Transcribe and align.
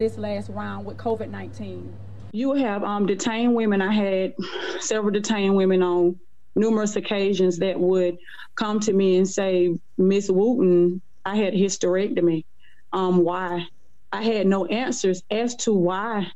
this 0.00 0.16
last 0.16 0.48
round 0.50 0.86
with 0.86 0.96
COVID 0.96 1.28
19? 1.28 1.92
You 2.30 2.54
have 2.54 2.84
um, 2.84 3.06
detained 3.06 3.56
women. 3.56 3.82
I 3.82 3.92
had 3.92 4.34
several 4.78 5.10
detained 5.10 5.56
women 5.56 5.82
on 5.82 6.20
numerous 6.54 6.94
occasions 6.94 7.58
that 7.58 7.80
would 7.80 8.16
come 8.54 8.78
to 8.78 8.92
me 8.92 9.16
and 9.16 9.28
say, 9.28 9.76
Miss 9.96 10.30
Wooten, 10.30 11.02
I 11.24 11.34
had 11.34 11.52
hysterectomy. 11.52 12.44
Um, 12.92 13.24
why? 13.24 13.66
I 14.12 14.22
had 14.22 14.46
no 14.46 14.66
answers 14.66 15.24
as 15.32 15.56
to 15.56 15.72
why 15.72 16.28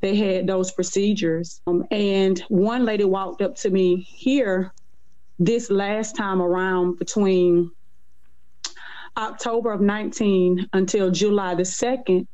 they 0.00 0.16
had 0.16 0.48
those 0.48 0.72
procedures. 0.72 1.60
Um, 1.68 1.86
and 1.92 2.40
one 2.48 2.84
lady 2.84 3.04
walked 3.04 3.42
up 3.42 3.54
to 3.58 3.70
me 3.70 4.00
here 4.00 4.72
this 5.38 5.70
last 5.70 6.16
time 6.16 6.42
around 6.42 6.98
between 6.98 7.70
October 9.16 9.70
of 9.70 9.80
19 9.80 10.68
until 10.72 11.12
July 11.12 11.54
the 11.54 11.62
2nd. 11.62 12.26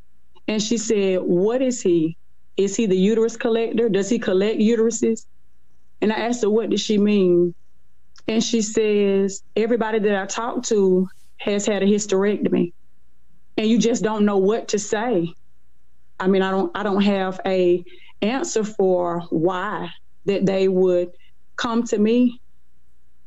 And 0.51 0.61
she 0.61 0.79
said, 0.79 1.21
What 1.21 1.63
is 1.63 1.81
he? 1.81 2.17
Is 2.57 2.75
he 2.75 2.87
the 2.87 2.97
uterus 2.97 3.37
collector? 3.37 3.89
Does 3.89 4.11
he 4.11 4.19
collect 4.19 4.59
uteruses? 4.59 5.25
And 6.01 6.13
I 6.13 6.17
asked 6.17 6.43
her, 6.43 6.51
What 6.51 6.71
does 6.71 6.81
she 6.81 6.99
mean? 6.99 7.55
And 8.27 8.43
she 8.43 8.61
says, 8.61 9.45
Everybody 9.55 10.01
that 10.01 10.21
I 10.21 10.27
talked 10.27 10.69
to 10.71 11.09
has 11.37 11.67
had 11.67 11.85
a 11.85 11.87
hysterectomy. 11.87 12.73
And 13.57 13.69
you 13.69 13.79
just 13.79 14.03
don't 14.03 14.25
know 14.25 14.39
what 14.39 14.67
to 14.69 14.81
say. 14.81 15.33
I 16.19 16.27
mean, 16.27 16.43
I 16.43 16.51
don't 16.51 16.77
I 16.77 16.83
don't 16.83 17.03
have 17.03 17.41
a 17.47 17.85
answer 18.21 18.65
for 18.65 19.21
why 19.31 19.91
that 20.25 20.47
they 20.47 20.67
would 20.67 21.13
come 21.55 21.85
to 21.85 21.97
me 21.97 22.41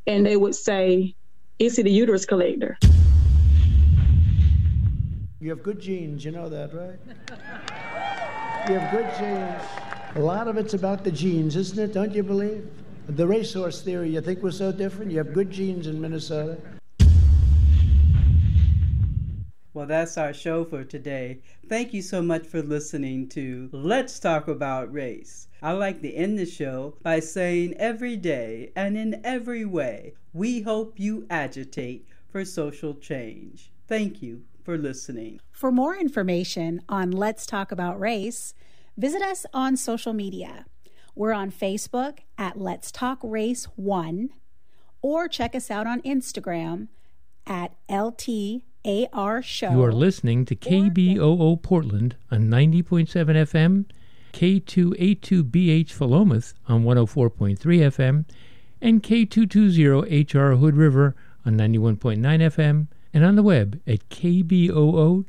and 0.06 0.26
they 0.26 0.36
would 0.36 0.56
say, 0.56 1.16
Is 1.58 1.78
he 1.78 1.84
the 1.84 1.92
uterus 1.92 2.26
collector? 2.26 2.78
You 5.44 5.50
have 5.50 5.62
good 5.62 5.82
genes, 5.82 6.24
you 6.24 6.32
know 6.32 6.48
that, 6.48 6.74
right? 6.74 6.98
you 8.70 8.80
have 8.80 8.92
good 8.92 9.10
genes. 9.20 9.62
A 10.16 10.20
lot 10.20 10.48
of 10.48 10.56
it's 10.56 10.74
about 10.74 11.04
the 11.04 11.12
genes, 11.12 11.58
isn't 11.58 11.78
it? 11.78 11.94
Don't 11.94 12.14
you 12.14 12.24
believe? 12.24 12.66
The 13.10 13.28
racehorse 13.28 13.82
theory, 13.82 14.12
you 14.12 14.22
think 14.22 14.42
we're 14.42 14.52
so 14.52 14.72
different? 14.72 15.12
You 15.12 15.18
have 15.18 15.34
good 15.34 15.52
genes 15.52 15.88
in 15.88 16.00
Minnesota. 16.00 16.56
Well, 19.74 19.86
that's 19.86 20.18
our 20.18 20.34
show 20.34 20.64
for 20.64 20.86
today. 20.86 21.42
Thank 21.68 21.94
you 21.94 22.02
so 22.02 22.22
much 22.22 22.48
for 22.48 22.62
listening 22.62 23.28
to 23.30 23.70
Let's 23.74 24.20
Talk 24.20 24.48
About 24.48 24.94
Race. 24.94 25.50
I 25.62 25.74
like 25.74 26.02
to 26.04 26.14
end 26.14 26.40
the 26.40 26.46
show 26.46 26.96
by 27.04 27.20
saying 27.20 27.74
every 27.74 28.16
day 28.16 28.72
and 28.78 28.98
in 28.98 29.20
every 29.26 29.66
way, 29.66 30.14
we 30.32 30.62
hope 30.62 31.02
you 31.02 31.28
agitate 31.30 32.08
for 32.30 32.46
social 32.46 32.96
change. 32.96 33.74
Thank 33.90 34.22
you 34.22 34.44
for 34.64 34.78
listening. 34.78 35.40
For 35.52 35.72
more 35.72 35.96
information 35.96 36.82
on 36.88 37.12
Let's 37.12 37.46
Talk 37.46 37.72
About 37.72 38.00
Race, 38.00 38.54
visit 38.98 39.22
us 39.22 39.46
on 39.54 39.76
social 39.78 40.14
media. 40.14 40.66
We're 41.16 41.34
on 41.34 41.52
Facebook 41.52 42.20
at 42.38 42.60
Let's 42.60 42.92
Talk 42.92 43.20
Race 43.22 43.66
1 43.76 44.30
or 45.02 45.28
check 45.28 45.54
us 45.54 45.70
out 45.70 45.86
on 45.86 46.02
Instagram 46.02 46.88
at 47.46 47.74
LTAR 47.90 49.44
Show. 49.44 49.72
You 49.72 49.84
are 49.84 49.92
listening 49.92 50.46
to 50.46 50.56
KBOO 50.56 51.62
Portland 51.62 52.16
on 52.32 52.44
90.7 52.44 53.08
FM, 53.08 53.86
K282BH 54.32 55.92
Philomath 55.92 56.54
on 56.68 56.84
104.3 56.84 57.58
FM, 57.60 58.26
and 58.82 59.04
K220HR 59.04 60.60
Hood 60.60 60.76
River 60.76 61.16
on 61.46 61.58
91.9 61.58 62.20
FM 62.20 62.88
and 63.14 63.24
on 63.24 63.36
the 63.36 63.44
web 63.44 63.80
at 63.86 64.10
kboo.fm. 64.10 65.24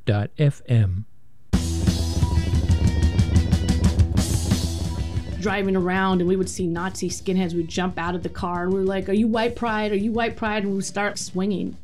Driving 5.40 5.77
around, 5.77 6.20
and 6.20 6.28
we 6.28 6.36
would 6.36 6.48
see 6.48 6.66
Nazi 6.66 7.10
skinheads. 7.10 7.52
We'd 7.52 7.68
jump 7.68 7.98
out 7.98 8.14
of 8.14 8.22
the 8.22 8.30
car, 8.30 8.64
and 8.64 8.72
we 8.72 8.80
are 8.80 8.84
like, 8.84 9.10
"Are 9.10 9.14
you 9.14 9.28
white 9.28 9.55
pride? 9.55 9.92
Are 9.92 9.96
you 9.96 10.10
white 10.10 10.36
pride?" 10.36 10.62
And 10.62 10.70
we 10.70 10.77
would 10.77 10.86
start 10.86 11.18
swinging. 11.18 11.77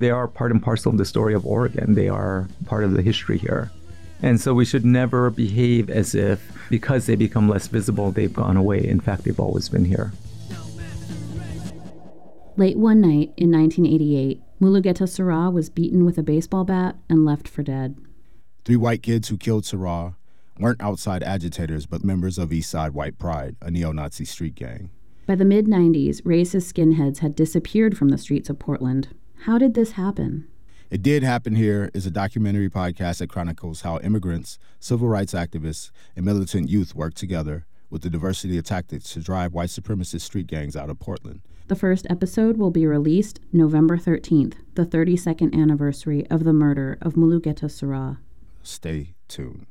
They 0.00 0.10
are 0.10 0.28
part 0.28 0.50
and 0.50 0.62
parcel 0.62 0.92
of 0.92 0.98
the 0.98 1.06
story 1.06 1.32
of 1.32 1.46
Oregon. 1.46 1.94
They 1.94 2.08
are 2.08 2.48
part 2.66 2.84
of 2.84 2.92
the 2.92 3.00
history 3.02 3.38
here. 3.38 3.70
And 4.22 4.38
so 4.38 4.52
we 4.52 4.66
should 4.66 4.84
never 4.84 5.30
behave 5.30 5.88
as 5.88 6.14
if 6.14 6.52
because 6.68 7.06
they 7.06 7.16
become 7.16 7.48
less 7.48 7.68
visible, 7.68 8.10
they've 8.10 8.32
gone 8.32 8.58
away. 8.58 8.86
In 8.86 9.00
fact, 9.00 9.24
they've 9.24 9.40
always 9.40 9.70
been 9.70 9.86
here. 9.86 10.12
Late 12.56 12.76
one 12.76 13.00
night 13.00 13.32
in 13.38 13.50
1988, 13.50 14.42
Mulugeta 14.60 15.08
Seraw 15.08 15.50
was 15.50 15.70
beaten 15.70 16.04
with 16.04 16.18
a 16.18 16.22
baseball 16.22 16.64
bat 16.64 16.96
and 17.08 17.24
left 17.24 17.48
for 17.48 17.62
dead. 17.62 17.96
Three 18.66 18.76
white 18.76 19.02
kids 19.02 19.28
who 19.28 19.38
killed 19.38 19.64
Seraw 19.64 20.16
weren't 20.58 20.82
outside 20.82 21.22
agitators, 21.22 21.86
but 21.86 22.04
members 22.04 22.36
of 22.36 22.50
Eastside 22.50 22.90
White 22.90 23.18
Pride, 23.18 23.56
a 23.62 23.70
neo 23.70 23.90
Nazi 23.90 24.26
street 24.26 24.54
gang. 24.54 24.90
By 25.26 25.34
the 25.34 25.46
mid 25.46 25.66
90s, 25.66 26.20
racist 26.22 26.70
skinheads 26.70 27.20
had 27.20 27.34
disappeared 27.34 27.96
from 27.96 28.10
the 28.10 28.18
streets 28.18 28.50
of 28.50 28.58
Portland. 28.58 29.08
How 29.44 29.56
did 29.56 29.72
this 29.72 29.92
happen? 29.92 30.46
It 30.90 31.02
Did 31.02 31.22
Happen 31.22 31.54
Here 31.54 31.88
is 31.94 32.04
a 32.04 32.10
documentary 32.10 32.68
podcast 32.68 33.18
that 33.18 33.30
chronicles 33.30 33.80
how 33.80 33.98
immigrants, 34.00 34.58
civil 34.78 35.08
rights 35.08 35.32
activists, 35.32 35.90
and 36.14 36.26
militant 36.26 36.68
youth 36.68 36.94
work 36.94 37.14
together 37.14 37.64
with 37.88 38.02
the 38.02 38.10
diversity 38.10 38.58
of 38.58 38.64
tactics 38.64 39.14
to 39.14 39.20
drive 39.20 39.54
white 39.54 39.70
supremacist 39.70 40.22
street 40.22 40.48
gangs 40.48 40.76
out 40.76 40.90
of 40.90 40.98
Portland. 40.98 41.40
The 41.70 41.76
first 41.76 42.04
episode 42.10 42.56
will 42.56 42.72
be 42.72 42.84
released 42.84 43.38
November 43.52 43.96
13th, 43.96 44.54
the 44.74 44.84
32nd 44.84 45.54
anniversary 45.54 46.26
of 46.28 46.42
the 46.42 46.52
murder 46.52 46.98
of 47.00 47.14
Mulugeta 47.14 47.70
Seraw. 47.70 48.16
Stay 48.64 49.14
tuned. 49.28 49.66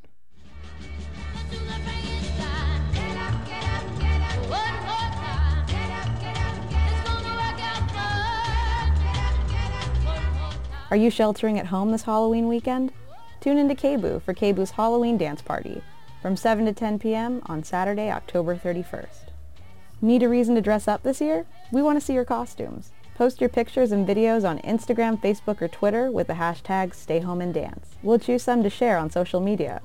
Are 10.89 10.95
you 10.95 11.09
sheltering 11.09 11.59
at 11.59 11.65
home 11.65 11.91
this 11.91 12.03
Halloween 12.03 12.47
weekend? 12.47 12.93
Tune 13.41 13.57
into 13.57 13.75
KBOO 13.75 14.21
for 14.21 14.33
KBOO's 14.33 14.71
Halloween 14.71 15.17
dance 15.17 15.41
party 15.41 15.81
from 16.21 16.37
7 16.37 16.63
to 16.63 16.71
10 16.71 16.99
p.m. 16.99 17.41
on 17.47 17.61
Saturday, 17.61 18.09
October 18.09 18.55
31st. 18.55 19.28
Need 20.01 20.23
a 20.23 20.29
reason 20.29 20.55
to 20.55 20.61
dress 20.61 20.87
up 20.87 21.03
this 21.03 21.19
year? 21.19 21.45
We 21.71 21.81
want 21.81 21.99
to 21.99 22.05
see 22.05 22.13
your 22.13 22.23
costumes. 22.23 22.91
Post 23.15 23.41
your 23.41 23.49
pictures 23.49 23.91
and 23.91 24.07
videos 24.07 24.47
on 24.47 24.59
Instagram, 24.59 25.21
Facebook, 25.21 25.61
or 25.61 25.67
Twitter 25.67 26.09
with 26.09 26.27
the 26.27 26.35
hashtag 26.35 26.91
StayHomeAndDance. 26.91 27.83
We'll 28.01 28.17
choose 28.17 28.43
some 28.43 28.63
to 28.63 28.69
share 28.69 28.97
on 28.97 29.09
social 29.09 29.41
media. 29.41 29.81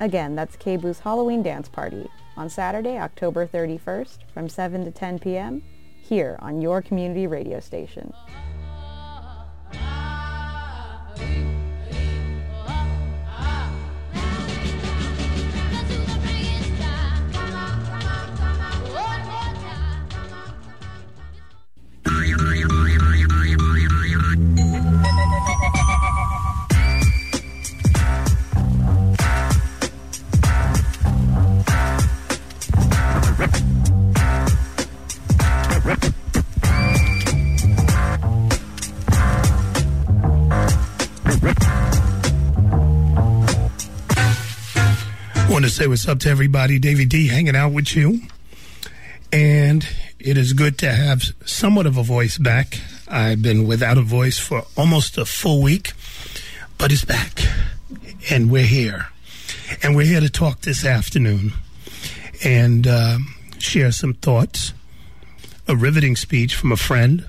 Again, 0.00 0.36
that's 0.36 0.56
KBOO's 0.56 1.00
Halloween 1.00 1.42
Dance 1.42 1.68
Party 1.68 2.08
on 2.34 2.48
Saturday, 2.48 2.98
October 2.98 3.46
31st 3.46 4.18
from 4.32 4.48
7 4.48 4.86
to 4.86 4.90
10 4.90 5.18
p.m. 5.18 5.62
here 6.00 6.38
on 6.40 6.62
your 6.62 6.80
community 6.80 7.26
radio 7.26 7.60
station. 7.60 8.14
Say 45.76 45.88
what's 45.88 46.08
up 46.08 46.20
to 46.20 46.30
everybody. 46.30 46.78
Davey 46.78 47.04
D 47.04 47.28
hanging 47.28 47.54
out 47.54 47.70
with 47.70 47.94
you. 47.94 48.22
And 49.30 49.86
it 50.18 50.38
is 50.38 50.54
good 50.54 50.78
to 50.78 50.90
have 50.90 51.22
somewhat 51.44 51.84
of 51.84 51.98
a 51.98 52.02
voice 52.02 52.38
back. 52.38 52.80
I've 53.06 53.42
been 53.42 53.66
without 53.66 53.98
a 53.98 54.00
voice 54.00 54.38
for 54.38 54.64
almost 54.74 55.18
a 55.18 55.26
full 55.26 55.60
week, 55.60 55.92
but 56.78 56.92
it's 56.92 57.04
back. 57.04 57.42
And 58.30 58.50
we're 58.50 58.62
here. 58.62 59.08
And 59.82 59.94
we're 59.94 60.06
here 60.06 60.20
to 60.20 60.30
talk 60.30 60.62
this 60.62 60.82
afternoon 60.82 61.52
and 62.42 62.86
uh, 62.86 63.18
share 63.58 63.92
some 63.92 64.14
thoughts. 64.14 64.72
A 65.68 65.76
riveting 65.76 66.16
speech 66.16 66.54
from 66.54 66.72
a 66.72 66.78
friend, 66.78 67.26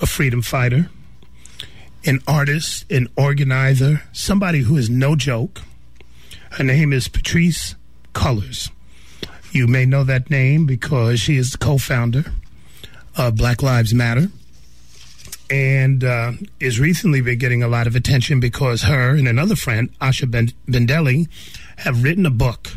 a 0.00 0.06
freedom 0.06 0.42
fighter, 0.42 0.90
an 2.06 2.20
artist, 2.24 2.88
an 2.88 3.08
organizer, 3.16 4.02
somebody 4.12 4.60
who 4.60 4.76
is 4.76 4.88
no 4.88 5.16
joke 5.16 5.62
her 6.52 6.64
name 6.64 6.92
is 6.92 7.08
Patrisse 7.08 7.74
Cullors. 8.14 8.70
You 9.52 9.66
may 9.66 9.86
know 9.86 10.04
that 10.04 10.30
name 10.30 10.66
because 10.66 11.20
she 11.20 11.36
is 11.36 11.52
the 11.52 11.58
co 11.58 11.78
founder 11.78 12.24
of 13.16 13.36
Black 13.36 13.62
Lives 13.62 13.94
Matter. 13.94 14.28
and 15.50 16.04
uh, 16.04 16.32
is 16.60 16.78
recently 16.78 17.20
been 17.22 17.38
getting 17.38 17.62
a 17.62 17.68
lot 17.68 17.86
of 17.86 17.96
attention 17.96 18.38
because 18.38 18.82
her 18.82 19.10
and 19.16 19.26
another 19.26 19.56
friend, 19.56 19.88
Asha 19.98 20.30
ben- 20.30 20.52
Bandele, 20.66 21.26
have 21.78 22.02
written 22.02 22.26
a 22.26 22.30
book. 22.30 22.68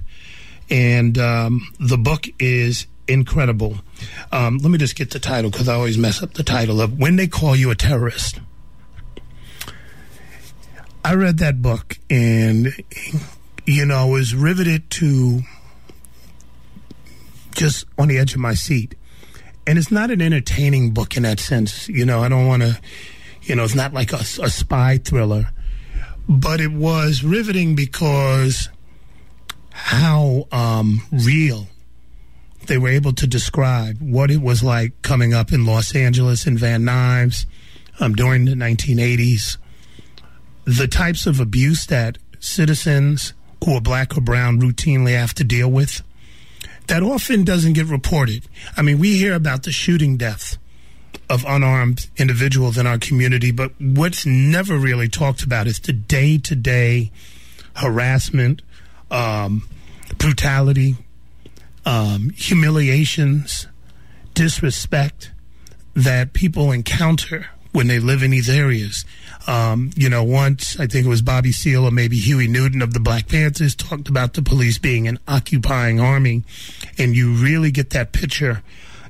And 0.70 1.18
um, 1.18 1.68
the 1.80 1.98
book 1.98 2.28
is 2.40 2.88
incredible. 3.10 3.80
Um, 4.32 4.58
let 4.60 4.72
me 4.72 4.78
just 4.78 4.96
get 4.96 5.10
the 5.12 5.20
title 5.20 5.52
because 5.52 5.68
I 5.68 5.74
always 5.76 5.98
mess 5.98 6.24
up 6.24 6.34
the 6.36 6.44
title 6.44 6.80
of 6.80 6.98
When 6.98 7.18
They 7.18 7.28
Call 7.28 7.58
You 7.58 7.72
a 7.72 7.76
Terrorist. 7.76 8.40
I 11.04 11.16
read 11.16 11.40
that 11.40 11.62
book 11.62 11.98
and, 12.10 12.74
you 13.66 13.86
know, 13.86 14.08
was 14.08 14.34
riveted 14.34 14.90
to 14.92 15.42
just 17.56 17.86
on 17.98 18.08
the 18.08 18.18
edge 18.18 18.34
of 18.34 18.40
my 18.40 18.54
seat. 18.54 18.96
And 19.68 19.78
it's 19.78 19.92
not 19.92 20.10
an 20.10 20.22
entertaining 20.22 20.92
book 20.92 21.16
in 21.16 21.24
that 21.24 21.40
sense. 21.40 21.88
You 21.88 22.06
know, 22.06 22.22
I 22.22 22.30
don't 22.30 22.48
want 22.48 22.64
to, 22.64 22.80
you 23.44 23.56
know, 23.56 23.64
it's 23.64 23.76
not 23.76 23.94
like 23.94 24.12
a, 24.14 24.18
a 24.18 24.50
spy 24.50 24.98
thriller. 24.98 25.52
But 26.28 26.62
it 26.62 26.72
was 26.72 27.24
riveting 27.24 27.76
because 27.76 28.70
how 29.72 30.48
um, 30.52 31.02
real 31.12 31.68
they 32.68 32.78
were 32.78 32.90
able 32.90 33.14
to 33.14 33.28
describe 33.28 33.98
what 34.00 34.30
it 34.32 34.42
was 34.42 34.64
like 34.64 35.02
coming 35.02 35.34
up 35.34 35.52
in 35.52 35.66
Los 35.66 35.96
Angeles 35.96 36.46
in 36.46 36.58
Van 36.58 36.84
Nuys 36.84 37.46
um, 38.00 38.14
during 38.14 38.46
the 38.46 38.54
1980s, 38.54 39.58
the 40.66 40.88
types 40.88 41.26
of 41.26 41.40
abuse 41.40 41.86
that 41.88 42.18
citizens 42.40 43.34
who 43.64 43.76
are 43.76 43.82
black 43.82 44.18
or 44.18 44.22
brown 44.22 44.60
routinely 44.60 45.14
have 45.14 45.34
to 45.36 45.44
deal 45.44 45.70
with. 45.70 46.02
That 46.88 47.04
often 47.04 47.44
doesn't 47.44 47.74
get 47.74 47.86
reported. 47.86 48.48
I 48.76 48.82
mean, 48.82 49.00
we 49.00 49.18
hear 49.18 49.34
about 49.34 49.64
the 49.64 49.72
shooting 49.72 50.18
death 50.18 50.58
of 51.30 51.46
unarmed 51.48 52.10
individuals 52.18 52.78
in 52.78 52.86
our 52.86 52.98
community, 52.98 53.52
but 53.52 53.72
what's 53.80 54.26
never 54.26 54.78
really 54.78 55.08
talked 55.08 55.44
about 55.44 55.68
is 55.68 55.80
the 55.80 55.94
day 55.94 56.38
to 56.40 56.56
day 56.56 57.12
harassment, 57.76 58.62
um, 59.10 59.68
brutality, 60.18 60.96
um, 61.86 62.32
humiliations, 62.32 63.68
disrespect 64.34 65.32
that 65.94 66.34
people 66.34 66.72
encounter 66.72 67.48
when 67.72 67.88
they 67.88 68.00
live 68.00 68.24
in 68.24 68.32
these 68.32 68.50
areas. 68.50 69.06
Um, 69.48 69.92
you 69.96 70.10
know, 70.10 70.24
once 70.24 70.80
I 70.80 70.88
think 70.88 71.06
it 71.06 71.10
was 71.10 71.22
Bobby 71.22 71.52
Seale 71.52 71.86
or 71.86 71.92
maybe 71.92 72.18
Huey 72.18 72.48
Newton 72.48 72.82
of 72.82 72.94
the 72.94 73.00
Black 73.00 73.28
Panthers 73.28 73.76
talked 73.76 74.10
about 74.10 74.34
the 74.34 74.42
police 74.42 74.78
being 74.78 75.08
an 75.08 75.20
occupying 75.28 76.00
army, 76.00 76.44
and 76.98 77.16
you 77.16 77.34
really 77.34 77.72
get 77.72 77.90
that 77.92 78.12
picture 78.12 78.62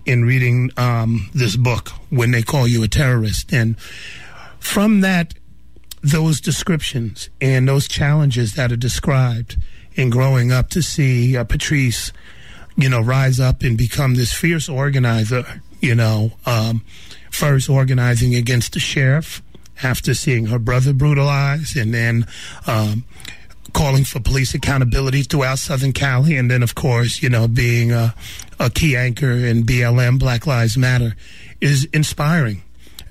in 0.05 0.25
reading 0.25 0.71
um, 0.77 1.29
this 1.33 1.55
book 1.55 1.89
when 2.09 2.31
they 2.31 2.41
call 2.41 2.67
you 2.67 2.83
a 2.83 2.87
terrorist. 2.87 3.53
And 3.53 3.77
from 4.59 5.01
that, 5.01 5.33
those 6.01 6.41
descriptions 6.41 7.29
and 7.39 7.67
those 7.67 7.87
challenges 7.87 8.53
that 8.55 8.71
are 8.71 8.77
described 8.77 9.57
in 9.93 10.09
growing 10.09 10.51
up 10.51 10.69
to 10.69 10.81
see 10.81 11.37
uh, 11.37 11.43
Patrisse, 11.43 12.11
you 12.75 12.89
know, 12.89 13.01
rise 13.01 13.39
up 13.39 13.61
and 13.61 13.77
become 13.77 14.15
this 14.15 14.33
fierce 14.33 14.69
organizer, 14.69 15.43
you 15.79 15.93
know, 15.93 16.31
um, 16.45 16.83
first 17.31 17.69
organizing 17.69 18.35
against 18.35 18.73
the 18.73 18.79
sheriff 18.79 19.41
after 19.83 20.13
seeing 20.13 20.47
her 20.47 20.59
brother 20.59 20.93
brutalized 20.93 21.75
and 21.75 21.93
then 21.93 22.27
um, 22.67 23.03
calling 23.73 24.03
for 24.03 24.19
police 24.19 24.53
accountability 24.53 25.23
throughout 25.23 25.59
Southern 25.59 25.93
Cali, 25.93 26.35
and 26.37 26.51
then, 26.51 26.63
of 26.63 26.75
course, 26.75 27.21
you 27.21 27.29
know, 27.29 27.47
being 27.47 27.91
a, 27.91 28.13
a 28.59 28.69
key 28.69 28.95
anchor 28.95 29.31
in 29.31 29.63
BLM, 29.63 30.19
Black 30.19 30.45
Lives 30.45 30.77
Matter, 30.77 31.15
is 31.59 31.85
inspiring. 31.93 32.63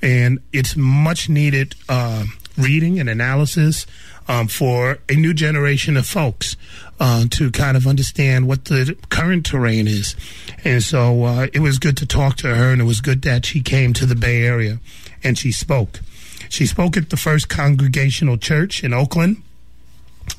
And 0.03 0.39
it's 0.53 0.77
much 0.77 1.29
needed 1.29 1.75
uh, 1.89 2.25
reading 2.57 2.99
and 3.01 3.09
analysis 3.09 3.87
um, 4.31 4.47
for 4.47 4.99
a 5.09 5.15
new 5.15 5.35
generation 5.35 5.97
of 5.97 6.07
folks 6.07 6.57
uh, 7.01 7.25
to 7.31 7.51
kind 7.51 7.77
of 7.77 7.85
understand 7.85 8.47
what 8.47 8.67
the 8.67 8.97
current 9.09 9.45
terrain 9.45 9.89
is. 9.89 10.15
And 10.63 10.81
so 10.85 11.25
uh, 11.25 11.47
it 11.53 11.59
was 11.59 11.81
good 11.81 11.97
to 11.97 12.07
talk 12.07 12.37
to 12.37 12.55
her, 12.55 12.71
and 12.71 12.81
it 12.81 12.85
was 12.85 13.01
good 13.01 13.23
that 13.23 13.45
she 13.45 13.61
came 13.61 13.93
to 13.95 14.07
the 14.07 14.15
Bay 14.15 14.45
Area 14.45 14.79
and 15.25 15.37
she 15.37 15.51
spoke. 15.51 15.99
She 16.49 16.65
spoke 16.65 16.97
at 16.97 17.11
the 17.11 17.17
First 17.17 17.49
Congregational 17.49 18.37
Church 18.37 18.85
in 18.85 18.95
Oakland. 18.95 19.43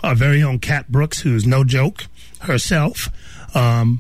Our 0.02 0.16
very 0.16 0.42
own 0.42 0.60
Cat 0.60 0.90
Brooks, 0.90 1.20
who's 1.20 1.46
no 1.46 1.66
joke 1.66 2.06
herself, 2.40 3.10
um, 3.54 4.00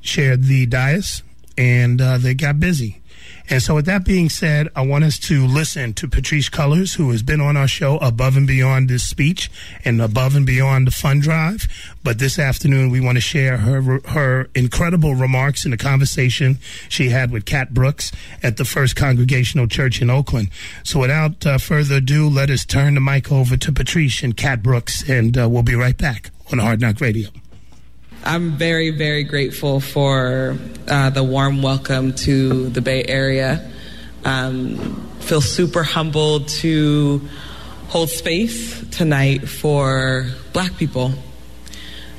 shared 0.00 0.44
the 0.44 0.64
dais, 0.64 1.22
and 1.58 2.00
uh, 2.00 2.16
they 2.16 2.32
got 2.32 2.58
busy. 2.58 3.02
And 3.48 3.62
so, 3.62 3.76
with 3.76 3.86
that 3.86 4.04
being 4.04 4.28
said, 4.28 4.68
I 4.74 4.84
want 4.84 5.04
us 5.04 5.18
to 5.20 5.46
listen 5.46 5.94
to 5.94 6.08
Patrisse 6.08 6.50
Cullors, 6.50 6.96
who 6.96 7.10
has 7.10 7.22
been 7.22 7.40
on 7.40 7.56
our 7.56 7.68
show 7.68 7.96
above 7.98 8.36
and 8.36 8.46
beyond 8.46 8.88
this 8.88 9.04
speech 9.04 9.50
and 9.84 10.02
above 10.02 10.34
and 10.34 10.44
beyond 10.44 10.86
the 10.86 10.90
fund 10.90 11.22
drive. 11.22 11.68
But 12.02 12.18
this 12.18 12.38
afternoon, 12.38 12.90
we 12.90 13.00
want 13.00 13.16
to 13.16 13.20
share 13.20 13.58
her 13.58 14.00
her 14.08 14.48
incredible 14.54 15.14
remarks 15.14 15.64
in 15.64 15.70
the 15.70 15.76
conversation 15.76 16.58
she 16.88 17.10
had 17.10 17.30
with 17.30 17.44
Cat 17.44 17.72
Brooks 17.72 18.10
at 18.42 18.56
the 18.56 18.64
First 18.64 18.96
Congregational 18.96 19.68
Church 19.68 20.02
in 20.02 20.10
Oakland. 20.10 20.50
So, 20.82 21.00
without 21.00 21.46
uh, 21.46 21.58
further 21.58 21.96
ado, 21.96 22.28
let 22.28 22.50
us 22.50 22.64
turn 22.64 22.94
the 22.94 23.00
mic 23.00 23.30
over 23.30 23.56
to 23.56 23.72
Patrisse 23.72 24.22
and 24.22 24.36
Cat 24.36 24.62
Brooks, 24.62 25.08
and 25.08 25.38
uh, 25.38 25.48
we'll 25.48 25.62
be 25.62 25.76
right 25.76 25.96
back 25.96 26.30
on 26.50 26.58
Hard 26.58 26.80
Knock 26.80 27.00
Radio. 27.00 27.28
I'm 28.26 28.56
very, 28.56 28.90
very 28.90 29.22
grateful 29.22 29.78
for 29.78 30.58
uh, 30.88 31.10
the 31.10 31.22
warm 31.22 31.62
welcome 31.62 32.12
to 32.14 32.68
the 32.70 32.80
Bay 32.80 33.04
Area. 33.04 33.70
Um, 34.24 35.08
feel 35.20 35.40
super 35.40 35.84
humbled 35.84 36.48
to 36.48 37.20
hold 37.86 38.10
space 38.10 38.84
tonight 38.90 39.48
for 39.48 40.26
Black 40.52 40.76
people. 40.76 41.12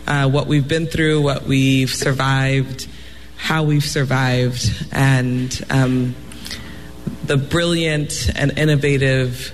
Uh, 0.08 0.30
what 0.30 0.48
we've 0.48 0.66
been 0.66 0.86
through, 0.86 1.24
what 1.24 1.44
we've 1.44 1.90
survived, 1.90 2.88
how 3.36 3.64
we've 3.64 3.84
survived, 3.84 4.88
and 4.94 5.62
um, 5.70 6.16
the 7.26 7.36
brilliant 7.36 8.32
and 8.34 8.58
innovative 8.58 9.54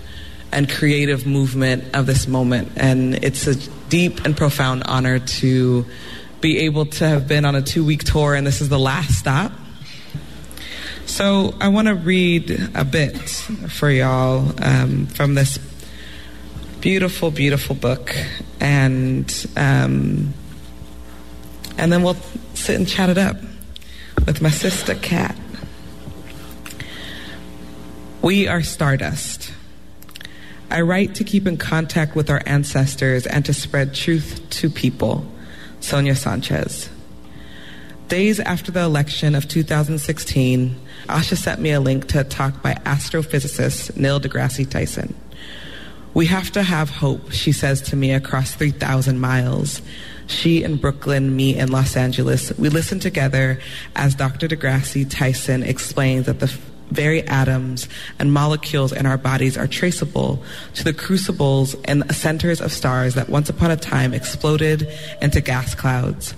and 0.51 0.69
creative 0.69 1.25
movement 1.25 1.95
of 1.95 2.05
this 2.05 2.27
moment. 2.27 2.73
And 2.75 3.25
it's 3.25 3.47
a 3.47 3.55
deep 3.89 4.23
and 4.23 4.38
profound 4.38 4.83
honor 4.85 5.17
to 5.17 5.88
be 6.44 6.60
able 6.60 6.86
to 6.86 7.07
have 7.07 7.25
been 7.25 7.45
on 7.45 7.56
a 7.56 7.62
two 7.62 7.86
week 7.86 8.04
tour, 8.04 8.36
and 8.36 8.45
this 8.45 8.60
is 8.60 8.68
the 8.68 8.78
last 8.78 9.18
stop. 9.18 9.54
So 11.06 11.56
I 11.62 11.69
want 11.69 11.88
to 11.88 11.95
read 11.95 12.69
a 12.75 12.84
bit 12.84 13.18
for 13.18 13.90
y'all 13.90 14.51
um, 14.62 15.07
from 15.07 15.36
this 15.36 15.57
beautiful, 16.81 17.31
beautiful 17.31 17.75
book, 17.75 18.13
and 18.60 19.25
um, 19.56 20.34
and 21.77 21.94
then 21.94 22.03
we'll 22.03 22.17
sit 22.56 22.75
and 22.75 22.86
chat 22.86 23.10
it 23.10 23.17
up 23.17 23.38
with 24.25 24.41
my 24.41 24.50
sister 24.50 24.96
Cat. 24.96 25.38
We 28.22 28.50
are 28.50 28.62
stardust. 28.63 29.53
I 30.70 30.82
write 30.82 31.15
to 31.15 31.24
keep 31.24 31.48
in 31.48 31.56
contact 31.56 32.17
with 32.17 32.29
our 32.29 32.44
ancestors 32.46 33.25
and 33.25 33.46
to 33.46 33.53
spread 33.53 33.94
truth 33.94 34.46
to 34.50 34.70
people. 34.70 35.25
Sonia 35.84 36.16
Sanchez. 36.16 36.90
Days 38.08 38.40
after 38.40 38.72
the 38.72 38.82
election 38.82 39.36
of 39.36 39.50
2016, 39.50 40.80
Asha 41.08 41.36
sent 41.36 41.60
me 41.60 41.72
a 41.72 41.82
link 41.82 42.08
to 42.08 42.22
a 42.22 42.24
talk 42.24 42.62
by 42.63 42.74
astrophysicist 42.86 43.96
Neil 43.98 44.20
deGrasse 44.20 44.70
Tyson. 44.70 45.13
We 46.13 46.28
have 46.28 46.52
to 46.52 46.63
have 46.63 46.90
hope, 46.90 47.32
she 47.32 47.52
says 47.52 47.82
to 47.82 47.98
me 47.98 48.13
across 48.13 48.56
3,000 48.56 49.20
miles. 49.20 49.82
She 50.28 50.63
in 50.63 50.78
Brooklyn, 50.78 51.36
me 51.36 51.58
in 51.58 51.70
Los 51.70 51.98
Angeles. 51.98 52.58
We 52.58 52.70
listen 52.70 53.00
together 53.02 53.60
as 53.96 54.16
Dr. 54.16 54.48
deGrasse 54.48 55.10
Tyson 55.10 55.63
explains 55.63 56.28
that 56.28 56.40
the 56.40 56.48
very 56.93 57.23
atoms 57.27 57.88
and 58.19 58.31
molecules 58.31 58.91
in 58.91 59.05
our 59.05 59.17
bodies 59.17 59.57
are 59.57 59.67
traceable 59.67 60.43
to 60.75 60.83
the 60.83 60.93
crucibles 60.93 61.75
and 61.85 62.09
centers 62.15 62.62
of 62.62 62.71
stars 62.71 63.15
that 63.15 63.29
once 63.29 63.50
upon 63.50 63.71
a 63.71 63.77
time 63.77 64.13
exploded 64.13 64.88
into 65.21 65.41
gas 65.41 65.75
clouds. 65.75 66.33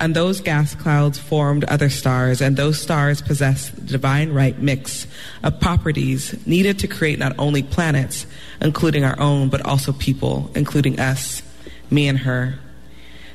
And 0.00 0.14
those 0.14 0.40
gas 0.40 0.74
clouds 0.74 1.18
formed 1.18 1.64
other 1.64 1.88
stars, 1.88 2.40
and 2.40 2.56
those 2.56 2.80
stars 2.80 3.22
possess 3.22 3.70
the 3.70 3.82
divine 3.82 4.32
right 4.32 4.58
mix 4.58 5.06
of 5.42 5.60
properties 5.60 6.34
needed 6.46 6.78
to 6.80 6.88
create 6.88 7.18
not 7.18 7.34
only 7.38 7.62
planets, 7.62 8.26
including 8.60 9.04
our 9.04 9.18
own, 9.20 9.48
but 9.48 9.64
also 9.64 9.92
people, 9.92 10.50
including 10.54 10.98
us, 10.98 11.42
me 11.90 12.08
and 12.08 12.18
her. 12.18 12.58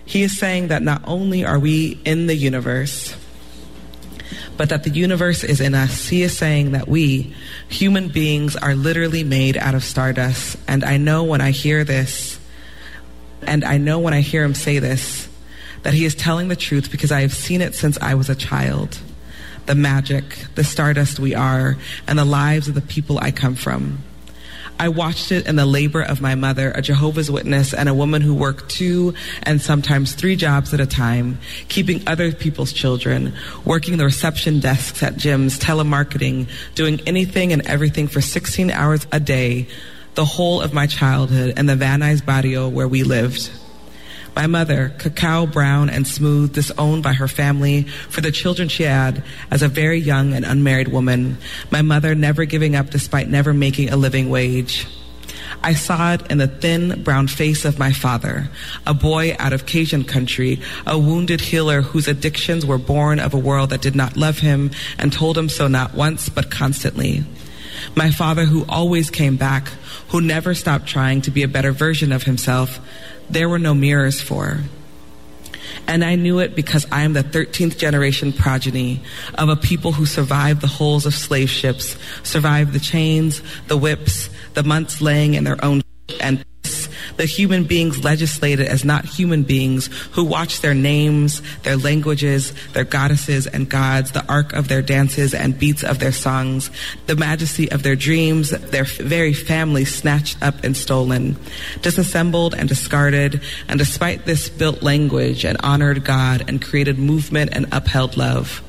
He 0.05 0.23
is 0.23 0.37
saying 0.37 0.67
that 0.67 0.81
not 0.81 1.01
only 1.05 1.45
are 1.45 1.59
we 1.59 2.01
in 2.03 2.27
the 2.27 2.35
universe, 2.35 3.15
but 4.57 4.69
that 4.69 4.83
the 4.83 4.89
universe 4.89 5.43
is 5.43 5.61
in 5.61 5.73
us. 5.75 6.07
He 6.07 6.23
is 6.23 6.37
saying 6.37 6.71
that 6.71 6.87
we, 6.87 7.35
human 7.67 8.09
beings, 8.09 8.55
are 8.55 8.75
literally 8.75 9.23
made 9.23 9.57
out 9.57 9.75
of 9.75 9.83
stardust. 9.83 10.57
And 10.67 10.83
I 10.83 10.97
know 10.97 11.23
when 11.23 11.41
I 11.41 11.51
hear 11.51 11.83
this, 11.83 12.39
and 13.41 13.63
I 13.63 13.77
know 13.77 13.99
when 13.99 14.13
I 14.13 14.21
hear 14.21 14.43
him 14.43 14.53
say 14.53 14.79
this, 14.79 15.27
that 15.83 15.93
he 15.93 16.03
is 16.03 16.13
telling 16.13 16.49
the 16.49 16.55
truth 16.55 16.91
because 16.91 17.11
I 17.11 17.21
have 17.21 17.33
seen 17.33 17.61
it 17.61 17.73
since 17.73 17.97
I 18.01 18.15
was 18.15 18.29
a 18.29 18.35
child. 18.35 18.99
the 19.69 19.75
magic, 19.75 20.23
the 20.55 20.63
stardust 20.63 21.19
we 21.19 21.35
are, 21.35 21.77
and 22.07 22.17
the 22.17 22.25
lives 22.25 22.67
of 22.67 22.73
the 22.73 22.81
people 22.81 23.19
I 23.19 23.29
come 23.29 23.53
from. 23.53 23.99
I 24.79 24.87
watched 24.87 25.33
it 25.33 25.45
in 25.45 25.57
the 25.57 25.65
labor 25.65 26.01
of 26.01 26.21
my 26.21 26.35
mother, 26.35 26.71
a 26.71 26.81
Jehovah's 26.81 27.29
Witness, 27.29 27.73
and 27.73 27.89
a 27.89 27.93
woman 27.93 28.21
who 28.21 28.33
worked 28.33 28.69
two 28.69 29.13
and 29.43 29.61
sometimes 29.61 30.13
three 30.13 30.37
jobs 30.37 30.73
at 30.73 30.79
a 30.79 30.85
time, 30.85 31.37
keeping 31.67 32.07
other 32.07 32.31
people's 32.31 32.71
children, 32.71 33.33
working 33.65 33.97
the 33.97 34.05
reception 34.05 34.61
desks 34.61 35.03
at 35.03 35.15
gyms, 35.15 35.59
telemarketing, 35.59 36.47
doing 36.75 37.01
anything 37.05 37.51
and 37.51 37.67
everything 37.67 38.07
for 38.07 38.21
16 38.21 38.71
hours 38.71 39.05
a 39.11 39.19
day, 39.19 39.67
the 40.15 40.23
whole 40.23 40.61
of 40.61 40.73
my 40.73 40.87
childhood 40.87 41.59
in 41.59 41.65
the 41.65 41.75
Van 41.75 41.99
Nuys 41.99 42.25
barrio 42.25 42.69
where 42.69 42.87
we 42.87 43.03
lived. 43.03 43.51
My 44.35 44.47
mother, 44.47 44.93
cacao 44.97 45.45
brown 45.45 45.89
and 45.89 46.07
smooth, 46.07 46.53
disowned 46.53 47.03
by 47.03 47.13
her 47.13 47.27
family 47.27 47.83
for 47.83 48.21
the 48.21 48.31
children 48.31 48.69
she 48.69 48.83
had 48.83 49.23
as 49.51 49.61
a 49.61 49.67
very 49.67 49.99
young 49.99 50.33
and 50.33 50.45
unmarried 50.45 50.87
woman. 50.87 51.37
My 51.71 51.81
mother 51.81 52.15
never 52.15 52.45
giving 52.45 52.75
up 52.75 52.89
despite 52.89 53.27
never 53.27 53.53
making 53.53 53.89
a 53.89 53.97
living 53.97 54.29
wage. 54.29 54.87
I 55.61 55.73
saw 55.73 56.13
it 56.13 56.31
in 56.31 56.37
the 56.37 56.47
thin 56.47 57.03
brown 57.03 57.27
face 57.27 57.65
of 57.65 57.79
my 57.79 57.91
father, 57.91 58.49
a 58.85 58.93
boy 58.93 59.35
out 59.39 59.51
of 59.51 59.65
Cajun 59.65 60.05
country, 60.05 60.61
a 60.85 60.97
wounded 60.97 61.41
healer 61.41 61.81
whose 61.81 62.07
addictions 62.07 62.65
were 62.65 62.77
born 62.77 63.19
of 63.19 63.33
a 63.33 63.39
world 63.39 63.71
that 63.71 63.81
did 63.81 63.95
not 63.95 64.15
love 64.15 64.39
him 64.39 64.71
and 64.97 65.11
told 65.11 65.37
him 65.37 65.49
so 65.49 65.67
not 65.67 65.93
once 65.93 66.29
but 66.29 66.49
constantly. 66.49 67.23
My 67.95 68.11
father 68.11 68.45
who 68.45 68.65
always 68.67 69.09
came 69.09 69.37
back, 69.37 69.67
who 70.09 70.21
never 70.21 70.53
stopped 70.53 70.87
trying 70.87 71.21
to 71.21 71.31
be 71.31 71.43
a 71.43 71.47
better 71.47 71.71
version 71.71 72.11
of 72.11 72.23
himself, 72.23 72.79
there 73.29 73.49
were 73.49 73.59
no 73.59 73.73
mirrors 73.73 74.21
for. 74.21 74.59
And 75.87 76.03
I 76.03 76.15
knew 76.15 76.39
it 76.39 76.55
because 76.55 76.85
I 76.91 77.01
am 77.01 77.13
the 77.13 77.23
13th 77.23 77.77
generation 77.77 78.33
progeny 78.33 79.01
of 79.35 79.49
a 79.49 79.55
people 79.55 79.91
who 79.91 80.05
survived 80.05 80.61
the 80.61 80.67
hulls 80.67 81.05
of 81.05 81.13
slave 81.13 81.49
ships, 81.49 81.97
survived 82.23 82.73
the 82.73 82.79
chains, 82.79 83.41
the 83.67 83.77
whips, 83.77 84.29
the 84.53 84.63
months 84.63 85.01
laying 85.01 85.33
in 85.33 85.43
their 85.43 85.63
own 85.63 85.81
and 86.19 86.43
the 87.19 87.25
human 87.25 87.65
beings 87.65 88.01
legislated 88.01 88.65
as 88.65 88.85
not 88.85 89.03
human 89.03 89.43
beings 89.43 89.87
who 90.13 90.23
watched 90.23 90.61
their 90.61 90.73
names, 90.73 91.41
their 91.63 91.75
languages, 91.75 92.53
their 92.71 92.85
goddesses 92.85 93.45
and 93.45 93.67
gods, 93.69 94.13
the 94.13 94.25
arc 94.31 94.53
of 94.53 94.69
their 94.69 94.81
dances 94.81 95.33
and 95.33 95.59
beats 95.59 95.83
of 95.83 95.99
their 95.99 96.13
songs, 96.13 96.71
the 97.07 97.17
majesty 97.17 97.69
of 97.73 97.83
their 97.83 97.97
dreams, 97.97 98.51
their 98.51 98.85
very 98.85 99.33
family 99.33 99.83
snatched 99.83 100.41
up 100.41 100.63
and 100.63 100.77
stolen, 100.77 101.35
disassembled 101.81 102.53
and 102.55 102.69
discarded, 102.69 103.41
and 103.67 103.77
despite 103.77 104.23
this 104.23 104.47
built 104.47 104.81
language 104.81 105.43
and 105.43 105.57
honored 105.61 106.05
God 106.05 106.45
and 106.47 106.61
created 106.61 106.97
movement 106.97 107.49
and 107.51 107.65
upheld 107.73 108.15
love. 108.15 108.63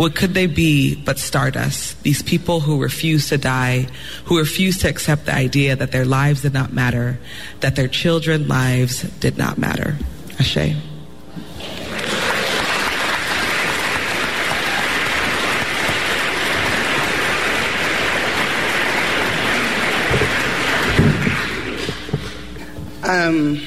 What 0.00 0.14
could 0.14 0.32
they 0.32 0.46
be 0.46 0.94
but 0.94 1.18
stardust? 1.18 2.02
These 2.04 2.22
people 2.22 2.60
who 2.60 2.80
refuse 2.80 3.28
to 3.28 3.36
die, 3.36 3.86
who 4.24 4.38
refuse 4.38 4.78
to 4.78 4.88
accept 4.88 5.26
the 5.26 5.34
idea 5.34 5.76
that 5.76 5.92
their 5.92 6.06
lives 6.06 6.40
did 6.40 6.54
not 6.54 6.72
matter, 6.72 7.18
that 7.60 7.76
their 7.76 7.86
children's 7.86 8.48
lives 8.48 9.02
did 9.20 9.36
not 9.36 9.58
matter. 9.58 9.98
Ashe. 10.38 10.74
Um, 23.04 23.60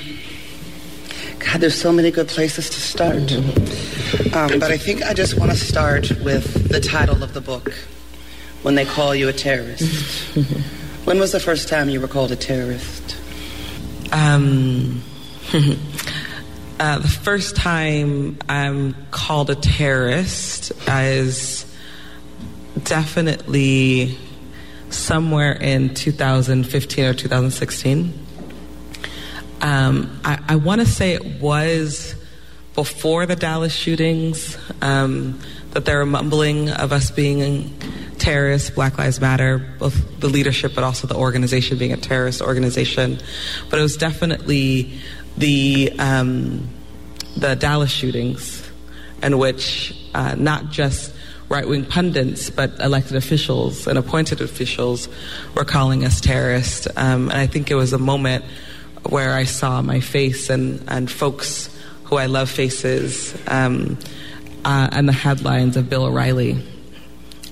God, 1.37 1.61
there's 1.61 1.79
so 1.79 1.91
many 1.91 2.09
good 2.09 2.27
places 2.27 2.71
to 2.71 2.81
start. 2.81 3.92
Um, 4.33 4.59
but 4.59 4.71
I 4.71 4.77
think 4.77 5.01
I 5.01 5.13
just 5.13 5.39
want 5.39 5.51
to 5.51 5.57
start 5.57 6.11
with 6.23 6.69
the 6.69 6.79
title 6.79 7.23
of 7.23 7.33
the 7.33 7.41
book, 7.41 7.73
When 8.61 8.75
They 8.75 8.85
Call 8.85 9.15
You 9.15 9.27
a 9.27 9.33
Terrorist. 9.33 10.35
when 11.05 11.19
was 11.19 11.31
the 11.31 11.39
first 11.39 11.67
time 11.67 11.89
you 11.89 11.99
were 11.99 12.07
called 12.07 12.31
a 12.31 12.35
terrorist? 12.35 13.17
Um, 14.11 15.01
uh, 16.79 16.99
the 16.99 17.07
first 17.07 17.55
time 17.55 18.37
I'm 18.47 18.95
called 19.09 19.49
a 19.49 19.55
terrorist 19.55 20.71
is 20.87 21.65
definitely 22.83 24.17
somewhere 24.91 25.53
in 25.53 25.95
2015 25.95 27.05
or 27.05 27.13
2016. 27.15 28.13
Um, 29.61 30.19
I, 30.23 30.39
I 30.49 30.55
want 30.57 30.81
to 30.81 30.87
say 30.87 31.13
it 31.13 31.41
was 31.41 32.15
before 32.75 33.25
the 33.25 33.35
Dallas 33.35 33.73
shootings 33.73 34.57
um, 34.81 35.39
that 35.71 35.85
there 35.85 35.99
were 35.99 36.05
mumbling 36.05 36.69
of 36.69 36.91
us 36.91 37.11
being 37.11 37.73
terrorists, 38.17 38.69
Black 38.69 38.97
Lives 38.97 39.19
Matter, 39.19 39.59
both 39.79 40.19
the 40.19 40.29
leadership 40.29 40.73
but 40.75 40.83
also 40.83 41.07
the 41.07 41.15
organization 41.15 41.77
being 41.77 41.93
a 41.93 41.97
terrorist 41.97 42.41
organization. 42.41 43.19
But 43.69 43.79
it 43.79 43.81
was 43.81 43.97
definitely 43.97 44.99
the 45.37 45.93
um, 45.99 46.69
the 47.35 47.55
Dallas 47.55 47.91
shootings, 47.91 48.69
in 49.21 49.37
which 49.37 49.95
uh, 50.13 50.35
not 50.35 50.69
just 50.69 51.13
right 51.49 51.67
wing 51.67 51.85
pundits, 51.85 52.49
but 52.49 52.79
elected 52.79 53.15
officials 53.15 53.87
and 53.87 53.97
appointed 53.97 54.41
officials 54.41 55.09
were 55.55 55.65
calling 55.65 56.05
us 56.05 56.21
terrorists. 56.21 56.87
Um, 56.95 57.29
and 57.29 57.37
I 57.37 57.47
think 57.47 57.69
it 57.69 57.75
was 57.75 57.93
a 57.93 57.97
moment 57.99 58.45
where 59.09 59.33
I 59.33 59.43
saw 59.43 59.81
my 59.81 59.99
face 59.99 60.49
and, 60.49 60.83
and 60.87 61.11
folks 61.11 61.69
who 62.13 62.19
I 62.19 62.27
love 62.27 62.47
faces 62.47 63.35
um, 63.47 63.97
uh, 64.65 64.87
and 64.91 65.09
the 65.09 65.13
headlines 65.13 65.75
of 65.77 65.89
Bill 65.89 66.05
O'Reilly 66.05 66.63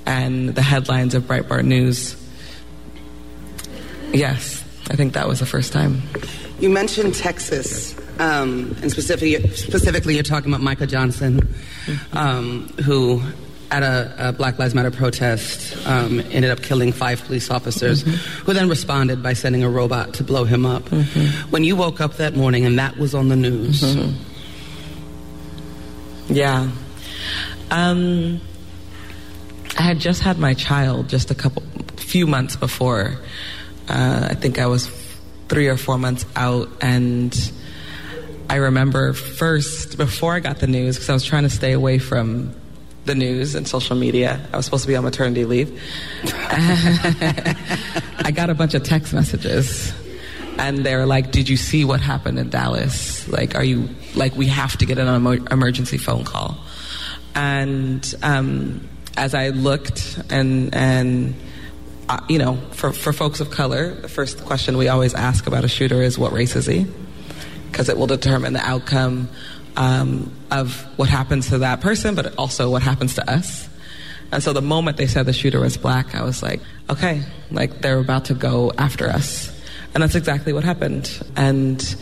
and 0.05 0.49
the 0.49 0.61
headlines 0.61 1.15
of 1.15 1.23
Breitbart 1.23 1.65
News. 1.65 2.15
Yes, 4.13 4.63
I 4.91 4.95
think 4.95 5.13
that 5.13 5.27
was 5.27 5.39
the 5.39 5.47
first 5.47 5.73
time. 5.73 6.03
You 6.59 6.69
mentioned 6.69 7.15
Texas, 7.15 7.97
um, 8.19 8.75
and 8.83 8.91
specifically, 8.91 9.49
specifically, 9.49 10.13
you're 10.13 10.21
talking 10.21 10.51
about 10.51 10.61
Micah 10.61 10.85
Johnson, 10.85 11.55
um, 12.13 12.67
who 12.85 13.23
at 13.71 13.81
a, 13.81 14.29
a, 14.29 14.31
Black 14.31 14.59
Lives 14.59 14.75
Matter 14.75 14.91
protest 14.91 15.75
um, 15.87 16.19
ended 16.29 16.51
up 16.51 16.61
killing 16.61 16.91
five 16.91 17.23
police 17.23 17.49
officers, 17.49 18.03
mm-hmm. 18.03 18.43
who 18.45 18.53
then 18.53 18.69
responded 18.69 19.23
by 19.23 19.33
sending 19.33 19.63
a 19.63 19.69
robot 19.69 20.13
to 20.15 20.23
blow 20.23 20.43
him 20.43 20.67
up. 20.67 20.83
Mm-hmm. 20.83 21.49
When 21.49 21.63
you 21.63 21.75
woke 21.75 21.99
up 21.99 22.17
that 22.17 22.35
morning 22.35 22.63
and 22.63 22.77
that 22.77 22.97
was 22.97 23.15
on 23.15 23.29
the 23.29 23.35
news. 23.35 23.81
Mm-hmm. 23.81 24.30
Yeah. 26.31 26.71
Um, 27.69 28.39
I 29.77 29.81
had 29.81 30.00
just 30.00 30.21
had 30.21 30.39
my 30.39 30.53
child 30.53 31.09
just 31.09 31.29
a 31.29 31.35
couple, 31.35 31.61
few 31.97 32.25
months 32.25 32.55
before. 32.55 33.17
Uh, 33.89 34.29
I 34.31 34.35
think 34.35 34.57
I 34.57 34.67
was 34.67 34.88
three 35.50 35.67
or 35.67 35.75
four 35.75 35.97
months 35.97 36.25
out, 36.35 36.69
and 36.79 37.51
I 38.50 38.55
remember 38.55 39.11
first 39.13 39.97
before 39.97 40.33
I 40.33 40.39
got 40.39 40.59
the 40.59 40.67
news 40.67 40.95
because 40.95 41.09
I 41.09 41.13
was 41.13 41.25
trying 41.25 41.43
to 41.43 41.50
stay 41.50 41.73
away 41.73 42.00
from 42.00 42.55
the 43.05 43.15
news 43.15 43.55
and 43.55 43.67
social 43.67 43.97
media. 43.97 44.47
I 44.53 44.57
was 44.57 44.65
supposed 44.65 44.83
to 44.83 44.88
be 44.88 44.95
on 44.95 45.03
maternity 45.03 45.43
leave. 45.43 45.81
I 46.23 48.31
got 48.33 48.50
a 48.50 48.55
bunch 48.55 48.73
of 48.73 48.83
text 48.83 49.13
messages 49.13 49.93
and 50.57 50.85
they 50.85 50.95
were 50.95 51.05
like, 51.05 51.31
"Did 51.31 51.50
you 51.50 51.57
see 51.57 51.83
what 51.83 52.00
happened 52.01 52.39
in 52.39 52.50
Dallas? 52.50 53.20
Like, 53.31 53.55
are 53.55 53.63
you 53.63 53.89
like 54.15 54.35
we 54.35 54.47
have 54.47 54.77
to 54.77 54.85
get 54.85 54.97
an 54.97 55.07
emergency 55.51 55.97
phone 55.97 56.23
call?" 56.23 56.57
And 57.33 58.13
um, 58.21 58.88
as 59.17 59.33
I 59.33 59.50
looked 59.50 60.19
and 60.29 60.73
and 60.75 61.35
uh, 62.09 62.19
you 62.27 62.38
know, 62.38 62.57
for 62.71 62.91
for 62.91 63.13
folks 63.13 63.39
of 63.39 63.51
color, 63.51 63.93
the 63.95 64.09
first 64.09 64.43
question 64.45 64.77
we 64.77 64.88
always 64.88 65.13
ask 65.13 65.47
about 65.47 65.63
a 65.63 65.69
shooter 65.69 66.01
is, 66.01 66.17
"What 66.17 66.33
race 66.33 66.55
is 66.55 66.65
he?" 66.65 66.85
Because 67.71 67.88
it 67.88 67.97
will 67.97 68.07
determine 68.07 68.53
the 68.53 68.65
outcome 68.65 69.29
um, 69.77 70.31
of 70.50 70.81
what 70.97 71.09
happens 71.09 71.50
to 71.50 71.59
that 71.59 71.81
person, 71.81 72.15
but 72.15 72.35
also 72.38 72.69
what 72.69 72.81
happens 72.81 73.15
to 73.15 73.31
us. 73.31 73.69
And 74.31 74.41
so 74.41 74.53
the 74.53 74.61
moment 74.61 74.97
they 74.97 75.07
said 75.07 75.25
the 75.25 75.33
shooter 75.33 75.59
was 75.59 75.77
black, 75.77 76.15
I 76.15 76.23
was 76.23 76.41
like, 76.41 76.61
okay, 76.89 77.23
like 77.50 77.81
they're 77.81 78.00
about 78.00 78.25
to 78.25 78.33
go 78.33 78.71
after 78.77 79.07
us. 79.07 79.51
And 79.93 80.01
that's 80.01 80.15
exactly 80.15 80.53
what 80.53 80.63
happened. 80.63 81.11
And 81.35 81.95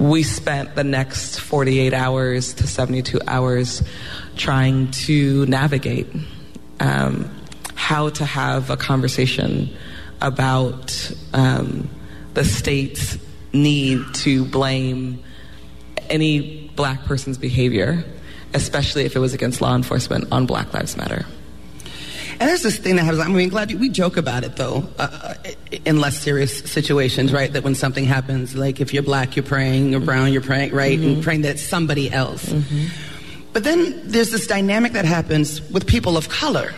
we 0.00 0.22
spent 0.22 0.74
the 0.76 0.82
next 0.82 1.38
48 1.38 1.92
hours 1.92 2.54
to 2.54 2.66
72 2.66 3.20
hours 3.28 3.82
trying 4.34 4.90
to 4.92 5.44
navigate 5.44 6.08
um, 6.80 7.30
how 7.74 8.08
to 8.08 8.24
have 8.24 8.70
a 8.70 8.78
conversation 8.78 9.68
about 10.22 11.12
um, 11.34 11.90
the 12.32 12.44
state's 12.44 13.18
need 13.52 14.00
to 14.14 14.46
blame 14.46 15.22
any 16.08 16.68
black 16.76 17.04
person's 17.04 17.36
behavior, 17.36 18.02
especially 18.54 19.04
if 19.04 19.16
it 19.16 19.18
was 19.18 19.34
against 19.34 19.60
law 19.60 19.74
enforcement 19.74 20.26
on 20.32 20.46
Black 20.46 20.72
Lives 20.72 20.96
Matter. 20.96 21.26
And 22.40 22.48
there's 22.48 22.62
this 22.62 22.78
thing 22.78 22.96
that 22.96 23.04
happens. 23.04 23.20
I 23.20 23.28
mean, 23.28 23.50
glad 23.50 23.70
you, 23.70 23.76
we 23.76 23.90
joke 23.90 24.16
about 24.16 24.44
it 24.44 24.56
though, 24.56 24.88
uh, 24.98 25.34
in 25.84 26.00
less 26.00 26.18
serious 26.18 26.58
situations, 26.60 27.34
right? 27.34 27.52
That 27.52 27.62
when 27.64 27.74
something 27.74 28.04
happens, 28.06 28.56
like 28.56 28.80
if 28.80 28.94
you're 28.94 29.02
black, 29.02 29.36
you're 29.36 29.44
praying, 29.44 29.90
you're 29.90 30.00
brown, 30.00 30.32
you're 30.32 30.40
praying, 30.40 30.72
right? 30.74 30.98
Mm-hmm. 30.98 31.08
And 31.08 31.22
praying 31.22 31.42
that 31.42 31.50
it's 31.52 31.62
somebody 31.62 32.10
else. 32.10 32.46
Mm-hmm. 32.46 32.86
But 33.52 33.64
then 33.64 34.00
there's 34.04 34.30
this 34.30 34.46
dynamic 34.46 34.92
that 34.92 35.04
happens 35.04 35.60
with 35.70 35.86
people 35.86 36.16
of 36.16 36.28
color. 36.30 36.72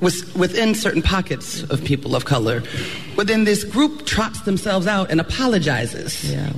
With, 0.00 0.34
within 0.34 0.74
certain 0.74 1.02
pockets 1.02 1.62
of 1.64 1.84
people 1.84 2.16
of 2.16 2.24
color, 2.24 2.60
where 3.16 3.26
then 3.26 3.44
this 3.44 3.64
group 3.64 4.06
trots 4.06 4.40
themselves 4.42 4.86
out 4.86 5.10
and 5.10 5.20
apologizes, 5.20 6.32
Yeah. 6.32 6.54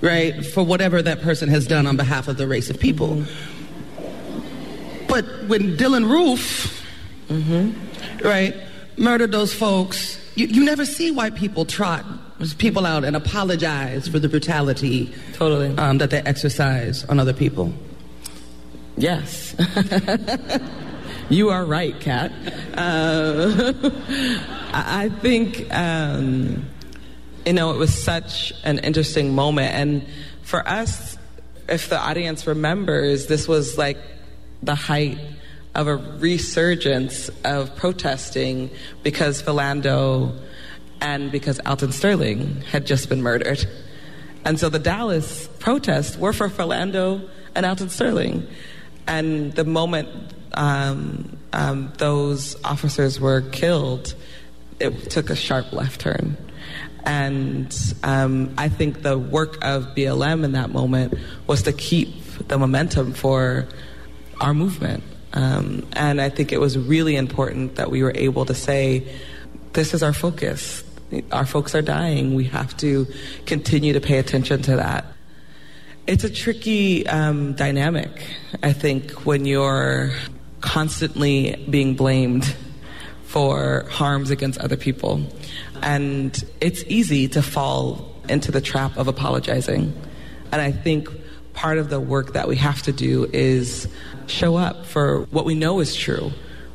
right, 0.00 0.46
for 0.46 0.62
whatever 0.62 1.02
that 1.02 1.20
person 1.20 1.48
has 1.48 1.66
done 1.66 1.88
on 1.88 1.96
behalf 1.96 2.28
of 2.28 2.36
the 2.36 2.46
race 2.46 2.70
of 2.70 2.78
people. 2.78 3.24
But 5.08 5.24
when 5.48 5.76
Dylann 5.76 6.08
Roof, 6.08 6.85
right, 7.28 8.54
murdered 8.96 9.32
those 9.32 9.54
folks, 9.54 10.18
you, 10.34 10.46
you 10.46 10.64
never 10.64 10.84
see 10.84 11.10
white 11.10 11.34
people 11.34 11.64
trot 11.64 12.04
people 12.58 12.84
out 12.84 13.04
and 13.04 13.16
apologize 13.16 14.08
for 14.08 14.18
the 14.18 14.28
brutality 14.28 15.12
totally 15.32 15.76
um, 15.78 15.98
that 15.98 16.10
they 16.10 16.18
exercise 16.18 17.04
on 17.04 17.18
other 17.18 17.32
people. 17.32 17.72
Yes. 18.96 19.54
you 21.28 21.50
are 21.50 21.64
right, 21.64 21.98
Cat. 22.00 22.32
Uh, 22.74 23.72
I 24.72 25.04
I 25.06 25.08
think, 25.20 25.72
um, 25.74 26.66
you 27.44 27.52
know, 27.52 27.72
it 27.72 27.78
was 27.78 27.94
such 27.94 28.52
an 28.64 28.78
interesting 28.80 29.34
moment. 29.34 29.74
And 29.74 30.06
for 30.42 30.66
us, 30.66 31.16
if 31.68 31.88
the 31.88 31.98
audience 31.98 32.46
remembers, 32.46 33.26
this 33.26 33.48
was 33.48 33.78
like 33.78 33.98
the 34.62 34.74
height 34.74 35.18
of 35.76 35.86
a 35.88 35.96
resurgence 35.96 37.28
of 37.44 37.76
protesting 37.76 38.70
because 39.02 39.42
Philando 39.42 40.34
and 41.02 41.30
because 41.30 41.60
Alton 41.66 41.92
Sterling 41.92 42.62
had 42.62 42.86
just 42.86 43.10
been 43.10 43.22
murdered. 43.22 43.64
And 44.44 44.58
so 44.58 44.70
the 44.70 44.78
Dallas 44.78 45.48
protests 45.58 46.16
were 46.16 46.32
for 46.32 46.48
Philando 46.48 47.28
and 47.54 47.66
Alton 47.66 47.90
Sterling. 47.90 48.48
And 49.06 49.52
the 49.52 49.64
moment 49.64 50.08
um, 50.54 51.36
um, 51.52 51.92
those 51.98 52.56
officers 52.64 53.20
were 53.20 53.42
killed, 53.42 54.14
it 54.80 55.10
took 55.10 55.28
a 55.28 55.36
sharp 55.36 55.74
left 55.74 56.00
turn. 56.00 56.38
And 57.04 57.76
um, 58.02 58.54
I 58.56 58.70
think 58.70 59.02
the 59.02 59.18
work 59.18 59.62
of 59.62 59.94
BLM 59.94 60.42
in 60.42 60.52
that 60.52 60.70
moment 60.70 61.14
was 61.46 61.62
to 61.64 61.72
keep 61.72 62.08
the 62.48 62.58
momentum 62.58 63.12
for 63.12 63.68
our 64.40 64.54
movement. 64.54 65.04
Um, 65.36 65.86
and 65.92 66.18
I 66.18 66.30
think 66.30 66.50
it 66.50 66.60
was 66.60 66.78
really 66.78 67.14
important 67.14 67.76
that 67.76 67.90
we 67.90 68.02
were 68.02 68.12
able 68.14 68.46
to 68.46 68.54
say, 68.54 69.06
this 69.74 69.92
is 69.92 70.02
our 70.02 70.14
focus. 70.14 70.82
Our 71.30 71.44
folks 71.44 71.74
are 71.74 71.82
dying. 71.82 72.34
We 72.34 72.44
have 72.44 72.74
to 72.78 73.06
continue 73.44 73.92
to 73.92 74.00
pay 74.00 74.16
attention 74.18 74.62
to 74.62 74.76
that. 74.76 75.04
It's 76.06 76.24
a 76.24 76.30
tricky 76.30 77.06
um, 77.06 77.52
dynamic, 77.52 78.10
I 78.62 78.72
think, 78.72 79.26
when 79.26 79.44
you're 79.44 80.12
constantly 80.62 81.66
being 81.68 81.96
blamed 81.96 82.56
for 83.24 83.84
harms 83.90 84.30
against 84.30 84.58
other 84.60 84.78
people. 84.78 85.20
And 85.82 86.42
it's 86.62 86.82
easy 86.88 87.28
to 87.28 87.42
fall 87.42 88.10
into 88.30 88.50
the 88.50 88.62
trap 88.62 88.96
of 88.96 89.06
apologizing. 89.06 89.92
And 90.50 90.62
I 90.62 90.72
think 90.72 91.10
part 91.56 91.78
of 91.78 91.88
the 91.88 91.98
work 91.98 92.34
that 92.34 92.46
we 92.46 92.54
have 92.56 92.82
to 92.82 92.92
do 92.92 93.28
is 93.32 93.88
show 94.26 94.56
up 94.56 94.84
for 94.84 95.22
what 95.30 95.44
we 95.44 95.54
know 95.54 95.80
is 95.80 95.96
true, 95.96 96.30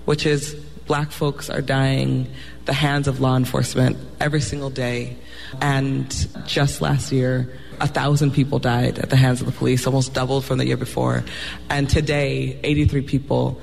which 0.05 0.25
is 0.25 0.55
black 0.88 1.11
folks 1.11 1.50
are 1.50 1.61
dying 1.61 2.27
the 2.65 2.73
hands 2.73 3.07
of 3.07 3.21
law 3.21 3.38
enforcement 3.38 3.95
every 4.19 4.41
single 4.41 4.71
day. 4.71 5.15
And 5.61 6.09
just 6.47 6.81
last 6.81 7.11
year, 7.11 7.53
a 7.79 7.88
thousand 7.88 8.31
people 8.31 8.59
died 8.59 9.00
at 9.00 9.09
the 9.09 9.15
hands 9.15 9.39
of 9.39 9.45
the 9.45 9.53
police, 9.53 9.85
almost 9.85 10.13
doubled 10.13 10.45
from 10.45 10.57
the 10.57 10.65
year 10.65 10.77
before. 10.77 11.23
And 11.69 11.89
today, 11.89 12.59
83 12.63 13.01
people, 13.03 13.61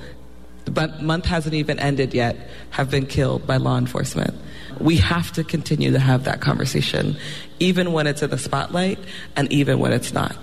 but 0.65 1.01
month 1.01 1.25
hasn't 1.25 1.53
even 1.53 1.79
ended 1.79 2.13
yet, 2.13 2.35
have 2.69 2.89
been 2.89 3.05
killed 3.05 3.45
by 3.45 3.57
law 3.57 3.77
enforcement. 3.77 4.33
We 4.79 4.97
have 4.97 5.33
to 5.33 5.43
continue 5.43 5.91
to 5.91 5.99
have 5.99 6.23
that 6.23 6.39
conversation, 6.39 7.17
even 7.59 7.91
when 7.91 8.07
it's 8.07 8.21
in 8.21 8.29
the 8.29 8.37
spotlight 8.37 8.99
and 9.35 9.51
even 9.51 9.79
when 9.79 9.91
it's 9.91 10.13
not. 10.13 10.37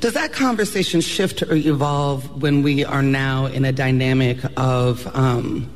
Does 0.00 0.14
that 0.14 0.32
conversation 0.32 1.02
shift 1.02 1.42
or 1.42 1.52
evolve 1.52 2.40
when 2.40 2.62
we 2.62 2.86
are 2.86 3.02
now 3.02 3.44
in 3.44 3.66
a 3.66 3.72
dynamic 3.72 4.38
of 4.56 5.06
um, 5.14 5.70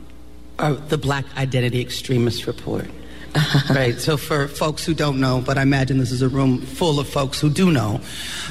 uh, 0.59 0.73
the 0.89 0.97
Black 0.97 1.27
Identity 1.37 1.83
Extremist 1.83 2.47
Report? 2.47 2.87
right. 3.71 4.01
So 4.01 4.17
for 4.17 4.49
folks 4.49 4.83
who 4.87 4.95
don't 4.95 5.21
know, 5.21 5.43
but 5.45 5.59
I 5.59 5.63
imagine 5.63 5.99
this 5.99 6.11
is 6.11 6.23
a 6.23 6.29
room 6.29 6.63
full 6.63 6.99
of 6.99 7.07
folks 7.07 7.39
who 7.39 7.51
do 7.51 7.71
know, 7.71 8.01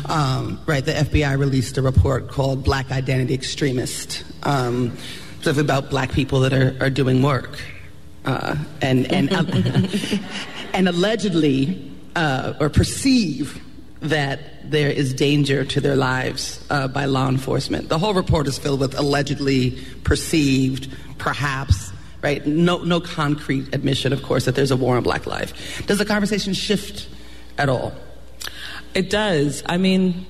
um, 0.10 0.62
right? 0.67 0.86
The 0.86 0.91
FBI 0.91 1.39
released 1.39 1.76
a 1.80 1.82
report 1.82 2.28
called 2.28 2.63
Black 2.63 2.91
Identity 2.91 3.34
Extremist, 3.34 4.24
um, 4.43 4.95
about 5.45 5.89
black 5.89 6.12
people 6.12 6.39
that 6.41 6.54
are, 6.54 6.76
are 6.82 6.89
doing 6.89 7.21
work, 7.21 7.60
uh, 8.26 8.56
and 8.82 9.12
and 9.12 9.34
and 10.74 10.88
allegedly 10.88 11.91
uh, 12.15 12.54
or 12.60 12.69
perceive 12.69 13.62
that 14.04 14.70
there 14.70 14.89
is 14.89 15.13
danger 15.13 15.63
to 15.63 15.80
their 15.80 15.96
lives 15.96 16.63
uh, 16.70 16.88
by 16.88 17.06
law 17.06 17.30
enforcement. 17.30 17.89
The 17.89 17.98
whole 17.98 18.13
report 18.13 18.48
is 18.48 18.58
filled 18.58 18.82
with 18.82 18.98
allegedly 18.98 19.78
perceived, 20.04 20.94
perhaps, 21.18 21.92
right? 22.22 22.46
No, 22.46 22.84
no 22.84 23.00
concrete 23.00 23.74
admission, 23.74 24.12
of 24.12 24.22
course, 24.22 24.46
that 24.46 24.56
there's 24.56 24.72
a 24.72 24.78
war 24.78 24.98
on 24.98 25.04
black 25.04 25.26
life. 25.26 25.86
Does 25.88 26.00
the 26.00 26.06
conversation 26.06 26.54
shift 26.54 27.08
at 27.58 27.70
all? 27.70 27.94
It 28.94 29.10
does. 29.10 29.63
I 29.66 29.78
mean, 29.78 30.26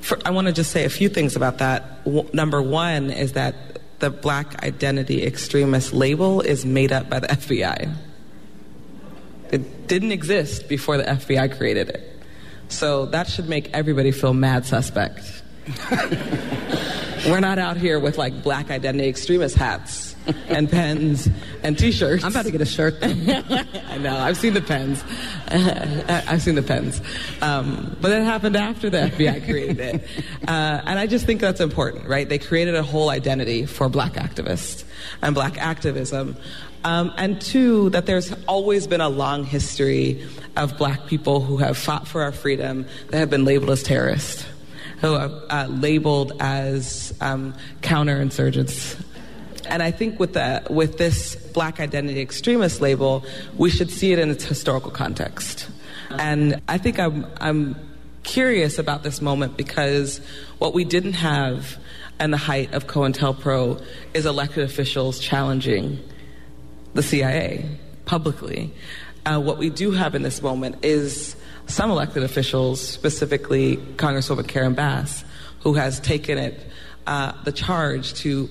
for, 0.00 0.18
I 0.24 0.30
want 0.30 0.48
to 0.48 0.52
just 0.52 0.72
say 0.72 0.84
a 0.84 0.90
few 0.90 1.08
things 1.08 1.36
about 1.36 1.58
that. 1.58 2.04
W- 2.04 2.28
number 2.32 2.60
one 2.60 3.10
is 3.10 3.32
that 3.32 3.54
the 4.00 4.10
black 4.10 4.62
identity 4.64 5.22
extremist 5.24 5.92
label 5.92 6.40
is 6.40 6.66
made 6.66 6.92
up 6.92 7.08
by 7.08 7.20
the 7.20 7.28
FBI. 7.28 7.94
It 9.52 9.86
didn't 9.86 10.12
exist 10.12 10.68
before 10.68 10.96
the 10.96 11.04
FBI 11.04 11.56
created 11.56 11.90
it. 11.90 12.15
So 12.68 13.06
that 13.06 13.28
should 13.28 13.48
make 13.48 13.70
everybody 13.72 14.10
feel 14.10 14.34
mad 14.34 14.66
suspect. 14.66 15.42
We're 17.26 17.40
not 17.40 17.58
out 17.58 17.76
here 17.76 17.98
with 17.98 18.18
like 18.18 18.42
black 18.42 18.70
identity 18.70 19.08
extremist 19.08 19.56
hats 19.56 20.14
and 20.48 20.70
pens 20.70 21.28
and 21.62 21.76
t-shirts. 21.76 22.22
I'm 22.22 22.30
about 22.30 22.44
to 22.44 22.52
get 22.52 22.60
a 22.60 22.66
shirt. 22.66 22.96
I 23.02 23.98
know. 23.98 24.16
I've 24.16 24.36
seen 24.36 24.54
the 24.54 24.60
pens. 24.60 25.02
I've 25.48 26.42
seen 26.42 26.54
the 26.54 26.62
pens. 26.62 27.00
Um, 27.42 27.96
but 28.00 28.10
that 28.10 28.22
happened 28.22 28.56
after 28.56 28.90
the 28.90 28.98
FBI 28.98 29.44
created 29.48 29.80
it. 29.80 30.08
Uh, 30.46 30.82
and 30.84 30.98
I 30.98 31.06
just 31.06 31.26
think 31.26 31.40
that's 31.40 31.60
important, 31.60 32.06
right? 32.06 32.28
They 32.28 32.38
created 32.38 32.76
a 32.76 32.82
whole 32.82 33.08
identity 33.10 33.66
for 33.66 33.88
black 33.88 34.14
activists 34.14 34.84
and 35.22 35.34
black 35.34 35.58
activism. 35.58 36.36
Um, 36.84 37.12
and 37.16 37.40
two, 37.40 37.90
that 37.90 38.06
there's 38.06 38.32
always 38.46 38.86
been 38.86 39.00
a 39.00 39.08
long 39.08 39.44
history 39.44 40.24
of 40.56 40.78
black 40.78 41.06
people 41.06 41.40
who 41.40 41.58
have 41.58 41.76
fought 41.76 42.06
for 42.06 42.22
our 42.22 42.32
freedom 42.32 42.86
that 43.10 43.18
have 43.18 43.30
been 43.30 43.44
labeled 43.44 43.70
as 43.70 43.82
terrorists, 43.82 44.46
who 45.00 45.14
are 45.14 45.30
uh, 45.50 45.66
labeled 45.66 46.32
as 46.40 47.12
um, 47.20 47.54
counterinsurgents. 47.82 49.02
And 49.68 49.82
I 49.82 49.90
think 49.90 50.20
with, 50.20 50.34
the, 50.34 50.62
with 50.70 50.96
this 50.98 51.34
black 51.34 51.80
identity 51.80 52.20
extremist 52.20 52.80
label, 52.80 53.24
we 53.56 53.68
should 53.68 53.90
see 53.90 54.12
it 54.12 54.18
in 54.18 54.30
its 54.30 54.44
historical 54.44 54.90
context. 54.90 55.68
And 56.10 56.62
I 56.68 56.78
think 56.78 57.00
I'm, 57.00 57.26
I'm 57.40 57.76
curious 58.22 58.78
about 58.78 59.02
this 59.02 59.20
moment 59.20 59.56
because 59.56 60.20
what 60.58 60.72
we 60.72 60.84
didn't 60.84 61.14
have 61.14 61.78
in 62.20 62.30
the 62.30 62.36
height 62.36 62.72
of 62.74 62.86
COINTELPRO 62.86 63.84
is 64.14 64.24
elected 64.24 64.64
officials 64.64 65.18
challenging 65.18 66.00
the 66.96 67.02
CIA 67.02 67.68
publicly. 68.04 68.72
Uh, 69.24 69.40
what 69.40 69.58
we 69.58 69.70
do 69.70 69.90
have 69.92 70.14
in 70.14 70.22
this 70.22 70.42
moment 70.42 70.84
is 70.84 71.36
some 71.66 71.90
elected 71.90 72.22
officials, 72.22 72.80
specifically 72.80 73.76
Congresswoman 73.96 74.46
Karen 74.46 74.74
Bass, 74.74 75.24
who 75.60 75.74
has 75.74 76.00
taken 76.00 76.38
it 76.38 76.60
uh, 77.06 77.32
the 77.44 77.52
charge 77.52 78.14
to 78.14 78.48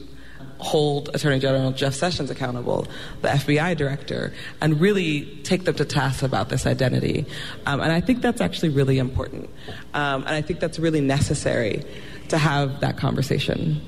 hold 0.58 1.10
Attorney 1.13 1.39
General 1.39 1.71
Jeff 1.71 1.93
Sessions 1.93 2.29
accountable, 2.29 2.88
the 3.21 3.27
FBI 3.27 3.75
director, 3.77 4.34
and 4.62 4.79
really 4.79 5.25
take 5.43 5.65
them 5.65 5.75
to 5.75 5.86
task 5.86 6.23
about 6.23 6.49
this 6.49 6.65
identity. 6.65 7.25
Um, 7.65 7.81
and 7.81 7.91
I 7.91 8.01
think 8.01 8.21
that's 8.21 8.41
actually 8.41 8.69
really 8.69 8.97
important. 8.97 9.49
Um, 9.93 10.21
and 10.21 10.29
I 10.29 10.41
think 10.41 10.60
that's 10.60 10.79
really 10.79 11.01
necessary 11.01 11.84
to 12.29 12.38
have 12.38 12.79
that 12.79 12.97
conversation. 12.97 13.81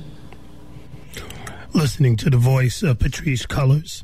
Listening 1.74 2.16
to 2.18 2.30
the 2.30 2.38
voice 2.38 2.84
of 2.84 3.00
Patrisse 3.00 3.46
Cullors, 3.46 4.04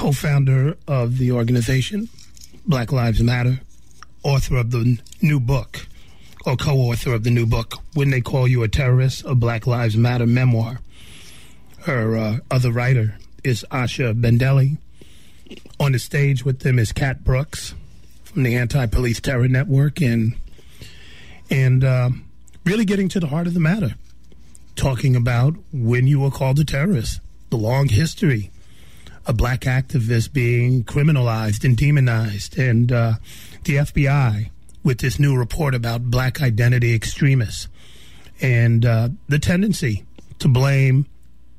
co 0.00 0.12
founder 0.12 0.78
of 0.88 1.18
the 1.18 1.30
organization 1.30 2.08
Black 2.64 2.90
Lives 2.90 3.22
Matter, 3.22 3.60
author 4.22 4.56
of 4.56 4.70
the 4.70 4.98
new 5.20 5.38
book, 5.38 5.86
or 6.46 6.56
co 6.56 6.74
author 6.78 7.12
of 7.12 7.22
the 7.22 7.30
new 7.30 7.44
book, 7.44 7.74
When 7.92 8.08
They 8.08 8.22
Call 8.22 8.48
You 8.48 8.62
a 8.62 8.68
Terrorist, 8.68 9.26
a 9.26 9.34
Black 9.34 9.66
Lives 9.66 9.98
Matter 9.98 10.26
memoir. 10.26 10.80
Her 11.80 12.16
uh, 12.16 12.38
other 12.50 12.72
writer 12.72 13.18
is 13.44 13.62
Asha 13.70 14.18
Bandele. 14.18 14.78
On 15.78 15.92
the 15.92 15.98
stage 15.98 16.46
with 16.46 16.60
them 16.60 16.78
is 16.78 16.92
Cat 16.92 17.22
Brooks 17.22 17.74
from 18.24 18.44
the 18.44 18.56
Anti 18.56 18.86
Police 18.86 19.20
Terror 19.20 19.48
Network. 19.48 20.00
And, 20.00 20.34
and 21.50 21.84
uh, 21.84 22.08
really 22.64 22.86
getting 22.86 23.10
to 23.10 23.20
the 23.20 23.26
heart 23.26 23.46
of 23.46 23.52
the 23.52 23.60
matter, 23.60 23.96
talking 24.76 25.14
about 25.14 25.56
when 25.74 26.06
you 26.06 26.20
were 26.20 26.30
called 26.30 26.58
a 26.58 26.64
terrorist, 26.64 27.20
the 27.50 27.58
long 27.58 27.88
history 27.88 28.50
of 29.30 29.36
black 29.36 29.60
activist 29.60 30.32
being 30.32 30.82
criminalized 30.82 31.64
and 31.64 31.76
demonized, 31.76 32.58
and 32.58 32.90
uh, 32.90 33.14
the 33.64 33.76
FBI 33.76 34.50
with 34.82 34.98
this 34.98 35.18
new 35.18 35.36
report 35.36 35.74
about 35.74 36.10
black 36.10 36.42
identity 36.42 36.94
extremists, 36.94 37.68
and 38.40 38.84
uh, 38.84 39.08
the 39.28 39.38
tendency 39.38 40.04
to 40.40 40.48
blame 40.48 41.06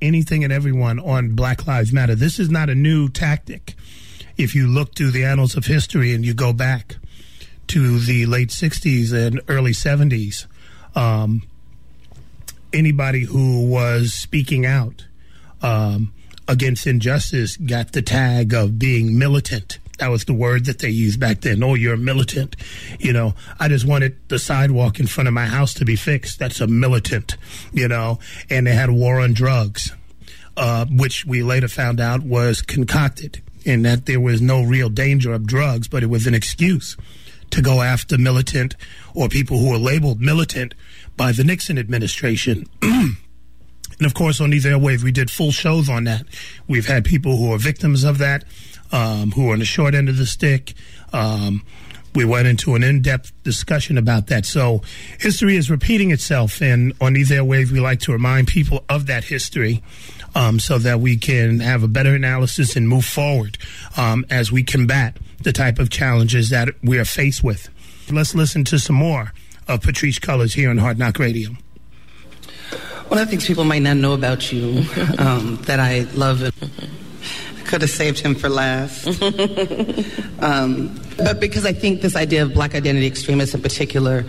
anything 0.02 0.44
and 0.44 0.52
everyone 0.52 1.00
on 1.00 1.34
Black 1.34 1.66
Lives 1.66 1.94
Matter. 1.94 2.14
This 2.14 2.40
is 2.40 2.50
not 2.50 2.70
a 2.70 2.76
new 2.76 3.08
tactic. 3.08 3.76
If 4.36 4.54
you 4.54 4.68
look 4.68 4.96
through 4.96 5.12
the 5.12 5.24
annals 5.24 5.56
of 5.56 5.66
history 5.66 6.14
and 6.14 6.26
you 6.26 6.34
go 6.34 6.52
back 6.52 6.98
to 7.68 8.00
the 8.00 8.26
late 8.26 8.50
60s 8.50 9.14
and 9.14 9.40
early 9.48 9.72
70s, 9.72 10.46
um, 10.96 11.44
anybody 12.74 13.24
who 13.24 13.66
was 13.70 14.14
speaking 14.14 14.66
out 14.66 15.06
um, 15.62 16.12
against 16.52 16.86
injustice 16.86 17.56
got 17.56 17.94
the 17.94 18.02
tag 18.02 18.54
of 18.54 18.78
being 18.78 19.18
militant. 19.18 19.80
That 20.00 20.10
was 20.10 20.26
the 20.26 20.34
word 20.34 20.66
that 20.66 20.80
they 20.80 20.90
used 20.90 21.18
back 21.18 21.42
then. 21.42 21.64
Oh, 21.64 21.76
you're 21.76 21.94
a 21.94 21.98
militant. 21.98 22.58
You 23.00 23.14
know, 23.14 23.36
I 23.58 23.70
just 23.70 23.86
wanted 23.86 24.18
the 24.28 24.38
sidewalk 24.38 25.00
in 25.00 25.08
front 25.08 25.30
of 25.30 25.34
my 25.34 25.46
house 25.46 25.74
to 25.76 25.86
be 25.86 25.96
fixed. 25.96 26.40
That's 26.40 26.60
a 26.60 26.68
militant, 26.68 27.38
you 27.72 27.88
know. 27.88 28.20
And 28.50 28.68
they 28.68 28.74
had 28.74 28.90
a 28.90 28.94
war 28.94 29.22
on 29.22 29.34
drugs, 29.34 29.94
uh, 30.58 30.88
which 30.92 31.26
we 31.26 31.42
later 31.42 31.70
found 31.70 32.02
out 32.02 32.22
was 32.22 32.62
concocted 32.62 33.42
and 33.66 33.86
that 33.86 34.08
there 34.08 34.20
was 34.20 34.42
no 34.42 34.62
real 34.62 34.90
danger 34.90 35.32
of 35.34 35.46
drugs, 35.46 35.88
but 35.88 36.04
it 36.04 36.08
was 36.08 36.28
an 36.28 36.34
excuse 36.34 36.98
to 37.52 37.62
go 37.62 37.82
after 37.82 38.18
militant 38.18 38.76
or 39.14 39.30
people 39.30 39.60
who 39.60 39.70
were 39.70 39.78
labeled 39.78 40.20
militant 40.20 40.74
by 41.16 41.32
the 41.32 41.44
Nixon 41.46 41.78
administration. 41.78 42.66
and 44.02 44.08
of 44.08 44.16
course, 44.16 44.42
on 44.42 44.50
these 44.50 44.66
airwaves, 44.66 45.04
we 45.04 45.12
did 45.12 45.30
full 45.30 45.52
shows 45.52 45.88
on 45.88 46.06
that. 46.06 46.26
We've 46.68 46.88
had 46.88 47.06
people 47.06 47.38
who 47.38 47.54
are 47.54 47.60
victims 47.60 48.04
of 48.04 48.18
that 48.18 48.46
um, 48.92 49.30
who 49.30 49.50
are 49.50 49.54
on 49.54 49.60
the 49.60 49.66
short 49.66 49.94
end 49.94 50.10
of 50.10 50.18
the 50.18 50.26
stick. 50.26 50.74
Um, 51.14 51.64
we 52.16 52.26
went 52.26 52.48
into 52.48 52.74
an 52.74 52.82
in-depth 52.82 53.32
discussion 53.44 54.00
about 54.00 54.26
that. 54.26 54.48
So 54.48 54.82
history 55.20 55.56
is 55.56 55.70
repeating 55.70 56.10
itself, 56.10 56.64
and 56.64 56.94
on 57.00 57.14
these 57.14 57.30
airwaves, 57.30 57.70
we 57.70 57.80
like 57.80 58.00
to 58.00 58.12
remind 58.12 58.48
people 58.48 58.84
of 58.90 59.06
that 59.06 59.26
history, 59.26 59.84
um, 60.34 60.60
so 60.60 60.80
that 60.80 61.00
we 61.00 61.16
can 61.16 61.60
have 61.60 61.84
a 61.84 61.88
better 61.88 62.16
analysis 62.16 62.76
and 62.76 62.90
move 62.90 63.06
forward 63.06 63.60
um, 63.98 64.26
as 64.32 64.52
we 64.52 64.64
combat 64.64 65.16
the 65.44 65.54
type 65.54 65.78
of 65.78 65.92
challenges 65.92 66.50
that 66.50 66.70
we 66.82 66.98
are 66.98 67.06
faced 67.06 67.44
with. 67.44 67.70
Let's 68.12 68.34
listen 68.34 68.64
to 68.66 68.80
some 68.80 68.96
more 68.96 69.32
of 69.68 69.82
Patrisse 69.82 70.20
Cullors 70.20 70.56
here 70.56 70.72
on 70.72 70.80
Hard 70.80 70.98
Knock 70.98 71.20
Radio. 71.20 71.52
One 73.12 73.20
of 73.20 73.28
the 73.28 73.32
things 73.32 73.46
people 73.46 73.66
might 73.66 73.82
not 73.82 73.98
know 73.98 74.14
about 74.14 74.54
you 74.54 74.86
um, 75.18 75.58
that 75.64 75.82
I 75.82 76.08
love 76.14 76.50
could 77.66 77.82
have 77.82 77.90
saved 77.90 78.20
him 78.20 78.36
for 78.36 78.48
last. 78.48 79.06
um, 80.42 80.98
but 81.18 81.42
because 81.42 81.66
I 81.66 81.74
think 81.74 82.00
this 82.00 82.16
idea 82.16 82.44
of 82.44 82.54
black 82.54 82.74
identity 82.74 83.06
extremists 83.06 83.54
in 83.54 83.62
particular, 83.62 84.24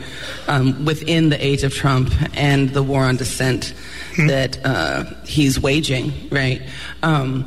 um, 0.49 0.85
within 0.85 1.29
the 1.29 1.47
age 1.47 1.63
of 1.63 1.73
Trump 1.73 2.13
and 2.37 2.71
the 2.71 2.83
war 2.83 3.05
on 3.05 3.15
dissent 3.15 3.73
hmm. 4.17 4.27
that 4.27 4.59
uh, 4.67 5.05
he's 5.27 5.61
waging, 5.61 6.29
right? 6.31 6.61
Um, 7.05 7.47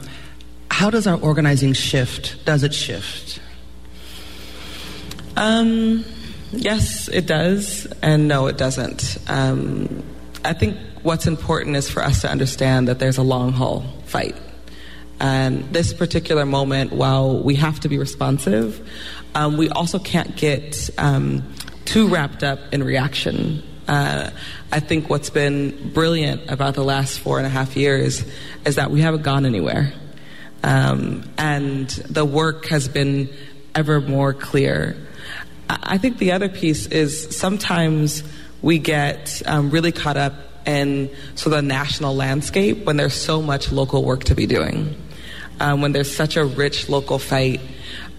how 0.71 0.89
does 0.89 1.05
our 1.05 1.19
organizing 1.19 1.73
shift? 1.73 2.45
Does 2.45 2.63
it 2.63 2.73
shift? 2.73 3.41
Um, 5.35 6.05
yes, 6.53 7.09
it 7.09 7.25
does, 7.25 7.87
and 8.01 8.29
no, 8.29 8.47
it 8.47 8.57
doesn't. 8.57 9.17
Um, 9.27 10.01
I 10.45 10.53
think 10.53 10.77
what's 11.05 11.27
important 11.27 11.75
is 11.75 11.89
for 11.89 12.03
us 12.03 12.21
to 12.21 12.29
understand 12.29 12.87
that 12.87 12.99
there's 12.99 13.17
a 13.17 13.23
long 13.23 13.53
haul 13.53 13.85
fight 14.05 14.35
and 15.19 15.63
this 15.73 15.93
particular 15.93 16.45
moment, 16.45 16.91
while 16.91 17.41
we 17.41 17.55
have 17.55 17.79
to 17.81 17.89
be 17.89 17.97
responsive, 17.97 18.87
um, 19.33 19.57
we 19.57 19.69
also 19.69 19.99
can't 19.99 20.35
get 20.35 20.89
um, 20.97 21.53
too 21.85 22.07
wrapped 22.07 22.43
up 22.43 22.59
in 22.73 22.83
reaction. 22.83 23.63
Uh, 23.87 24.31
I 24.71 24.79
think 24.79 25.09
what's 25.09 25.29
been 25.29 25.91
brilliant 25.93 26.49
about 26.49 26.73
the 26.73 26.83
last 26.83 27.19
four 27.19 27.37
and 27.37 27.47
a 27.47 27.49
half 27.49 27.77
years 27.77 28.25
is 28.65 28.75
that 28.75 28.91
we 28.91 29.01
haven't 29.01 29.23
gone 29.23 29.45
anywhere. 29.45 29.93
Um, 30.63 31.23
and 31.37 31.87
the 31.89 32.25
work 32.25 32.65
has 32.67 32.87
been 32.87 33.29
ever 33.73 34.01
more 34.01 34.33
clear. 34.33 34.97
I 35.69 35.97
think 35.97 36.17
the 36.17 36.31
other 36.33 36.49
piece 36.49 36.87
is 36.87 37.35
sometimes 37.35 38.23
we 38.61 38.79
get 38.79 39.41
um, 39.45 39.69
really 39.69 39.91
caught 39.91 40.17
up 40.17 40.33
in 40.65 41.09
sort 41.35 41.53
of 41.53 41.63
the 41.63 41.67
national 41.67 42.15
landscape 42.15 42.85
when 42.85 42.97
there's 42.97 43.13
so 43.13 43.41
much 43.41 43.71
local 43.71 44.03
work 44.03 44.23
to 44.25 44.35
be 44.35 44.45
doing 44.45 44.95
um, 45.59 45.81
when 45.81 45.91
there's 45.91 46.13
such 46.13 46.37
a 46.37 46.45
rich 46.45 46.89
local 46.89 47.19
fight. 47.19 47.61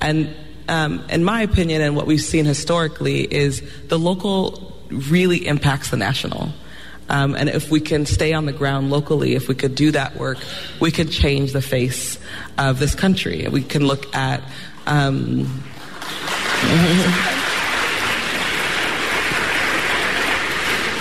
And 0.01 0.35
um, 0.69 1.05
in 1.11 1.25
my 1.25 1.43
opinion, 1.43 1.81
and 1.81 1.97
what 1.97 2.07
we've 2.07 2.21
seen 2.21 2.45
historically, 2.45 3.23
is 3.23 3.63
the 3.89 3.99
local 3.99 4.77
really 4.91 5.47
impacts 5.47 5.91
the 5.91 5.97
national. 5.97 6.51
Um, 7.09 7.37
and 7.37 7.49
if 7.49 7.71
we 7.71 7.81
can 7.81 8.05
stay 8.05 8.33
on 8.33 8.47
the 8.47 8.53
ground 8.53 8.91
locally, 8.91 9.35
if 9.35 9.49
we 9.49 9.55
could 9.55 9.77
do 9.77 9.93
that 9.93 10.17
work, 10.17 10.39
we 10.81 10.91
could 10.91 11.11
change 11.11 11.53
the 11.53 11.63
face 11.63 12.19
of 12.59 12.81
this 12.81 12.95
country. 12.95 13.47
We 13.49 13.63
can 13.63 13.87
look 13.87 14.15
at. 14.15 14.43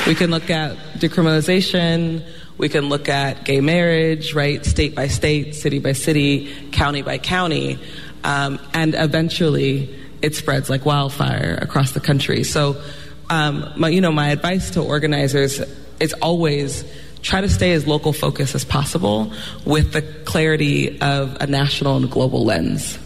we 0.07 0.13
can 0.15 0.29
look 0.29 0.49
at 0.49 0.77
decriminalization. 0.99 2.23
We 2.57 2.69
can 2.69 2.89
look 2.89 3.09
at 3.09 3.43
gay 3.43 3.59
marriage, 3.59 4.33
right, 4.33 4.63
state 4.65 4.95
by 4.95 5.07
state, 5.07 5.55
city 5.55 5.79
by 5.79 5.91
city, 5.91 6.53
county 6.71 7.01
by 7.01 7.17
county, 7.17 7.79
um, 8.23 8.59
and 8.73 8.95
eventually 8.95 9.93
it 10.21 10.35
spreads 10.35 10.69
like 10.69 10.85
wildfire 10.85 11.59
across 11.61 11.91
the 11.91 11.99
country. 11.99 12.43
So, 12.43 12.81
um, 13.29 13.73
my, 13.75 13.89
you 13.89 13.99
know, 13.99 14.11
my 14.11 14.29
advice 14.29 14.71
to 14.71 14.81
organizers 14.81 15.61
is 15.99 16.13
always 16.13 16.85
try 17.21 17.41
to 17.41 17.49
stay 17.49 17.73
as 17.73 17.85
local 17.87 18.13
focused 18.13 18.55
as 18.55 18.63
possible 18.63 19.33
with 19.65 19.91
the 19.91 20.01
clarity 20.23 21.01
of 21.01 21.35
a 21.41 21.47
national 21.47 21.97
and 21.97 22.09
global 22.09 22.45
lens. 22.45 22.97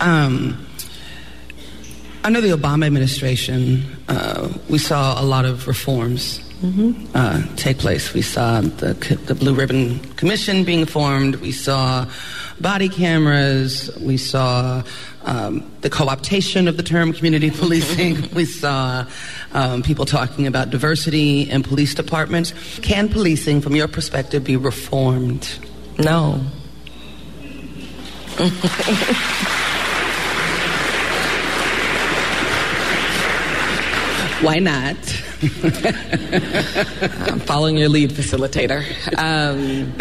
Um, 0.00 0.66
under 2.24 2.40
the 2.40 2.48
Obama 2.48 2.86
administration, 2.86 3.95
uh, 4.08 4.52
we 4.68 4.78
saw 4.78 5.20
a 5.20 5.24
lot 5.24 5.44
of 5.44 5.66
reforms 5.66 6.40
mm-hmm. 6.62 7.04
uh, 7.14 7.42
take 7.56 7.78
place. 7.78 8.12
We 8.14 8.22
saw 8.22 8.60
the, 8.60 8.94
the 9.26 9.34
Blue 9.34 9.54
Ribbon 9.54 9.98
Commission 10.14 10.64
being 10.64 10.86
formed. 10.86 11.36
We 11.36 11.52
saw 11.52 12.06
body 12.60 12.88
cameras. 12.88 13.90
We 14.00 14.16
saw 14.16 14.82
um, 15.24 15.70
the 15.80 15.90
co-optation 15.90 16.68
of 16.68 16.76
the 16.76 16.82
term 16.82 17.12
community 17.12 17.50
policing. 17.58 18.30
we 18.34 18.44
saw 18.44 19.06
um, 19.52 19.82
people 19.82 20.06
talking 20.06 20.46
about 20.46 20.70
diversity 20.70 21.42
in 21.50 21.62
police 21.62 21.94
departments. 21.94 22.52
Can 22.80 23.08
policing, 23.08 23.60
from 23.60 23.74
your 23.74 23.88
perspective, 23.88 24.44
be 24.44 24.56
reformed? 24.56 25.58
No. 25.98 26.40
Why 34.42 34.58
not? 34.58 34.96
I'm 37.30 37.40
following 37.40 37.78
your 37.78 37.88
lead, 37.88 38.10
facilitator. 38.10 38.84
Um, 39.16 39.94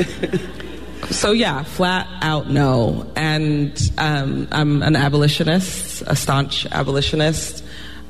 so 1.10 1.32
yeah, 1.32 1.64
flat 1.64 2.08
out 2.22 2.50
no. 2.50 3.12
And 3.16 3.92
um, 3.98 4.48
I'm 4.52 4.84
an 4.84 4.96
abolitionist, 4.96 6.04
a 6.06 6.16
staunch 6.16 6.66
abolitionist. 6.68 7.64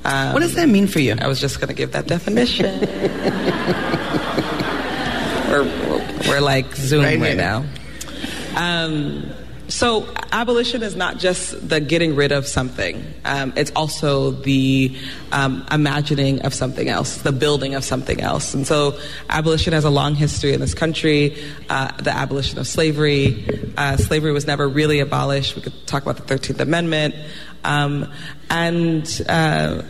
Um, 0.04 0.34
what 0.34 0.40
does 0.40 0.56
that 0.56 0.68
mean 0.68 0.88
for 0.88 1.00
you? 1.00 1.16
I 1.20 1.28
was 1.28 1.40
just 1.40 1.60
going 1.60 1.70
to 1.70 1.76
give 1.76 1.92
that 1.92 2.08
definition. 2.08 2.66
we're, 5.50 5.64
we're 6.28 6.42
like 6.42 6.74
Zoom 6.76 7.04
right, 7.04 7.20
right 7.20 7.38
now. 7.38 7.66
Um, 8.56 9.30
so, 9.68 10.08
abolition 10.32 10.84
is 10.84 10.96
not 10.96 11.18
just 11.18 11.68
the 11.68 11.80
getting 11.80 12.16
rid 12.16 12.32
of 12.32 12.48
something, 12.48 13.04
um, 13.26 13.54
it's 13.56 13.72
also 13.76 14.32
the 14.32 14.96
um, 15.32 15.66
imagining 15.72 16.42
of 16.44 16.54
something 16.54 16.88
else, 16.88 17.18
the 17.24 17.32
building 17.32 17.76
of 17.76 17.84
something 17.84 18.22
else. 18.22 18.54
And 18.54 18.68
so, 18.68 19.00
abolition 19.30 19.74
has 19.74 19.84
a 19.84 19.90
long 19.90 20.16
history 20.16 20.54
in 20.54 20.60
this 20.60 20.74
country. 20.74 21.38
Uh, 21.70 21.92
the 22.02 22.12
abolition 22.12 22.60
of 22.60 22.68
slavery. 22.68 23.72
Uh, 23.78 23.98
slavery 23.98 24.32
was 24.32 24.46
never 24.46 24.68
really 24.68 25.00
abolished. 25.00 25.56
We 25.56 25.62
could 25.62 25.88
talk 25.88 26.04
about 26.04 26.18
the 26.18 26.36
13th 26.36 26.60
Amendment. 26.60 27.16
Um, 27.64 28.12
and 28.50 29.22
uh, 29.28 29.82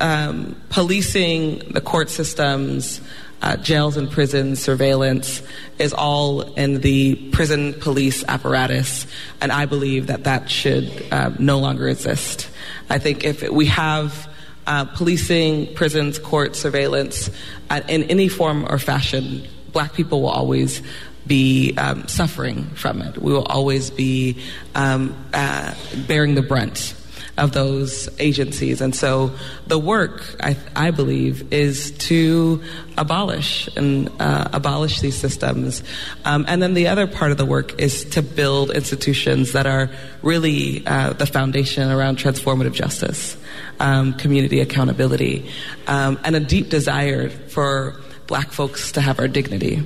um, 0.00 0.56
policing 0.70 1.58
the 1.72 1.80
court 1.80 2.10
systems, 2.10 3.00
uh, 3.44 3.56
jails 3.58 3.98
and 3.98 4.10
prisons, 4.10 4.58
surveillance 4.58 5.42
is 5.78 5.92
all 5.92 6.40
in 6.54 6.80
the 6.80 7.14
prison 7.30 7.74
police 7.74 8.24
apparatus, 8.26 9.06
and 9.42 9.52
I 9.52 9.66
believe 9.66 10.06
that 10.06 10.24
that 10.24 10.50
should 10.50 10.90
uh, 11.12 11.30
no 11.38 11.58
longer 11.58 11.86
exist. 11.86 12.48
I 12.88 12.98
think 12.98 13.22
if 13.22 13.42
we 13.50 13.66
have 13.66 14.30
uh, 14.66 14.86
policing, 14.86 15.74
prisons, 15.74 16.18
courts, 16.18 16.58
surveillance, 16.58 17.28
uh, 17.68 17.82
in 17.86 18.04
any 18.04 18.28
form 18.28 18.64
or 18.66 18.78
fashion, 18.78 19.46
black 19.72 19.92
people 19.92 20.22
will 20.22 20.30
always 20.30 20.80
be 21.26 21.74
um, 21.76 22.08
suffering 22.08 22.64
from 22.70 23.02
it. 23.02 23.18
We 23.18 23.30
will 23.30 23.44
always 23.44 23.90
be 23.90 24.42
um, 24.74 25.14
uh, 25.34 25.74
bearing 26.06 26.34
the 26.34 26.42
brunt 26.42 26.94
of 27.36 27.52
those 27.52 28.08
agencies. 28.20 28.80
And 28.80 28.94
so 28.94 29.32
the 29.66 29.78
work, 29.78 30.36
I, 30.40 30.56
I 30.76 30.90
believe, 30.92 31.52
is 31.52 31.90
to 31.92 32.62
abolish 32.96 33.68
and 33.76 34.10
uh, 34.20 34.48
abolish 34.52 35.00
these 35.00 35.16
systems. 35.16 35.82
Um, 36.24 36.44
and 36.46 36.62
then 36.62 36.74
the 36.74 36.88
other 36.88 37.06
part 37.06 37.32
of 37.32 37.38
the 37.38 37.46
work 37.46 37.80
is 37.80 38.04
to 38.10 38.22
build 38.22 38.70
institutions 38.70 39.52
that 39.52 39.66
are 39.66 39.90
really 40.22 40.86
uh, 40.86 41.14
the 41.14 41.26
foundation 41.26 41.90
around 41.90 42.18
transformative 42.18 42.72
justice, 42.72 43.36
um, 43.80 44.14
community 44.14 44.60
accountability, 44.60 45.50
um, 45.86 46.20
and 46.24 46.36
a 46.36 46.40
deep 46.40 46.68
desire 46.68 47.28
for 47.28 48.00
black 48.26 48.52
folks 48.52 48.92
to 48.92 49.00
have 49.00 49.18
our 49.18 49.28
dignity, 49.28 49.82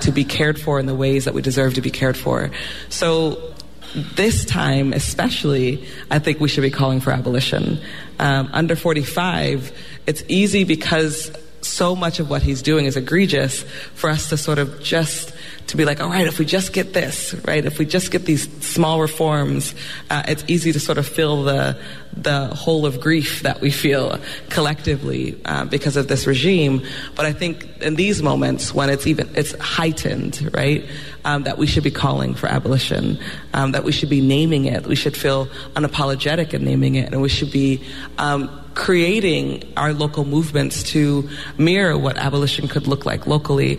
to 0.00 0.12
be 0.12 0.24
cared 0.24 0.58
for 0.58 0.80
in 0.80 0.86
the 0.86 0.94
ways 0.94 1.26
that 1.26 1.34
we 1.34 1.42
deserve 1.42 1.74
to 1.74 1.82
be 1.82 1.90
cared 1.90 2.16
for. 2.16 2.50
So 2.88 3.51
this 3.94 4.44
time, 4.44 4.92
especially, 4.92 5.86
I 6.10 6.18
think 6.18 6.40
we 6.40 6.48
should 6.48 6.62
be 6.62 6.70
calling 6.70 7.00
for 7.00 7.10
abolition. 7.10 7.80
Um, 8.18 8.48
under 8.52 8.76
45, 8.76 9.72
it's 10.06 10.22
easy 10.28 10.64
because 10.64 11.30
so 11.60 11.94
much 11.94 12.18
of 12.18 12.28
what 12.28 12.42
he's 12.42 12.62
doing 12.62 12.86
is 12.86 12.96
egregious 12.96 13.62
for 13.94 14.10
us 14.10 14.28
to 14.30 14.36
sort 14.36 14.58
of 14.58 14.82
just 14.82 15.32
to 15.68 15.76
be 15.76 15.84
like, 15.84 16.00
all 16.00 16.08
right, 16.08 16.26
if 16.26 16.38
we 16.38 16.44
just 16.44 16.72
get 16.72 16.92
this, 16.92 17.34
right, 17.46 17.64
if 17.64 17.78
we 17.78 17.86
just 17.86 18.10
get 18.10 18.24
these 18.24 18.50
small 18.64 19.00
reforms, 19.00 19.74
uh, 20.10 20.22
it's 20.28 20.44
easy 20.48 20.72
to 20.72 20.80
sort 20.80 20.98
of 20.98 21.06
fill 21.06 21.44
the 21.44 21.78
the 22.14 22.48
hole 22.48 22.84
of 22.84 23.00
grief 23.00 23.40
that 23.40 23.60
we 23.62 23.70
feel 23.70 24.18
collectively 24.50 25.40
uh, 25.46 25.64
because 25.64 25.96
of 25.96 26.08
this 26.08 26.26
regime. 26.26 26.82
But 27.14 27.24
I 27.24 27.32
think 27.32 27.80
in 27.80 27.94
these 27.94 28.22
moments 28.22 28.74
when 28.74 28.90
it's 28.90 29.06
even 29.06 29.30
it's 29.34 29.58
heightened, 29.58 30.50
right, 30.52 30.86
um, 31.24 31.44
that 31.44 31.56
we 31.56 31.66
should 31.66 31.84
be 31.84 31.90
calling 31.90 32.34
for 32.34 32.48
abolition, 32.48 33.18
um, 33.54 33.72
that 33.72 33.84
we 33.84 33.92
should 33.92 34.10
be 34.10 34.20
naming 34.20 34.66
it, 34.66 34.86
we 34.86 34.96
should 34.96 35.16
feel 35.16 35.46
unapologetic 35.74 36.52
in 36.52 36.64
naming 36.64 36.96
it, 36.96 37.12
and 37.12 37.22
we 37.22 37.28
should 37.28 37.52
be. 37.52 37.82
Um, 38.18 38.58
creating 38.74 39.62
our 39.76 39.92
local 39.92 40.24
movements 40.24 40.82
to 40.82 41.28
mirror 41.58 41.98
what 41.98 42.16
abolition 42.16 42.68
could 42.68 42.86
look 42.86 43.04
like 43.04 43.26
locally 43.26 43.78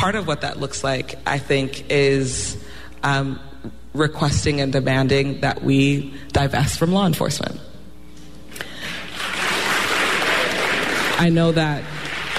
part 0.00 0.14
of 0.14 0.26
what 0.26 0.40
that 0.40 0.58
looks 0.58 0.82
like, 0.82 1.16
I 1.26 1.36
think, 1.36 1.84
is 1.90 2.56
um, 3.02 3.38
requesting 3.92 4.62
and 4.62 4.72
demanding 4.72 5.42
that 5.42 5.62
we 5.62 6.14
divest 6.32 6.78
from 6.78 6.92
law 6.92 7.06
enforcement. 7.06 7.60
I 11.18 11.28
know 11.28 11.52
that 11.52 11.82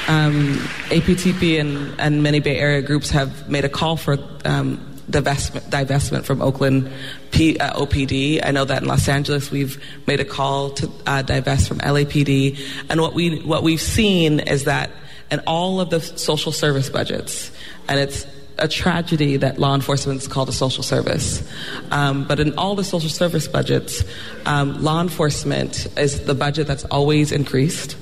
um, 0.07 0.55
APTP 0.89 1.59
and, 1.59 2.01
and, 2.01 2.23
many 2.23 2.39
Bay 2.39 2.57
Area 2.57 2.81
groups 2.81 3.11
have 3.11 3.47
made 3.47 3.63
a 3.63 3.69
call 3.69 3.95
for 3.95 4.13
um, 4.43 4.83
divestment, 5.07 5.69
divestment, 5.69 6.23
from 6.23 6.41
Oakland 6.41 6.91
P, 7.29 7.59
uh, 7.59 7.79
OPD. 7.79 8.43
I 8.43 8.49
know 8.49 8.65
that 8.65 8.81
in 8.81 8.87
Los 8.87 9.07
Angeles 9.07 9.51
we've 9.51 9.79
made 10.07 10.19
a 10.19 10.25
call 10.25 10.71
to 10.71 10.89
uh, 11.05 11.21
divest 11.21 11.67
from 11.67 11.77
LAPD, 11.77 12.57
and 12.89 12.99
what 12.99 13.13
we 13.13 13.37
what 13.41 13.61
we've 13.61 13.79
seen 13.79 14.39
is 14.39 14.63
that 14.63 14.89
and 15.31 15.41
all 15.47 15.81
of 15.81 15.89
the 15.89 16.01
social 16.01 16.51
service 16.51 16.89
budgets. 16.89 17.51
And 17.87 17.99
it's 17.99 18.27
a 18.57 18.67
tragedy 18.67 19.37
that 19.37 19.59
law 19.59 19.73
enforcement 19.73 20.21
is 20.21 20.27
called 20.27 20.49
a 20.49 20.53
social 20.53 20.83
service. 20.83 21.41
Um, 21.89 22.27
but 22.27 22.39
in 22.39 22.57
all 22.57 22.75
the 22.75 22.83
social 22.83 23.09
service 23.09 23.47
budgets, 23.47 24.03
um, 24.45 24.83
law 24.83 25.01
enforcement 25.01 25.87
is 25.97 26.25
the 26.25 26.35
budget 26.35 26.67
that's 26.67 26.85
always 26.85 27.31
increased. 27.31 27.97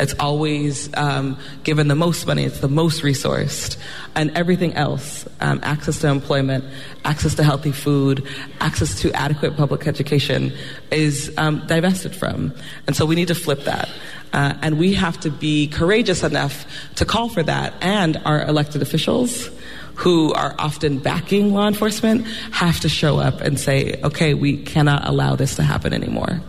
It's 0.00 0.14
always 0.18 0.90
um, 0.96 1.38
given 1.62 1.86
the 1.88 1.94
most 1.94 2.26
money, 2.26 2.44
it's 2.44 2.60
the 2.60 2.68
most 2.68 3.02
resourced. 3.02 3.76
And 4.16 4.36
everything 4.36 4.74
else 4.74 5.28
um, 5.40 5.60
access 5.62 6.00
to 6.00 6.08
employment, 6.08 6.64
access 7.04 7.34
to 7.36 7.44
healthy 7.44 7.70
food, 7.70 8.26
access 8.60 9.00
to 9.02 9.12
adequate 9.12 9.56
public 9.56 9.86
education 9.86 10.52
is 10.90 11.32
um, 11.36 11.64
divested 11.66 12.16
from. 12.16 12.52
And 12.86 12.96
so 12.96 13.06
we 13.06 13.14
need 13.14 13.28
to 13.28 13.34
flip 13.34 13.64
that. 13.64 13.88
Uh, 14.32 14.54
and 14.62 14.78
we 14.78 14.94
have 14.94 15.18
to 15.20 15.30
be 15.30 15.66
courageous 15.68 16.22
enough 16.22 16.64
to 16.96 17.04
call 17.04 17.28
for 17.28 17.42
that. 17.42 17.74
And 17.80 18.20
our 18.24 18.44
elected 18.46 18.82
officials, 18.82 19.50
who 19.96 20.32
are 20.32 20.54
often 20.58 20.98
backing 20.98 21.52
law 21.52 21.66
enforcement, 21.68 22.26
have 22.52 22.80
to 22.80 22.88
show 22.88 23.18
up 23.18 23.40
and 23.40 23.58
say, 23.58 24.00
okay, 24.02 24.34
we 24.34 24.56
cannot 24.62 25.06
allow 25.06 25.36
this 25.36 25.56
to 25.56 25.62
happen 25.62 25.92
anymore. 25.92 26.40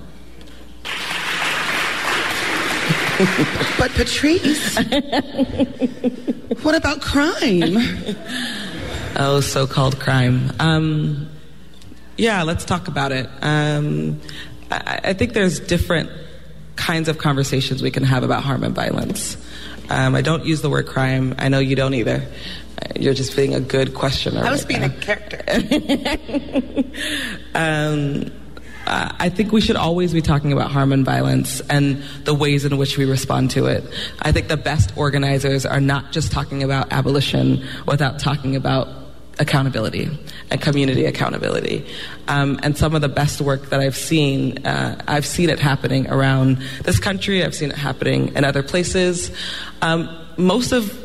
but 3.78 3.92
Patrisse, 3.92 4.78
what 6.64 6.76
about 6.76 7.02
crime? 7.02 7.78
Oh, 9.18 9.42
so 9.42 9.68
called 9.68 10.00
crime. 10.00 10.54
Um, 10.60 11.30
yeah, 12.18 12.44
let's 12.44 12.64
talk 12.64 12.88
about 12.88 13.12
it. 13.12 13.30
Um, 13.42 14.22
I, 14.72 15.02
I 15.04 15.14
think 15.14 15.34
there's 15.34 15.60
different 15.60 16.10
kinds 16.76 17.10
of 17.10 17.18
conversations 17.18 17.82
we 17.82 17.92
can 17.92 18.04
have 18.04 18.24
about 18.24 18.44
harm 18.44 18.64
and 18.64 18.76
violence. 18.76 19.38
Um, 19.90 20.16
I 20.16 20.22
don't 20.22 20.46
use 20.46 20.62
the 20.62 20.70
word 20.70 20.88
crime. 20.88 21.36
I 21.38 21.50
know 21.50 21.60
you 21.60 21.76
don't 21.76 21.94
either. 21.94 22.26
You're 22.96 23.14
just 23.14 23.36
being 23.36 23.54
a 23.54 23.60
good 23.60 23.94
questioner. 23.94 24.44
I 24.44 24.52
was 24.52 24.62
right 24.62 24.68
being 24.68 24.82
now. 24.82 24.88
a 24.88 24.90
character. 24.90 25.44
um, 27.56 28.32
I 28.88 29.30
think 29.30 29.52
we 29.52 29.62
should 29.62 29.76
always 29.76 30.12
be 30.14 30.22
talking 30.22 30.52
about 30.52 30.72
harm 30.72 30.92
and 30.92 31.06
violence 31.06 31.62
and 31.70 32.04
the 32.24 32.34
ways 32.34 32.66
in 32.66 32.78
which 32.78 32.98
we 32.98 33.06
respond 33.06 33.52
to 33.52 33.68
it. 33.68 33.84
I 34.20 34.32
think 34.32 34.48
the 34.48 34.58
best 34.58 34.98
organizers 34.98 35.66
are 35.66 35.80
not 35.80 36.12
just 36.12 36.32
talking 36.32 36.64
about 36.64 36.92
abolition 36.92 37.66
without 37.86 38.20
talking 38.20 38.56
about 38.56 38.88
accountability 39.42 40.08
and 40.52 40.62
community 40.62 41.06
accountability. 41.06 41.86
Um, 42.28 42.60
and 42.62 42.78
some 42.78 42.94
of 42.94 43.02
the 43.02 43.10
best 43.10 43.42
work 43.42 43.72
that 43.72 43.80
I've 43.80 43.98
seen, 43.98 44.66
uh, 44.66 45.02
I've 45.08 45.26
seen 45.26 45.50
it 45.50 45.60
happening 45.60 46.08
around 46.08 46.60
this 46.84 47.00
country. 47.00 47.44
I've 47.44 47.56
seen 47.56 47.72
it 47.72 47.78
happening 47.78 48.34
in 48.36 48.46
other 48.46 48.62
places. 48.62 49.32
Um, 49.82 50.08
most 50.38 50.72
of 50.72 50.98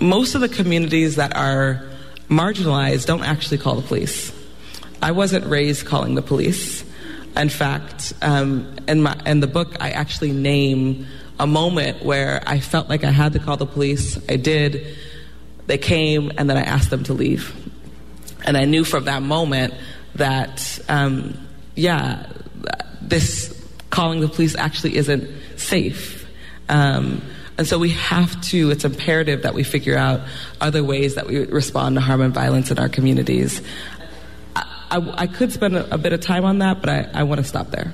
most 0.00 0.34
of 0.34 0.40
the 0.40 0.48
communities 0.48 1.16
that 1.16 1.34
are 1.36 1.82
marginalized 2.28 3.06
don't 3.06 3.24
actually 3.24 3.58
call 3.58 3.76
the 3.76 3.86
police. 3.86 4.32
I 5.02 5.12
wasn't 5.12 5.46
raised 5.46 5.86
calling 5.86 6.14
the 6.14 6.22
police. 6.22 6.84
In 7.36 7.48
fact, 7.48 8.12
um, 8.20 8.76
in 8.86 9.02
my 9.02 9.18
in 9.24 9.40
the 9.40 9.46
book, 9.46 9.76
I 9.80 9.90
actually 9.90 10.32
name 10.32 11.06
a 11.40 11.46
moment 11.46 12.04
where 12.04 12.42
I 12.46 12.60
felt 12.60 12.90
like 12.90 13.02
I 13.02 13.10
had 13.10 13.32
to 13.32 13.38
call 13.38 13.56
the 13.56 13.66
police. 13.66 14.18
I 14.28 14.36
did. 14.36 14.96
They 15.66 15.78
came, 15.78 16.32
and 16.36 16.48
then 16.50 16.56
I 16.56 16.62
asked 16.62 16.90
them 16.90 17.04
to 17.04 17.12
leave. 17.12 17.54
And 18.44 18.56
I 18.56 18.64
knew 18.64 18.84
from 18.84 19.04
that 19.04 19.22
moment 19.22 19.74
that, 20.16 20.78
um, 20.88 21.46
yeah, 21.74 22.26
this 23.00 23.58
calling 23.90 24.20
the 24.20 24.28
police 24.28 24.56
actually 24.56 24.96
isn't 24.96 25.28
safe. 25.56 26.26
Um, 26.68 27.22
and 27.58 27.66
so 27.66 27.78
we 27.78 27.90
have 27.90 28.40
to, 28.44 28.70
it's 28.70 28.84
imperative 28.84 29.42
that 29.42 29.54
we 29.54 29.62
figure 29.62 29.96
out 29.96 30.22
other 30.60 30.82
ways 30.82 31.14
that 31.16 31.26
we 31.26 31.44
respond 31.44 31.96
to 31.96 32.00
harm 32.00 32.22
and 32.22 32.32
violence 32.32 32.70
in 32.70 32.78
our 32.78 32.88
communities. 32.88 33.60
I, 34.56 34.86
I, 34.90 35.22
I 35.22 35.26
could 35.26 35.52
spend 35.52 35.76
a, 35.76 35.94
a, 35.94 35.98
bit 35.98 36.12
of 36.12 36.20
time 36.20 36.44
on 36.44 36.58
that, 36.58 36.80
but 36.80 36.88
I, 36.88 37.10
I 37.12 37.22
want 37.24 37.40
to 37.40 37.44
stop 37.44 37.70
there. 37.70 37.92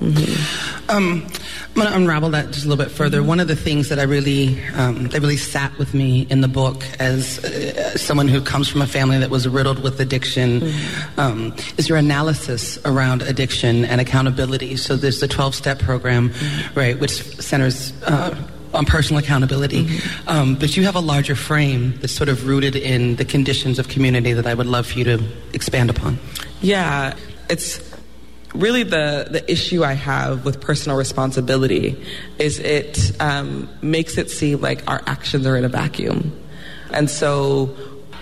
Mm-hmm. 0.00 0.90
Um, 0.90 1.26
I'm 1.70 1.74
going 1.74 1.88
to 1.88 1.96
unravel 1.96 2.30
that 2.30 2.46
just 2.50 2.64
a 2.64 2.68
little 2.68 2.84
bit 2.84 2.92
further. 2.92 3.22
One 3.22 3.38
of 3.38 3.46
the 3.46 3.54
things 3.54 3.90
that 3.90 3.98
I 3.98 4.02
really, 4.02 4.60
um, 4.72 5.08
that 5.08 5.20
really 5.20 5.36
sat 5.36 5.76
with 5.78 5.94
me 5.94 6.22
in 6.22 6.40
the 6.40 6.48
book 6.48 6.84
as 6.98 7.44
uh, 7.44 7.96
someone 7.96 8.26
who 8.26 8.40
comes 8.40 8.68
from 8.68 8.82
a 8.82 8.86
family 8.86 9.18
that 9.18 9.30
was 9.30 9.46
riddled 9.46 9.82
with 9.82 10.00
addiction 10.00 10.60
mm-hmm. 10.62 11.20
um, 11.20 11.54
is 11.76 11.88
your 11.88 11.98
analysis 11.98 12.78
around 12.84 13.22
addiction 13.22 13.84
and 13.84 14.00
accountability. 14.00 14.76
So 14.76 14.96
there's 14.96 15.20
the 15.20 15.28
12 15.28 15.54
step 15.54 15.78
program, 15.78 16.30
mm-hmm. 16.30 16.78
right, 16.78 16.98
which 16.98 17.12
centers 17.12 17.92
uh, 18.02 18.34
on 18.74 18.84
personal 18.84 19.22
accountability. 19.22 19.84
Mm-hmm. 19.84 20.28
Um, 20.28 20.54
but 20.56 20.76
you 20.76 20.84
have 20.84 20.96
a 20.96 21.00
larger 21.00 21.36
frame 21.36 21.94
that's 21.98 22.12
sort 22.12 22.28
of 22.28 22.46
rooted 22.46 22.74
in 22.74 23.16
the 23.16 23.24
conditions 23.24 23.78
of 23.78 23.88
community 23.88 24.32
that 24.32 24.46
I 24.46 24.54
would 24.54 24.66
love 24.66 24.86
for 24.86 24.98
you 24.98 25.04
to 25.04 25.22
expand 25.52 25.90
upon. 25.90 26.18
Yeah, 26.62 27.14
it's 27.48 27.89
really 28.54 28.82
the, 28.82 29.28
the 29.30 29.50
issue 29.50 29.84
I 29.84 29.92
have 29.92 30.44
with 30.44 30.60
personal 30.60 30.96
responsibility 30.96 32.04
is 32.38 32.58
it 32.58 33.12
um, 33.20 33.68
makes 33.80 34.18
it 34.18 34.30
seem 34.30 34.60
like 34.60 34.88
our 34.88 35.02
actions 35.06 35.46
are 35.46 35.56
in 35.56 35.64
a 35.64 35.68
vacuum. 35.68 36.36
And 36.92 37.08
so 37.08 37.76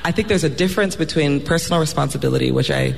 I 0.05 0.13
think 0.13 0.29
there's 0.29 0.45
a 0.45 0.51
difference 0.51 0.97
between 0.97 1.45
personal 1.45 1.81
responsibility, 1.81 2.51
which 2.51 2.71
I 2.71 2.95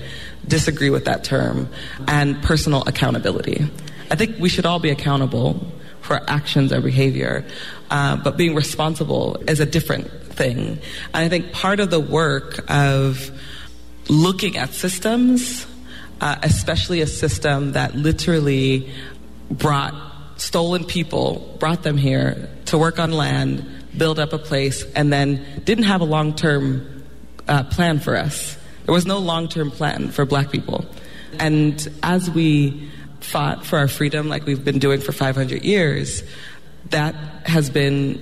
disagree 0.46 0.90
with 0.90 1.04
that 1.04 1.24
term, 1.24 1.68
and 2.08 2.42
personal 2.42 2.82
accountability. 2.86 3.68
I 4.10 4.16
think 4.16 4.38
we 4.38 4.48
should 4.48 4.66
all 4.66 4.80
be 4.80 4.90
accountable 4.90 5.60
for 6.00 6.20
actions 6.28 6.72
or 6.72 6.80
behavior, 6.80 7.44
uh, 7.90 8.16
but 8.16 8.36
being 8.36 8.54
responsible 8.54 9.36
is 9.46 9.60
a 9.60 9.66
different 9.66 10.10
thing. 10.32 10.78
And 11.14 11.24
I 11.24 11.28
think 11.28 11.52
part 11.52 11.78
of 11.78 11.90
the 11.90 12.00
work 12.00 12.64
of 12.68 13.30
looking 14.08 14.56
at 14.56 14.70
systems 14.70 15.66
uh, 16.20 16.36
especially 16.42 17.00
a 17.00 17.06
system 17.06 17.72
that 17.72 17.94
literally 17.94 18.90
brought 19.50 19.94
stolen 20.36 20.84
people, 20.84 21.56
brought 21.58 21.82
them 21.82 21.96
here 21.96 22.48
to 22.66 22.78
work 22.78 22.98
on 22.98 23.12
land, 23.12 23.66
build 23.96 24.18
up 24.18 24.32
a 24.32 24.38
place, 24.38 24.84
and 24.94 25.12
then 25.12 25.62
didn't 25.64 25.84
have 25.84 26.00
a 26.00 26.04
long 26.04 26.34
term 26.34 27.04
uh, 27.48 27.64
plan 27.64 27.98
for 27.98 28.16
us. 28.16 28.56
There 28.84 28.94
was 28.94 29.06
no 29.06 29.18
long 29.18 29.48
term 29.48 29.70
plan 29.70 30.10
for 30.10 30.24
black 30.24 30.50
people. 30.50 30.84
And 31.38 31.86
as 32.02 32.30
we 32.30 32.90
fought 33.20 33.64
for 33.64 33.78
our 33.78 33.88
freedom, 33.88 34.28
like 34.28 34.46
we've 34.46 34.64
been 34.64 34.78
doing 34.78 35.00
for 35.00 35.12
500 35.12 35.62
years, 35.62 36.22
that 36.90 37.14
has 37.46 37.70
been 37.70 38.20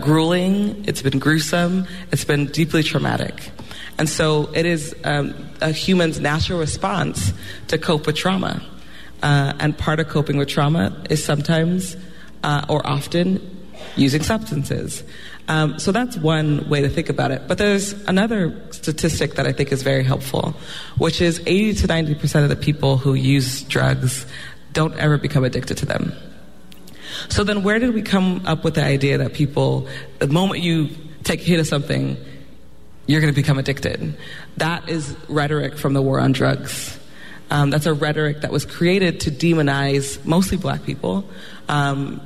grueling, 0.00 0.84
it's 0.86 1.02
been 1.02 1.18
gruesome, 1.18 1.86
it's 2.12 2.24
been 2.24 2.46
deeply 2.46 2.82
traumatic. 2.82 3.50
And 3.98 4.08
so 4.08 4.50
it 4.52 4.66
is 4.66 4.94
um, 5.04 5.34
a 5.60 5.72
human's 5.72 6.20
natural 6.20 6.58
response 6.58 7.32
to 7.68 7.78
cope 7.78 8.06
with 8.06 8.16
trauma. 8.16 8.62
Uh, 9.22 9.54
and 9.58 9.76
part 9.76 10.00
of 10.00 10.08
coping 10.08 10.36
with 10.36 10.48
trauma 10.48 11.02
is 11.08 11.24
sometimes 11.24 11.96
uh, 12.44 12.66
or 12.68 12.86
often 12.86 13.40
using 13.96 14.22
substances. 14.22 15.02
Um, 15.48 15.78
so 15.78 15.92
that's 15.92 16.16
one 16.16 16.68
way 16.68 16.82
to 16.82 16.88
think 16.88 17.08
about 17.08 17.30
it. 17.30 17.42
But 17.46 17.58
there's 17.58 17.92
another 18.06 18.54
statistic 18.72 19.34
that 19.34 19.46
I 19.46 19.52
think 19.52 19.72
is 19.72 19.82
very 19.82 20.04
helpful, 20.04 20.54
which 20.98 21.20
is 21.20 21.40
80 21.46 21.74
to 21.74 21.88
90% 21.88 22.42
of 22.42 22.48
the 22.48 22.56
people 22.56 22.98
who 22.98 23.14
use 23.14 23.62
drugs 23.62 24.26
don't 24.72 24.94
ever 24.96 25.16
become 25.16 25.44
addicted 25.44 25.78
to 25.78 25.86
them. 25.86 26.12
So 27.28 27.44
then, 27.44 27.62
where 27.62 27.78
did 27.78 27.94
we 27.94 28.02
come 28.02 28.42
up 28.44 28.64
with 28.64 28.74
the 28.74 28.84
idea 28.84 29.16
that 29.18 29.32
people, 29.32 29.88
the 30.18 30.26
moment 30.26 30.62
you 30.62 30.90
take 31.24 31.40
a 31.40 31.44
hit 31.44 31.60
of 31.60 31.66
something, 31.66 32.16
you're 33.06 33.20
going 33.20 33.32
to 33.32 33.36
become 33.36 33.58
addicted? 33.58 34.16
That 34.56 34.88
is 34.88 35.16
rhetoric 35.28 35.78
from 35.78 35.94
the 35.94 36.02
war 36.02 36.20
on 36.20 36.32
drugs. 36.32 36.98
Um, 37.50 37.70
that's 37.70 37.86
a 37.86 37.94
rhetoric 37.94 38.40
that 38.40 38.50
was 38.50 38.64
created 38.64 39.20
to 39.20 39.30
demonize 39.30 40.24
mostly 40.24 40.56
black 40.56 40.82
people. 40.84 41.24
Um, 41.68 42.20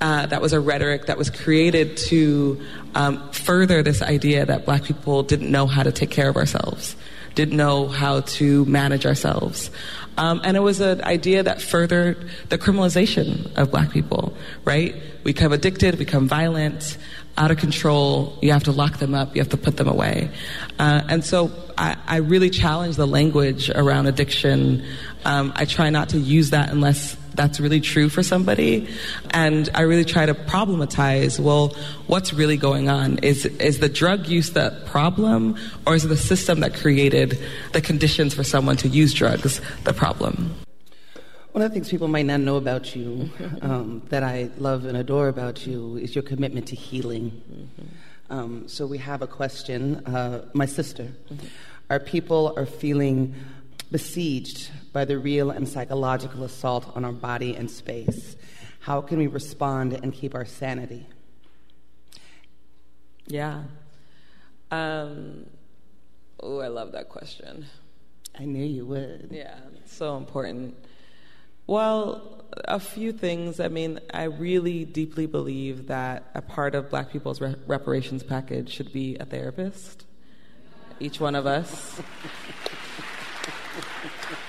uh, 0.00 0.26
that 0.26 0.42
was 0.42 0.52
a 0.52 0.60
rhetoric 0.60 1.06
that 1.06 1.16
was 1.16 1.30
created 1.30 1.96
to 1.96 2.60
um, 2.94 3.30
further 3.30 3.82
this 3.82 4.02
idea 4.02 4.44
that 4.44 4.64
black 4.64 4.84
people 4.84 5.22
didn't 5.22 5.50
know 5.50 5.66
how 5.66 5.82
to 5.82 5.92
take 5.92 6.10
care 6.10 6.28
of 6.28 6.36
ourselves, 6.36 6.96
didn't 7.34 7.56
know 7.56 7.88
how 7.88 8.20
to 8.20 8.64
manage 8.66 9.06
ourselves. 9.06 9.70
Um, 10.16 10.40
and 10.44 10.56
it 10.56 10.60
was 10.60 10.80
an 10.80 11.02
idea 11.02 11.42
that 11.42 11.60
furthered 11.60 12.28
the 12.48 12.58
criminalization 12.58 13.52
of 13.56 13.70
black 13.70 13.90
people, 13.90 14.36
right? 14.64 14.94
We 15.24 15.32
become 15.32 15.52
addicted, 15.52 15.98
become 15.98 16.28
violent, 16.28 16.96
out 17.36 17.50
of 17.50 17.56
control. 17.56 18.38
You 18.42 18.52
have 18.52 18.64
to 18.64 18.72
lock 18.72 18.98
them 18.98 19.14
up, 19.14 19.34
you 19.34 19.40
have 19.42 19.50
to 19.50 19.56
put 19.56 19.76
them 19.76 19.88
away. 19.88 20.30
Uh, 20.78 21.02
and 21.08 21.24
so 21.24 21.50
I, 21.76 21.96
I, 22.06 22.16
really 22.18 22.50
challenge 22.50 22.96
the 22.96 23.06
language 23.06 23.70
around 23.70 24.06
addiction. 24.06 24.84
Um, 25.24 25.52
I 25.56 25.64
try 25.64 25.90
not 25.90 26.10
to 26.10 26.18
use 26.18 26.50
that 26.50 26.70
unless 26.70 27.16
that's 27.34 27.60
really 27.60 27.80
true 27.80 28.08
for 28.08 28.22
somebody. 28.22 28.88
And 29.30 29.68
I 29.74 29.82
really 29.82 30.04
try 30.04 30.26
to 30.26 30.34
problematize, 30.34 31.38
well, 31.38 31.76
what's 32.06 32.32
really 32.32 32.56
going 32.56 32.88
on? 32.88 33.18
Is, 33.18 33.46
is 33.46 33.80
the 33.80 33.88
drug 33.88 34.26
use 34.26 34.50
the 34.50 34.80
problem, 34.86 35.56
or 35.86 35.94
is 35.94 36.04
it 36.04 36.08
the 36.08 36.16
system 36.16 36.60
that 36.60 36.74
created 36.74 37.38
the 37.72 37.80
conditions 37.80 38.34
for 38.34 38.44
someone 38.44 38.76
to 38.78 38.88
use 38.88 39.12
drugs 39.12 39.60
the 39.84 39.92
problem? 39.92 40.54
One 41.52 41.62
of 41.62 41.70
the 41.70 41.74
things 41.74 41.88
people 41.88 42.08
might 42.08 42.26
not 42.26 42.40
know 42.40 42.56
about 42.56 42.96
you 42.96 43.30
um, 43.62 44.02
that 44.08 44.22
I 44.22 44.50
love 44.58 44.84
and 44.86 44.96
adore 44.96 45.28
about 45.28 45.66
you 45.66 45.96
is 45.96 46.14
your 46.14 46.22
commitment 46.22 46.68
to 46.68 46.76
healing. 46.76 47.30
Mm-hmm. 47.30 48.32
Um, 48.32 48.68
so 48.68 48.86
we 48.86 48.98
have 48.98 49.22
a 49.22 49.26
question. 49.26 50.04
Uh, 50.06 50.46
my 50.52 50.66
sister, 50.66 51.04
mm-hmm. 51.04 51.46
our 51.90 52.00
people 52.00 52.54
are 52.56 52.66
feeling 52.66 53.34
besieged 53.92 54.70
by 54.94 55.04
the 55.04 55.18
real 55.18 55.50
and 55.50 55.68
psychological 55.68 56.44
assault 56.44 56.90
on 56.96 57.04
our 57.04 57.12
body 57.12 57.54
and 57.54 57.70
space. 57.70 58.36
How 58.80 59.02
can 59.02 59.18
we 59.18 59.26
respond 59.26 59.92
and 59.92 60.14
keep 60.14 60.34
our 60.34 60.46
sanity? 60.46 61.06
Yeah. 63.26 63.64
Um, 64.70 65.46
oh, 66.40 66.60
I 66.60 66.68
love 66.68 66.92
that 66.92 67.08
question. 67.08 67.66
I 68.38 68.44
knew 68.44 68.64
you 68.64 68.86
would. 68.86 69.28
Yeah, 69.30 69.58
so 69.84 70.16
important. 70.16 70.76
Well, 71.66 72.44
a 72.66 72.78
few 72.78 73.12
things. 73.12 73.58
I 73.58 73.68
mean, 73.68 73.98
I 74.12 74.24
really 74.24 74.84
deeply 74.84 75.26
believe 75.26 75.88
that 75.88 76.30
a 76.34 76.42
part 76.42 76.74
of 76.74 76.90
Black 76.90 77.10
people's 77.10 77.40
re- 77.40 77.56
reparations 77.66 78.22
package 78.22 78.70
should 78.70 78.92
be 78.92 79.16
a 79.16 79.24
therapist. 79.24 80.04
Each 81.00 81.18
one 81.18 81.34
of 81.34 81.46
us. 81.46 82.00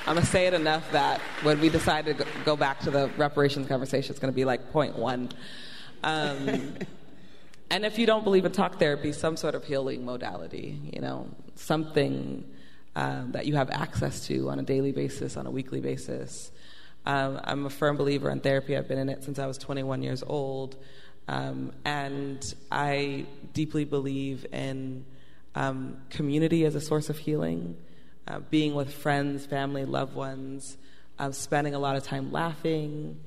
I'm 0.08 0.14
gonna 0.14 0.26
say 0.28 0.46
it 0.46 0.54
enough 0.54 0.92
that 0.92 1.20
when 1.42 1.60
we 1.60 1.68
decide 1.68 2.06
to 2.06 2.28
go 2.46 2.56
back 2.56 2.80
to 2.82 2.92
the 2.92 3.10
reparations 3.18 3.68
conversation, 3.68 4.12
it's 4.12 4.20
gonna 4.20 4.34
be 4.34 4.46
like 4.46 4.72
point 4.72 4.96
one. 4.96 5.30
Um, 6.04 6.76
and 7.72 7.84
if 7.84 7.98
you 7.98 8.06
don't 8.06 8.24
believe 8.24 8.46
in 8.46 8.52
talk 8.52 8.78
therapy, 8.78 9.12
some 9.12 9.36
sort 9.36 9.56
of 9.56 9.64
healing 9.64 10.06
modality, 10.06 10.80
you 10.94 11.02
know, 11.02 11.28
something 11.56 12.46
um, 12.96 13.32
that 13.32 13.48
you 13.48 13.56
have 13.56 13.72
access 13.72 14.28
to 14.28 14.52
on 14.52 14.60
a 14.60 14.62
daily 14.62 14.92
basis, 14.92 15.38
on 15.38 15.48
a 15.48 15.52
weekly 15.52 15.82
basis. 15.82 16.52
Um, 17.08 17.42
I'm 17.44 17.66
a 17.66 17.72
firm 17.72 17.98
believer 17.98 18.30
in 18.30 18.42
therapy. 18.42 18.78
I've 18.78 18.88
been 18.88 19.00
in 19.00 19.10
it 19.10 19.24
since 19.24 19.40
I 19.40 19.48
was 19.48 19.58
21 19.58 20.04
years 20.04 20.22
old. 20.26 20.76
Um, 21.28 21.72
and 21.84 22.54
I 22.72 23.26
deeply 23.54 23.86
believe 23.86 24.46
in 24.54 25.04
um, 25.56 25.98
community 26.12 26.64
as 26.64 26.76
a 26.76 26.82
source 26.82 27.10
of 27.10 27.18
healing 27.18 27.76
uh, 28.28 28.40
being 28.40 28.76
with 28.76 28.94
friends, 28.94 29.46
family, 29.46 29.86
loved 29.86 30.16
ones, 30.16 30.78
uh, 31.20 31.32
spending 31.32 31.74
a 31.76 31.80
lot 31.80 31.96
of 31.96 32.04
time 32.04 32.32
laughing. 32.32 33.20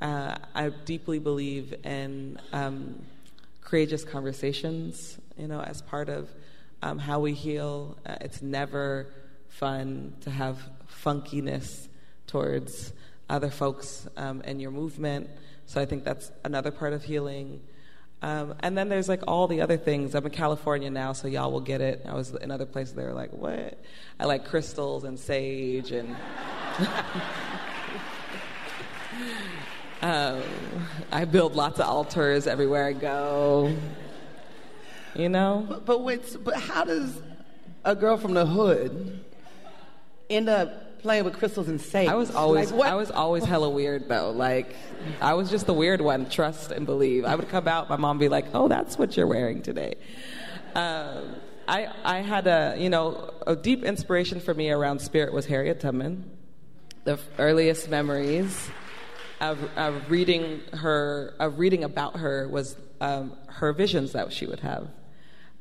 Uh, 0.00 0.36
I 0.54 0.68
deeply 0.68 1.18
believe 1.18 1.74
in 1.84 2.38
um, 2.52 3.02
courageous 3.60 4.04
conversations, 4.04 5.18
you 5.36 5.48
know, 5.48 5.60
as 5.60 5.82
part 5.82 6.08
of 6.08 6.28
um, 6.82 6.98
how 6.98 7.20
we 7.20 7.32
heal. 7.32 7.96
Uh, 8.06 8.16
it's 8.20 8.42
never 8.42 9.08
fun 9.48 10.14
to 10.20 10.30
have 10.30 10.58
funkiness 11.02 11.88
towards 12.26 12.92
other 13.28 13.50
folks 13.50 14.06
um, 14.16 14.40
in 14.42 14.60
your 14.60 14.70
movement. 14.70 15.28
So 15.66 15.80
I 15.80 15.86
think 15.86 16.04
that's 16.04 16.30
another 16.44 16.70
part 16.70 16.92
of 16.92 17.02
healing. 17.02 17.60
Um, 18.22 18.54
and 18.60 18.76
then 18.76 18.88
there's 18.88 19.08
like 19.08 19.22
all 19.28 19.46
the 19.46 19.60
other 19.60 19.76
things. 19.76 20.14
I'm 20.14 20.24
in 20.24 20.32
California 20.32 20.90
now, 20.90 21.12
so 21.12 21.28
y'all 21.28 21.52
will 21.52 21.60
get 21.60 21.80
it. 21.80 22.02
I 22.06 22.14
was 22.14 22.34
in 22.34 22.50
other 22.50 22.66
places. 22.66 22.94
They 22.94 23.04
were 23.04 23.12
like, 23.12 23.32
"What?" 23.32 23.78
I 24.18 24.24
like 24.24 24.46
crystals 24.46 25.04
and 25.04 25.18
sage, 25.18 25.92
and 25.92 26.16
um, 30.02 30.42
I 31.12 31.24
build 31.26 31.54
lots 31.54 31.78
of 31.78 31.86
altars 31.86 32.46
everywhere 32.46 32.86
I 32.86 32.94
go. 32.94 33.76
You 35.14 35.28
know. 35.28 35.66
But, 35.68 35.84
but 35.84 36.02
wait, 36.02 36.36
but 36.42 36.56
how 36.56 36.84
does 36.84 37.20
a 37.84 37.94
girl 37.94 38.16
from 38.16 38.34
the 38.34 38.46
hood 38.46 39.22
end 40.30 40.48
up 40.48 40.85
playing 40.98 41.24
with 41.24 41.38
crystals 41.38 41.68
and 41.68 41.80
sage. 41.80 42.08
I 42.08 42.14
was 42.14 42.34
always 42.34 42.72
like, 42.72 42.90
I 42.90 42.94
was 42.94 43.10
always 43.10 43.44
hella 43.44 43.70
weird 43.70 44.08
though. 44.08 44.30
Like 44.30 44.74
I 45.20 45.34
was 45.34 45.50
just 45.50 45.66
the 45.66 45.74
weird 45.74 46.00
one. 46.00 46.28
Trust 46.28 46.72
and 46.72 46.86
believe. 46.86 47.24
I 47.24 47.34
would 47.34 47.48
come 47.48 47.68
out, 47.68 47.88
my 47.88 47.96
mom 47.96 48.18
would 48.18 48.24
be 48.24 48.28
like, 48.28 48.46
"Oh, 48.54 48.68
that's 48.68 48.98
what 48.98 49.16
you're 49.16 49.26
wearing 49.26 49.62
today." 49.62 49.94
Um, 50.74 51.36
I 51.68 51.88
I 52.04 52.18
had 52.18 52.46
a 52.46 52.76
you 52.78 52.90
know 52.90 53.32
a 53.46 53.56
deep 53.56 53.84
inspiration 53.84 54.40
for 54.40 54.54
me 54.54 54.70
around 54.70 55.00
spirit 55.00 55.32
was 55.32 55.46
Harriet 55.46 55.80
Tubman. 55.80 56.30
The 57.04 57.20
earliest 57.38 57.88
memories 57.88 58.68
of, 59.40 59.62
of 59.76 60.10
reading 60.10 60.60
her 60.72 61.34
of 61.38 61.58
reading 61.58 61.84
about 61.84 62.16
her 62.18 62.48
was 62.48 62.76
um, 63.00 63.36
her 63.46 63.72
visions 63.72 64.12
that 64.12 64.32
she 64.32 64.46
would 64.46 64.60
have, 64.60 64.88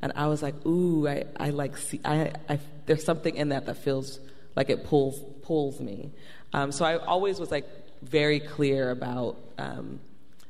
and 0.01 0.11
I 0.15 0.27
was 0.27 0.41
like, 0.41 0.65
"Ooh, 0.65 1.07
I 1.07 1.25
I 1.37 1.49
like 1.49 1.77
see 1.77 1.99
I, 2.05 2.33
I 2.49 2.59
there's 2.85 3.03
something 3.03 3.35
in 3.35 3.49
that 3.49 3.65
that 3.65 3.77
feels." 3.77 4.19
Like 4.55 4.69
it 4.69 4.85
pulls 4.85 5.19
pulls 5.41 5.79
me. 5.79 6.11
Um, 6.53 6.71
so 6.71 6.85
I 6.85 6.97
always 6.97 7.39
was 7.39 7.51
like 7.51 7.67
very 8.01 8.39
clear 8.39 8.91
about 8.91 9.37
um, 9.57 9.99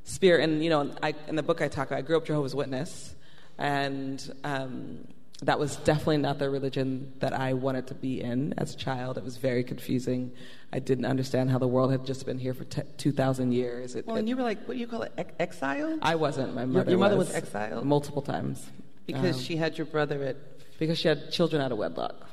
spirit, 0.03 0.43
and 0.43 0.63
you 0.63 0.69
know, 0.69 0.91
I, 1.01 1.15
in 1.27 1.35
the 1.35 1.43
book 1.43 1.61
I 1.61 1.67
talk, 1.67 1.87
about, 1.87 1.99
I 1.99 2.01
grew 2.01 2.17
up 2.17 2.25
Jehovah's 2.25 2.55
Witness, 2.55 3.15
and 3.57 4.33
um, 4.43 5.07
that 5.43 5.59
was 5.59 5.75
definitely 5.77 6.17
not 6.17 6.39
the 6.39 6.49
religion 6.49 7.13
that 7.19 7.33
I 7.33 7.53
wanted 7.53 7.87
to 7.87 7.95
be 7.95 8.21
in 8.21 8.53
as 8.57 8.73
a 8.73 8.77
child. 8.77 9.17
It 9.17 9.23
was 9.23 9.37
very 9.37 9.63
confusing. 9.63 10.31
I 10.71 10.79
didn't 10.79 11.05
understand 11.05 11.49
how 11.49 11.57
the 11.57 11.67
world 11.67 11.91
had 11.91 12.05
just 12.05 12.25
been 12.25 12.39
here 12.39 12.53
for 12.53 12.65
t- 12.65 12.83
2,000 12.97 13.51
years. 13.51 13.95
It, 13.95 14.07
well, 14.07 14.15
and 14.15 14.29
you 14.29 14.37
were 14.37 14.43
like, 14.43 14.65
what 14.67 14.75
do 14.75 14.79
you 14.79 14.87
call 14.87 15.01
it, 15.01 15.13
exile? 15.39 15.99
I 16.01 16.15
wasn't. 16.15 16.53
My 16.55 16.65
mother 16.65 16.91
Your, 16.91 16.91
your 16.91 16.99
mother 16.99 17.17
was, 17.17 17.27
was 17.27 17.35
exiled? 17.35 17.85
Multiple 17.85 18.21
times. 18.21 18.65
Because 19.05 19.35
um, 19.35 19.41
she 19.41 19.57
had 19.57 19.77
your 19.77 19.85
brother 19.85 20.23
at... 20.23 20.37
Because 20.79 20.97
she 20.97 21.07
had 21.07 21.31
children 21.31 21.61
out 21.61 21.71
of 21.71 21.77
wedlock 21.77 22.29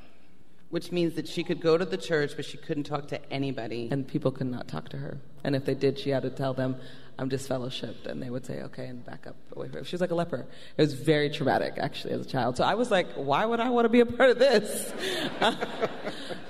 which 0.72 0.90
means 0.90 1.16
that 1.16 1.28
she 1.28 1.44
could 1.44 1.60
go 1.60 1.76
to 1.76 1.84
the 1.84 1.98
church, 1.98 2.32
but 2.34 2.46
she 2.46 2.56
couldn't 2.56 2.84
talk 2.84 3.06
to 3.06 3.30
anybody. 3.30 3.88
And 3.90 4.08
people 4.08 4.30
could 4.30 4.46
not 4.46 4.68
talk 4.68 4.88
to 4.88 4.96
her. 4.96 5.18
And 5.44 5.54
if 5.54 5.66
they 5.66 5.74
did, 5.74 5.98
she 5.98 6.08
had 6.08 6.22
to 6.22 6.30
tell 6.30 6.54
them, 6.54 6.76
I'm 7.18 7.28
disfellowshipped. 7.28 8.06
And 8.06 8.22
they 8.22 8.30
would 8.30 8.46
say, 8.46 8.62
okay, 8.62 8.86
and 8.86 9.04
back 9.04 9.26
up 9.26 9.36
away 9.54 9.68
from 9.68 9.80
her. 9.80 9.84
She 9.84 9.94
was 9.94 10.00
like 10.00 10.12
a 10.12 10.14
leper. 10.14 10.46
It 10.78 10.80
was 10.80 10.94
very 10.94 11.28
traumatic, 11.28 11.74
actually, 11.76 12.14
as 12.14 12.22
a 12.22 12.24
child. 12.24 12.56
So 12.56 12.64
I 12.64 12.72
was 12.72 12.90
like, 12.90 13.06
why 13.16 13.44
would 13.44 13.60
I 13.60 13.68
want 13.68 13.84
to 13.84 13.90
be 13.90 14.00
a 14.00 14.06
part 14.06 14.30
of 14.30 14.38
this? 14.38 14.94
that 15.40 15.58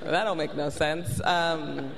don't 0.00 0.38
make 0.38 0.54
no 0.54 0.68
sense. 0.68 1.20
Um, 1.24 1.90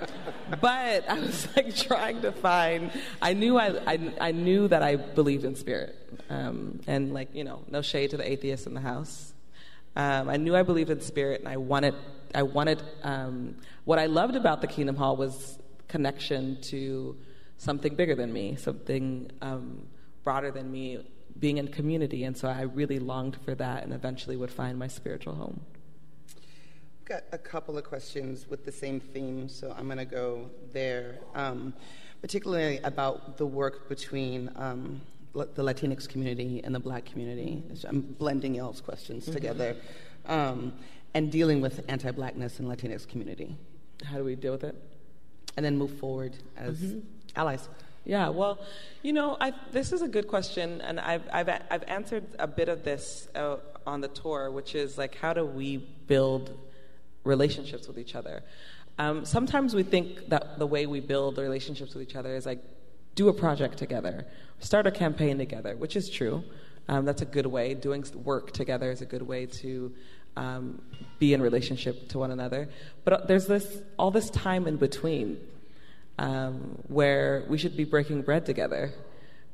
but 0.62 1.06
I 1.06 1.18
was 1.18 1.46
like 1.54 1.76
trying 1.76 2.22
to 2.22 2.32
find. 2.32 2.90
I 3.20 3.34
knew 3.34 3.58
I, 3.58 3.78
I, 3.86 4.14
I 4.18 4.32
knew 4.32 4.66
that 4.68 4.82
I 4.82 4.96
believed 4.96 5.44
in 5.44 5.56
spirit, 5.56 5.94
um, 6.30 6.80
and 6.86 7.12
like 7.12 7.34
you 7.34 7.44
know, 7.44 7.64
no 7.70 7.82
shade 7.82 8.12
to 8.12 8.16
the 8.16 8.26
atheists 8.26 8.66
in 8.66 8.72
the 8.72 8.80
house. 8.80 9.33
Um, 9.96 10.28
I 10.28 10.36
knew 10.36 10.56
I 10.56 10.62
believed 10.62 10.90
in 10.90 11.00
spirit, 11.00 11.40
and 11.40 11.48
I 11.48 11.56
wanted. 11.56 11.94
I 12.34 12.42
wanted. 12.42 12.82
Um, 13.02 13.56
what 13.84 13.98
I 13.98 14.06
loved 14.06 14.34
about 14.34 14.60
the 14.60 14.66
Kingdom 14.66 14.96
Hall 14.96 15.16
was 15.16 15.58
connection 15.88 16.60
to 16.62 17.16
something 17.58 17.94
bigger 17.94 18.14
than 18.14 18.32
me, 18.32 18.56
something 18.56 19.30
um, 19.40 19.86
broader 20.24 20.50
than 20.50 20.70
me, 20.70 21.06
being 21.38 21.58
in 21.58 21.68
community, 21.68 22.24
and 22.24 22.36
so 22.36 22.48
I 22.48 22.62
really 22.62 22.98
longed 22.98 23.36
for 23.44 23.54
that, 23.54 23.84
and 23.84 23.92
eventually 23.92 24.36
would 24.36 24.50
find 24.50 24.78
my 24.78 24.88
spiritual 24.88 25.34
home. 25.34 25.60
Got 27.04 27.24
a 27.32 27.38
couple 27.38 27.76
of 27.76 27.84
questions 27.84 28.48
with 28.48 28.64
the 28.64 28.72
same 28.72 28.98
theme, 28.98 29.48
so 29.48 29.74
I'm 29.76 29.86
going 29.86 29.98
to 29.98 30.04
go 30.04 30.50
there. 30.72 31.18
Um, 31.34 31.74
particularly 32.24 32.78
about 32.84 33.36
the 33.36 33.44
work 33.44 33.86
between 33.86 34.50
um, 34.56 34.98
the 35.34 35.62
Latinx 35.62 36.08
community 36.08 36.60
and 36.64 36.74
the 36.74 36.80
Black 36.80 37.04
community. 37.04 37.62
So 37.74 37.88
I'm 37.88 38.00
blending 38.00 38.54
y'all's 38.54 38.80
questions 38.80 39.24
mm-hmm. 39.24 39.34
together, 39.34 39.76
um, 40.26 40.72
and 41.12 41.30
dealing 41.30 41.60
with 41.60 41.84
anti-Blackness 41.88 42.60
in 42.60 42.66
Latinx 42.66 43.06
community. 43.06 43.56
How 44.04 44.16
do 44.16 44.24
we 44.24 44.36
deal 44.36 44.52
with 44.52 44.64
it? 44.64 44.74
And 45.56 45.64
then 45.64 45.76
move 45.76 45.98
forward 45.98 46.36
as 46.56 46.78
mm-hmm. 46.78 47.00
allies. 47.36 47.68
Yeah, 48.04 48.28
well, 48.28 48.58
you 49.02 49.12
know, 49.12 49.36
I, 49.40 49.52
this 49.72 49.92
is 49.92 50.02
a 50.02 50.08
good 50.08 50.28
question, 50.28 50.80
and 50.82 51.00
I've, 51.00 51.22
I've, 51.32 51.48
I've 51.70 51.84
answered 51.84 52.24
a 52.38 52.46
bit 52.46 52.68
of 52.68 52.84
this 52.84 53.28
uh, 53.34 53.56
on 53.86 54.02
the 54.02 54.08
tour, 54.08 54.50
which 54.50 54.74
is 54.74 54.98
like, 54.98 55.14
how 55.16 55.32
do 55.32 55.44
we 55.44 55.78
build 56.06 56.56
relationships 57.24 57.88
with 57.88 57.98
each 57.98 58.14
other? 58.14 58.42
Um, 58.98 59.24
sometimes 59.24 59.74
we 59.74 59.82
think 59.82 60.28
that 60.28 60.58
the 60.58 60.66
way 60.66 60.86
we 60.86 61.00
build 61.00 61.38
relationships 61.38 61.94
with 61.94 62.02
each 62.02 62.14
other 62.14 62.36
is 62.36 62.44
like, 62.44 62.62
do 63.14 63.28
a 63.28 63.32
project 63.32 63.78
together, 63.78 64.26
start 64.58 64.86
a 64.86 64.90
campaign 64.90 65.38
together, 65.38 65.76
which 65.76 65.96
is 65.96 66.08
true. 66.10 66.44
Um, 66.88 67.04
that's 67.04 67.22
a 67.22 67.26
good 67.26 67.46
way. 67.46 67.74
Doing 67.74 68.04
work 68.24 68.52
together 68.52 68.90
is 68.90 69.00
a 69.00 69.06
good 69.06 69.22
way 69.22 69.46
to 69.46 69.92
um, 70.36 70.82
be 71.18 71.32
in 71.32 71.40
relationship 71.40 72.08
to 72.08 72.18
one 72.18 72.30
another. 72.30 72.68
But 73.04 73.12
uh, 73.12 73.26
there's 73.26 73.46
this 73.46 73.82
all 73.98 74.10
this 74.10 74.30
time 74.30 74.66
in 74.66 74.76
between 74.76 75.38
um, 76.18 76.82
where 76.88 77.44
we 77.48 77.58
should 77.58 77.76
be 77.76 77.84
breaking 77.84 78.22
bread 78.22 78.46
together. 78.46 78.92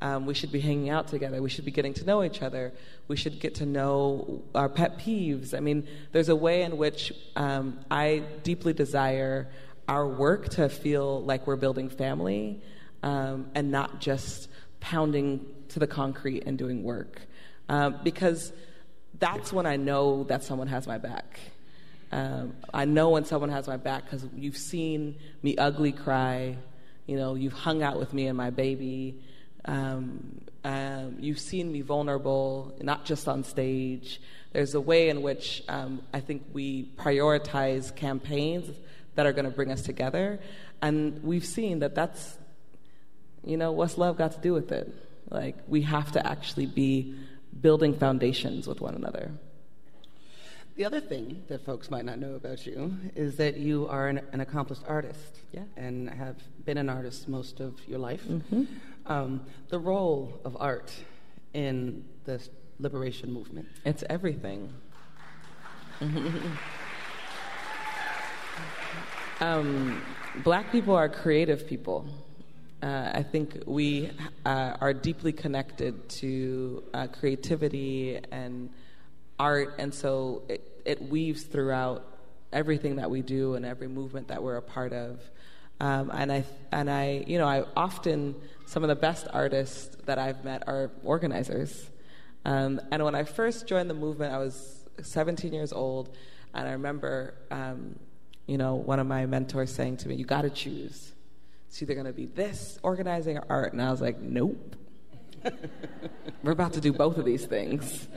Um, 0.02 0.24
we 0.24 0.32
should 0.32 0.50
be 0.50 0.60
hanging 0.60 0.88
out 0.88 1.08
together. 1.08 1.42
We 1.42 1.50
should 1.50 1.66
be 1.66 1.70
getting 1.70 1.92
to 1.94 2.06
know 2.06 2.24
each 2.24 2.40
other. 2.40 2.72
We 3.06 3.16
should 3.16 3.38
get 3.38 3.56
to 3.56 3.66
know 3.66 4.42
our 4.54 4.70
pet 4.70 4.98
peeves. 4.98 5.54
I 5.54 5.60
mean, 5.60 5.86
there's 6.12 6.30
a 6.30 6.36
way 6.36 6.62
in 6.62 6.78
which 6.78 7.12
um, 7.36 7.78
I 7.90 8.22
deeply 8.42 8.72
desire 8.72 9.48
our 9.88 10.08
work 10.08 10.48
to 10.50 10.70
feel 10.70 11.22
like 11.22 11.46
we're 11.46 11.56
building 11.56 11.90
family 11.90 12.62
um, 13.02 13.50
and 13.54 13.70
not 13.70 14.00
just 14.00 14.48
pounding 14.80 15.46
to 15.68 15.78
the 15.78 15.86
concrete 15.86 16.44
and 16.46 16.58
doing 16.58 16.82
work. 16.82 17.20
Um, 17.68 18.00
because 18.02 18.52
that's 19.18 19.52
when 19.52 19.66
I 19.66 19.76
know 19.76 20.24
that 20.24 20.42
someone 20.42 20.68
has 20.68 20.86
my 20.86 20.98
back. 20.98 21.38
Um, 22.12 22.54
I 22.74 22.84
know 22.84 23.10
when 23.10 23.24
someone 23.24 23.50
has 23.50 23.68
my 23.68 23.76
back 23.76 24.04
because 24.04 24.26
you've 24.34 24.56
seen 24.56 25.16
me 25.42 25.56
ugly 25.56 25.92
cry. 25.92 26.56
You 27.06 27.16
know, 27.16 27.34
you've 27.34 27.52
hung 27.52 27.82
out 27.82 27.98
with 27.98 28.12
me 28.12 28.26
and 28.26 28.36
my 28.36 28.50
baby. 28.50 29.20
Um, 29.64 30.40
um, 30.64 31.16
you've 31.20 31.38
seen 31.38 31.70
me 31.70 31.80
vulnerable, 31.82 32.76
not 32.80 33.04
just 33.04 33.28
on 33.28 33.44
stage. 33.44 34.20
There's 34.52 34.74
a 34.74 34.80
way 34.80 35.08
in 35.08 35.22
which 35.22 35.62
um, 35.68 36.02
I 36.12 36.20
think 36.20 36.42
we 36.52 36.90
prioritize 36.96 37.94
campaigns 37.94 38.76
that 39.14 39.26
are 39.26 39.32
going 39.32 39.44
to 39.44 39.50
bring 39.50 39.70
us 39.70 39.82
together. 39.82 40.40
And 40.82 41.22
we've 41.22 41.44
seen 41.44 41.80
that 41.80 41.94
that's, 41.94 42.38
you 43.44 43.56
know, 43.56 43.72
what's 43.72 43.98
love 43.98 44.16
got 44.18 44.32
to 44.32 44.40
do 44.40 44.52
with 44.52 44.72
it? 44.72 44.92
Like, 45.30 45.56
we 45.68 45.82
have 45.82 46.12
to 46.12 46.26
actually 46.26 46.66
be 46.66 47.14
building 47.60 47.94
foundations 47.94 48.66
with 48.66 48.80
one 48.80 48.94
another. 48.94 49.30
The 50.76 50.84
other 50.84 51.00
thing 51.00 51.42
that 51.48 51.64
folks 51.64 51.90
might 51.90 52.04
not 52.04 52.18
know 52.18 52.34
about 52.34 52.66
you 52.66 52.96
is 53.14 53.36
that 53.36 53.56
you 53.58 53.86
are 53.88 54.08
an, 54.08 54.22
an 54.32 54.40
accomplished 54.40 54.82
artist 54.86 55.40
yeah. 55.52 55.64
and 55.76 56.08
have 56.08 56.36
been 56.64 56.78
an 56.78 56.88
artist 56.88 57.28
most 57.28 57.60
of 57.60 57.74
your 57.86 57.98
life. 57.98 58.22
Mm-hmm. 58.24 58.64
Um, 59.06 59.42
the 59.68 59.78
role 59.78 60.40
of 60.44 60.56
art 60.58 60.92
in 61.52 62.04
the 62.24 62.40
liberation 62.78 63.32
movement. 63.32 63.68
It's 63.84 64.02
everything. 64.08 64.72
um, 69.40 70.00
black 70.44 70.72
people 70.72 70.94
are 70.94 71.08
creative 71.08 71.66
people. 71.66 72.06
Uh, 72.82 73.10
I 73.12 73.22
think 73.22 73.62
we 73.66 74.10
uh, 74.46 74.76
are 74.80 74.94
deeply 74.94 75.32
connected 75.32 76.08
to 76.20 76.82
uh, 76.94 77.08
creativity 77.08 78.18
and 78.30 78.70
art, 79.38 79.74
and 79.78 79.92
so 79.92 80.42
it, 80.48 80.82
it, 80.86 81.02
weaves 81.02 81.42
throughout 81.42 82.06
everything 82.54 82.96
that 82.96 83.10
we 83.10 83.20
do 83.20 83.54
and 83.54 83.66
every 83.66 83.88
movement 83.88 84.28
that 84.28 84.42
we're 84.42 84.56
a 84.56 84.62
part 84.62 84.94
of. 84.94 85.20
Um, 85.78 86.10
and 86.14 86.32
I 86.32 86.44
and 86.72 86.90
I, 86.90 87.22
you 87.26 87.36
know, 87.36 87.46
I 87.46 87.64
often 87.76 88.34
some 88.64 88.82
of 88.82 88.88
the 88.88 88.96
best 88.96 89.26
artists 89.30 89.94
that 90.06 90.18
I've 90.18 90.42
met 90.42 90.62
are 90.66 90.90
organizers. 91.04 91.90
Um, 92.46 92.80
and 92.90 93.04
when 93.04 93.14
I 93.14 93.24
first 93.24 93.66
joined 93.66 93.90
the 93.90 93.94
movement, 93.94 94.32
I 94.32 94.38
was 94.38 94.88
17 95.02 95.52
years 95.52 95.74
old, 95.74 96.16
and 96.54 96.66
I 96.66 96.72
remember, 96.72 97.34
um, 97.50 97.98
you 98.46 98.56
know, 98.56 98.76
one 98.76 98.98
of 98.98 99.06
my 99.06 99.26
mentors 99.26 99.70
saying 99.70 99.98
to 99.98 100.08
me, 100.08 100.14
"You 100.14 100.24
got 100.24 100.42
to 100.42 100.50
choose." 100.50 101.12
It's 101.70 101.80
either 101.80 101.94
going 101.94 102.06
to 102.06 102.12
be 102.12 102.26
this, 102.26 102.80
organizing, 102.82 103.38
or 103.38 103.44
art. 103.48 103.72
And 103.72 103.80
I 103.80 103.92
was 103.92 104.00
like, 104.00 104.20
nope. 104.20 104.74
We're 106.42 106.50
about 106.50 106.72
to 106.72 106.80
do 106.80 106.92
both 106.92 107.16
of 107.16 107.24
these 107.24 107.46
things. 107.46 108.08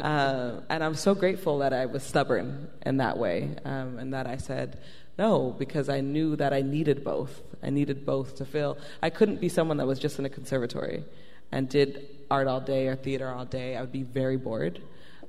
Uh, 0.00 0.62
and 0.68 0.82
I'm 0.82 0.96
so 0.96 1.14
grateful 1.14 1.58
that 1.58 1.72
I 1.72 1.86
was 1.86 2.02
stubborn 2.02 2.68
in 2.84 2.96
that 2.96 3.16
way 3.16 3.54
um, 3.64 3.98
and 4.00 4.12
that 4.12 4.26
I 4.26 4.38
said 4.38 4.80
no 5.16 5.54
because 5.56 5.88
I 5.88 6.00
knew 6.00 6.34
that 6.34 6.52
I 6.52 6.62
needed 6.62 7.04
both. 7.04 7.42
I 7.62 7.70
needed 7.70 8.04
both 8.04 8.34
to 8.36 8.44
feel. 8.44 8.76
I 9.00 9.10
couldn't 9.10 9.40
be 9.40 9.48
someone 9.48 9.76
that 9.76 9.86
was 9.86 10.00
just 10.00 10.18
in 10.18 10.24
a 10.24 10.28
conservatory 10.28 11.04
and 11.52 11.68
did 11.68 12.08
art 12.28 12.48
all 12.48 12.60
day 12.60 12.88
or 12.88 12.96
theater 12.96 13.30
all 13.30 13.44
day. 13.44 13.76
I 13.76 13.82
would 13.82 13.92
be 13.92 14.02
very 14.02 14.36
bored. 14.36 14.82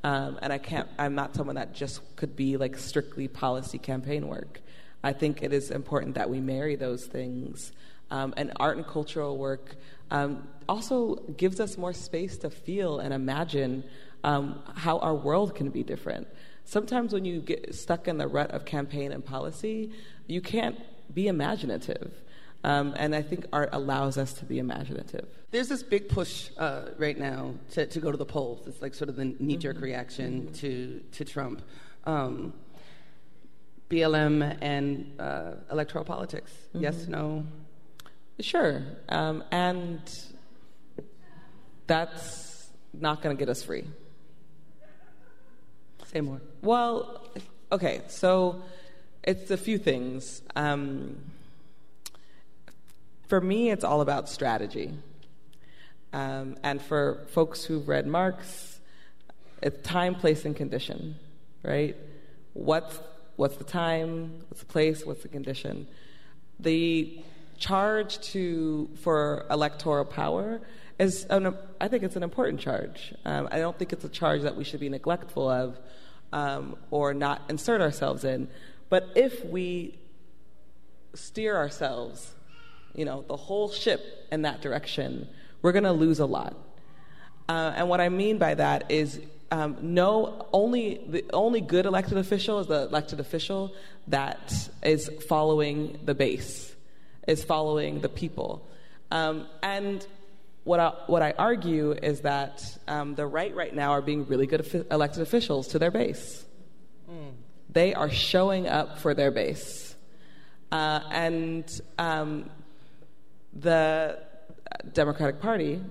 Um, 0.03 0.39
and 0.41 0.51
I 0.51 0.57
can't, 0.57 0.89
I'm 0.97 1.13
not 1.13 1.35
someone 1.35 1.57
that 1.57 1.75
just 1.75 2.01
could 2.15 2.35
be 2.35 2.57
like 2.57 2.75
strictly 2.75 3.27
policy 3.27 3.77
campaign 3.77 4.27
work. 4.27 4.61
I 5.07 5.13
think 5.13 5.41
it 5.41 5.53
is 5.53 5.71
important 5.71 6.15
that 6.15 6.29
we 6.29 6.41
marry 6.41 6.75
those 6.75 7.05
things. 7.05 7.71
Um, 8.11 8.33
and 8.35 8.51
art 8.57 8.75
and 8.75 8.85
cultural 8.85 9.37
work 9.37 9.75
um, 10.11 10.47
also 10.67 11.15
gives 11.37 11.61
us 11.61 11.77
more 11.77 11.93
space 11.93 12.37
to 12.39 12.49
feel 12.49 12.99
and 12.99 13.13
imagine 13.13 13.85
um, 14.25 14.61
how 14.75 14.99
our 14.99 15.15
world 15.15 15.55
can 15.55 15.69
be 15.69 15.81
different. 15.81 16.27
Sometimes 16.65 17.13
when 17.13 17.23
you 17.23 17.39
get 17.39 17.73
stuck 17.73 18.09
in 18.09 18.17
the 18.17 18.27
rut 18.27 18.51
of 18.51 18.65
campaign 18.65 19.13
and 19.13 19.23
policy, 19.23 19.91
you 20.27 20.41
can't 20.41 20.77
be 21.13 21.29
imaginative. 21.29 22.11
Um, 22.65 22.93
and 22.97 23.15
I 23.15 23.21
think 23.21 23.45
art 23.53 23.69
allows 23.71 24.17
us 24.17 24.33
to 24.33 24.45
be 24.45 24.59
imaginative. 24.59 25.27
There's 25.51 25.69
this 25.69 25.83
big 25.83 26.09
push 26.09 26.49
uh, 26.57 26.89
right 26.97 27.17
now 27.17 27.53
to, 27.71 27.85
to 27.85 27.99
go 28.01 28.11
to 28.11 28.17
the 28.17 28.25
polls. 28.25 28.67
It's 28.67 28.81
like 28.81 28.93
sort 28.93 29.09
of 29.09 29.15
the 29.15 29.33
knee 29.39 29.55
jerk 29.55 29.77
mm-hmm. 29.77 29.85
reaction 29.85 30.31
mm-hmm. 30.41 30.53
to, 30.55 31.01
to 31.13 31.23
Trump. 31.23 31.61
Um, 32.03 32.53
BLM 33.89 34.57
and 34.61 35.13
uh, 35.19 35.51
electoral 35.71 36.03
politics? 36.03 36.51
Mm-hmm. 36.69 36.83
Yes, 36.83 37.07
no? 37.07 37.45
Sure. 38.39 38.83
Um, 39.09 39.43
and 39.51 40.01
that's 41.87 42.69
not 42.93 43.21
going 43.21 43.35
to 43.35 43.39
get 43.39 43.49
us 43.49 43.63
free. 43.63 43.85
Say 46.05 46.21
more. 46.21 46.41
Well, 46.61 47.27
okay, 47.71 48.01
so 48.07 48.61
it's 49.23 49.51
a 49.51 49.57
few 49.57 49.77
things. 49.77 50.41
Um, 50.55 51.17
for 53.27 53.41
me, 53.41 53.71
it's 53.71 53.83
all 53.83 54.01
about 54.01 54.29
strategy. 54.29 54.93
Um, 56.13 56.55
and 56.63 56.81
for 56.81 57.25
folks 57.31 57.63
who've 57.63 57.87
read 57.87 58.07
Marx, 58.07 58.79
it's 59.61 59.81
time, 59.85 60.15
place, 60.15 60.45
and 60.45 60.55
condition, 60.55 61.15
right? 61.63 61.97
What's 62.53 62.99
What's 63.37 63.57
the 63.57 63.63
time? 63.63 64.41
What's 64.49 64.61
the 64.61 64.65
place? 64.65 65.05
What's 65.05 65.21
the 65.21 65.27
condition? 65.27 65.87
The 66.59 67.23
charge 67.59 68.19
to 68.31 68.89
for 69.01 69.45
electoral 69.51 70.05
power 70.05 70.59
is, 70.97 71.25
an, 71.29 71.55
I 71.79 71.87
think, 71.87 72.01
it's 72.01 72.15
an 72.15 72.23
important 72.23 72.59
charge. 72.59 73.13
Um, 73.25 73.47
I 73.51 73.59
don't 73.59 73.77
think 73.77 73.93
it's 73.93 74.03
a 74.03 74.09
charge 74.09 74.41
that 74.41 74.55
we 74.55 74.63
should 74.63 74.79
be 74.79 74.89
neglectful 74.89 75.47
of 75.47 75.79
um, 76.33 76.77
or 76.89 77.13
not 77.13 77.43
insert 77.47 77.79
ourselves 77.79 78.23
in. 78.23 78.49
But 78.89 79.09
if 79.15 79.45
we 79.45 79.99
steer 81.13 81.55
ourselves, 81.55 82.33
you 82.95 83.05
know, 83.05 83.23
the 83.27 83.37
whole 83.37 83.69
ship 83.69 84.27
in 84.31 84.41
that 84.41 84.61
direction, 84.61 85.29
we're 85.61 85.73
going 85.73 85.83
to 85.83 85.91
lose 85.91 86.19
a 86.19 86.25
lot. 86.25 86.55
Uh, 87.47 87.73
and 87.75 87.87
what 87.87 88.01
I 88.01 88.09
mean 88.09 88.39
by 88.39 88.55
that 88.55 88.89
is 88.89 89.21
um, 89.51 89.77
no, 89.81 90.47
only 90.51 91.01
the 91.07 91.25
only 91.33 91.61
good 91.61 91.85
elected 91.85 92.17
official 92.17 92.59
is 92.59 92.67
the 92.67 92.83
elected 92.83 93.19
official 93.19 93.73
that 94.07 94.69
is 94.83 95.09
following 95.27 95.99
the 96.03 96.13
base. 96.13 96.75
is 97.27 97.43
following 97.43 98.01
the 98.01 98.09
people. 98.09 98.67
Um, 99.11 99.47
and 99.61 100.05
what 100.63 100.79
I, 100.79 100.93
what 101.07 101.21
I 101.21 101.33
argue 101.37 101.91
is 101.91 102.21
that 102.21 102.77
um, 102.87 103.15
the 103.15 103.25
right 103.25 103.53
right 103.55 103.73
now 103.73 103.91
are 103.91 104.01
being 104.01 104.25
really 104.27 104.47
good 104.47 104.85
elected 104.91 105.21
officials 105.21 105.69
to 105.69 105.79
their 105.79 105.91
base. 105.91 106.45
Mm. 107.09 107.31
They 107.69 107.93
are 107.93 108.09
showing 108.09 108.67
up 108.67 108.99
for 108.99 109.13
their 109.13 109.31
base. 109.31 109.95
Uh, 110.71 110.99
and 111.11 111.81
um, 111.97 112.49
the 113.53 114.19
Democratic 114.93 115.39
Party, 115.39 115.81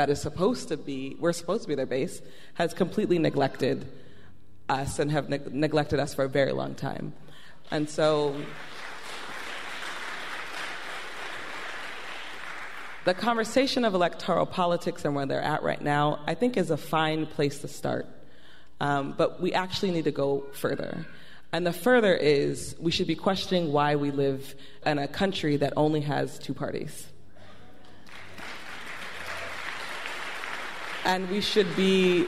that 0.00 0.08
is 0.08 0.18
supposed 0.18 0.68
to 0.68 0.78
be, 0.78 1.14
we're 1.20 1.30
supposed 1.30 1.60
to 1.60 1.68
be 1.68 1.74
their 1.74 1.84
base, 1.84 2.22
has 2.54 2.72
completely 2.72 3.18
neglected 3.18 3.86
us 4.70 4.98
and 4.98 5.10
have 5.10 5.28
ne- 5.28 5.38
neglected 5.50 6.00
us 6.00 6.14
for 6.14 6.24
a 6.24 6.28
very 6.28 6.52
long 6.52 6.74
time. 6.74 7.12
And 7.70 7.86
so 7.86 8.34
the 13.04 13.12
conversation 13.12 13.84
of 13.84 13.92
electoral 13.92 14.46
politics 14.46 15.04
and 15.04 15.14
where 15.14 15.26
they're 15.26 15.42
at 15.42 15.62
right 15.62 15.82
now, 15.82 16.20
I 16.26 16.32
think, 16.32 16.56
is 16.56 16.70
a 16.70 16.78
fine 16.78 17.26
place 17.26 17.58
to 17.58 17.68
start. 17.68 18.06
Um, 18.80 19.12
but 19.18 19.42
we 19.42 19.52
actually 19.52 19.90
need 19.90 20.04
to 20.04 20.12
go 20.12 20.46
further. 20.54 21.04
And 21.52 21.66
the 21.66 21.74
further 21.74 22.14
is 22.16 22.74
we 22.80 22.90
should 22.90 23.06
be 23.06 23.16
questioning 23.16 23.70
why 23.70 23.96
we 23.96 24.12
live 24.12 24.54
in 24.86 24.96
a 24.98 25.08
country 25.08 25.58
that 25.58 25.74
only 25.76 26.00
has 26.00 26.38
two 26.38 26.54
parties. 26.54 27.06
And 31.04 31.28
we 31.30 31.40
should 31.40 31.74
be 31.76 32.26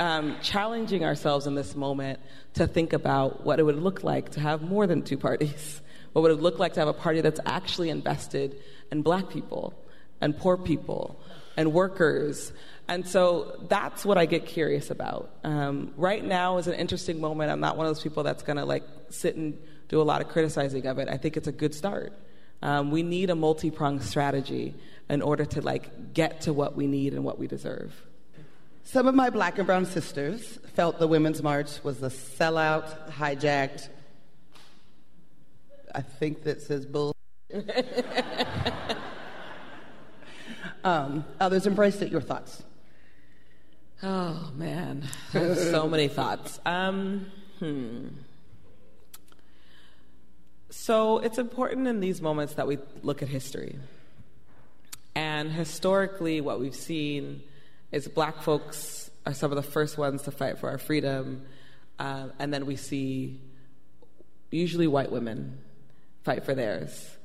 um, 0.00 0.36
challenging 0.42 1.04
ourselves 1.04 1.46
in 1.46 1.54
this 1.54 1.76
moment 1.76 2.20
to 2.54 2.66
think 2.66 2.92
about 2.92 3.44
what 3.44 3.60
it 3.60 3.64
would 3.64 3.80
look 3.80 4.02
like 4.02 4.30
to 4.30 4.40
have 4.40 4.62
more 4.62 4.86
than 4.86 5.02
two 5.02 5.18
parties. 5.18 5.80
What 6.14 6.22
would 6.22 6.32
it 6.32 6.40
look 6.40 6.58
like 6.58 6.72
to 6.72 6.80
have 6.80 6.88
a 6.88 6.94
party 6.94 7.20
that's 7.20 7.38
actually 7.44 7.90
invested 7.90 8.56
in 8.90 9.02
black 9.02 9.28
people 9.28 9.74
and 10.22 10.36
poor 10.36 10.56
people 10.56 11.20
and 11.56 11.72
workers? 11.72 12.50
And 12.88 13.06
so 13.06 13.60
that's 13.68 14.06
what 14.06 14.16
I 14.16 14.24
get 14.24 14.46
curious 14.46 14.90
about. 14.90 15.30
Um, 15.44 15.92
right 15.96 16.24
now 16.24 16.56
is 16.56 16.66
an 16.66 16.74
interesting 16.74 17.20
moment. 17.20 17.52
I'm 17.52 17.60
not 17.60 17.76
one 17.76 17.86
of 17.86 17.94
those 17.94 18.02
people 18.02 18.22
that's 18.22 18.42
going 18.42 18.56
to 18.56 18.64
like 18.64 18.84
sit 19.10 19.36
and 19.36 19.58
do 19.88 20.00
a 20.00 20.02
lot 20.02 20.22
of 20.22 20.28
criticizing 20.28 20.86
of 20.86 20.98
it. 20.98 21.08
I 21.08 21.18
think 21.18 21.36
it's 21.36 21.46
a 21.46 21.52
good 21.52 21.74
start. 21.74 22.14
Um, 22.62 22.90
we 22.90 23.02
need 23.02 23.30
a 23.30 23.34
multi-pronged 23.34 24.02
strategy 24.02 24.74
in 25.08 25.22
order 25.22 25.44
to 25.44 25.62
like 25.62 26.12
get 26.12 26.42
to 26.42 26.52
what 26.52 26.76
we 26.76 26.86
need 26.86 27.14
and 27.14 27.24
what 27.24 27.38
we 27.38 27.46
deserve. 27.46 27.94
Some 28.84 29.06
of 29.06 29.14
my 29.14 29.30
black 29.30 29.58
and 29.58 29.66
brown 29.66 29.84
sisters 29.86 30.58
felt 30.74 30.98
the 30.98 31.06
Women's 31.06 31.42
March 31.42 31.82
was 31.84 32.02
a 32.02 32.08
sellout, 32.08 33.12
hijacked, 33.12 33.88
I 35.94 36.00
think 36.00 36.44
that 36.44 36.62
says 36.62 36.86
bull. 36.86 37.12
um, 40.84 41.24
others 41.40 41.66
embraced 41.66 42.02
it. 42.02 42.12
Your 42.12 42.20
thoughts? 42.20 42.62
Oh, 44.02 44.52
man. 44.54 45.04
I 45.34 45.38
have 45.38 45.58
so 45.58 45.88
many 45.88 46.08
thoughts. 46.08 46.60
Um, 46.64 47.26
hmm. 47.58 48.08
So 50.70 51.18
it's 51.18 51.38
important 51.38 51.86
in 51.86 52.00
these 52.00 52.20
moments 52.20 52.54
that 52.54 52.66
we 52.66 52.78
look 53.02 53.22
at 53.22 53.28
history. 53.28 53.78
And 55.14 55.50
historically, 55.50 56.40
what 56.40 56.60
we've 56.60 56.74
seen 56.74 57.42
is 57.90 58.06
black 58.06 58.42
folks 58.42 59.10
are 59.24 59.34
some 59.34 59.50
of 59.50 59.56
the 59.56 59.62
first 59.62 59.98
ones 59.98 60.22
to 60.22 60.30
fight 60.30 60.58
for 60.58 60.68
our 60.68 60.78
freedom. 60.78 61.42
Uh, 61.98 62.28
and 62.38 62.52
then 62.52 62.66
we 62.66 62.76
see 62.76 63.40
usually 64.50 64.86
white 64.86 65.10
women 65.10 65.58
fight 66.22 66.44
for 66.44 66.54
theirs. 66.54 67.16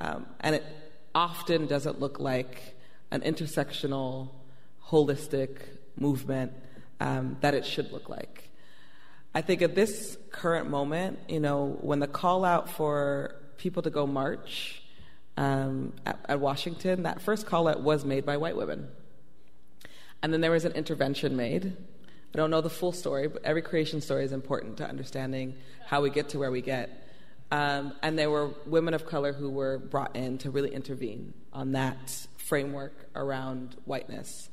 Um, 0.00 0.26
and 0.40 0.54
it 0.54 0.64
often 1.14 1.66
doesn't 1.66 2.00
look 2.00 2.18
like 2.20 2.76
an 3.10 3.20
intersectional, 3.20 4.30
holistic 4.86 5.58
movement 5.98 6.52
um, 7.00 7.36
that 7.40 7.54
it 7.54 7.64
should 7.66 7.92
look 7.92 8.08
like. 8.08 8.50
I 9.34 9.40
think 9.40 9.62
at 9.62 9.74
this 9.74 10.16
current 10.30 10.70
moment, 10.70 11.18
you 11.28 11.40
know, 11.40 11.76
when 11.80 11.98
the 11.98 12.06
call 12.06 12.44
out 12.44 12.70
for 12.70 13.34
people 13.56 13.82
to 13.82 13.90
go 13.90 14.06
march 14.06 14.80
um, 15.36 15.92
at, 16.06 16.24
at 16.28 16.40
Washington, 16.40 17.02
that 17.02 17.20
first 17.20 17.44
call 17.44 17.66
out 17.66 17.82
was 17.82 18.04
made 18.04 18.24
by 18.24 18.36
white 18.36 18.56
women. 18.56 18.88
And 20.22 20.32
then 20.32 20.40
there 20.40 20.52
was 20.52 20.64
an 20.64 20.72
intervention 20.72 21.36
made. 21.36 21.76
I 22.34 22.38
don't 22.38 22.50
know 22.50 22.60
the 22.60 22.70
full 22.70 22.92
story, 22.92 23.26
but 23.26 23.44
every 23.44 23.62
creation 23.62 24.00
story 24.00 24.24
is 24.24 24.32
important 24.32 24.76
to 24.78 24.88
understanding 24.88 25.54
how 25.86 26.00
we 26.00 26.10
get 26.10 26.28
to 26.30 26.38
where 26.38 26.52
we 26.52 26.60
get. 26.60 27.04
Um, 27.50 27.92
and 28.02 28.18
there 28.18 28.30
were 28.30 28.50
women 28.66 28.94
of 28.94 29.04
color 29.04 29.32
who 29.32 29.50
were 29.50 29.78
brought 29.78 30.14
in 30.16 30.38
to 30.38 30.50
really 30.50 30.72
intervene 30.72 31.34
on 31.52 31.72
that 31.72 32.26
framework 32.36 33.10
around 33.14 33.76
whiteness. 33.84 34.48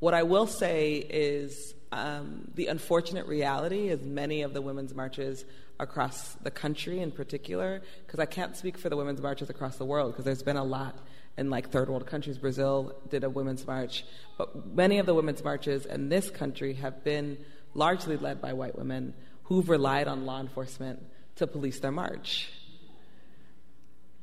What 0.00 0.14
I 0.14 0.24
will 0.24 0.46
say 0.46 0.96
is 0.96 1.74
um, 1.92 2.50
the 2.54 2.66
unfortunate 2.66 3.26
reality 3.26 3.88
is 3.88 4.02
many 4.02 4.42
of 4.42 4.52
the 4.52 4.60
women's 4.60 4.94
marches 4.94 5.44
across 5.80 6.32
the 6.42 6.50
country 6.50 7.00
in 7.00 7.10
particular, 7.10 7.82
because 8.06 8.20
I 8.20 8.26
can't 8.26 8.56
speak 8.56 8.76
for 8.76 8.88
the 8.88 8.96
women's 8.96 9.22
marches 9.22 9.48
across 9.48 9.76
the 9.76 9.84
world, 9.84 10.12
because 10.12 10.24
there's 10.24 10.42
been 10.42 10.56
a 10.56 10.64
lot 10.64 10.98
in 11.36 11.50
like 11.50 11.70
third 11.70 11.88
world 11.88 12.06
countries. 12.06 12.36
Brazil 12.36 13.00
did 13.08 13.24
a 13.24 13.30
women's 13.30 13.66
march, 13.66 14.04
but 14.36 14.66
many 14.74 14.98
of 14.98 15.06
the 15.06 15.14
women's 15.14 15.42
marches 15.42 15.86
in 15.86 16.08
this 16.08 16.30
country 16.30 16.74
have 16.74 17.04
been 17.04 17.38
largely 17.74 18.16
led 18.16 18.40
by 18.40 18.52
white 18.52 18.76
women 18.76 19.14
who've 19.44 19.68
relied 19.68 20.08
on 20.08 20.26
law 20.26 20.40
enforcement 20.40 21.00
to 21.36 21.46
police 21.46 21.78
their 21.78 21.92
march. 21.92 22.50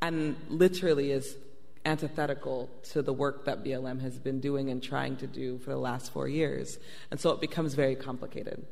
And 0.01 0.35
literally 0.49 1.11
is 1.11 1.35
antithetical 1.85 2.69
to 2.91 3.01
the 3.01 3.13
work 3.13 3.45
that 3.45 3.63
BLM 3.63 4.01
has 4.01 4.17
been 4.17 4.39
doing 4.39 4.69
and 4.69 4.81
trying 4.81 5.15
to 5.17 5.27
do 5.27 5.59
for 5.59 5.69
the 5.69 5.77
last 5.77 6.11
four 6.11 6.27
years. 6.27 6.79
And 7.11 7.19
so 7.19 7.29
it 7.29 7.39
becomes 7.39 7.75
very 7.75 7.95
complicated. 7.95 8.65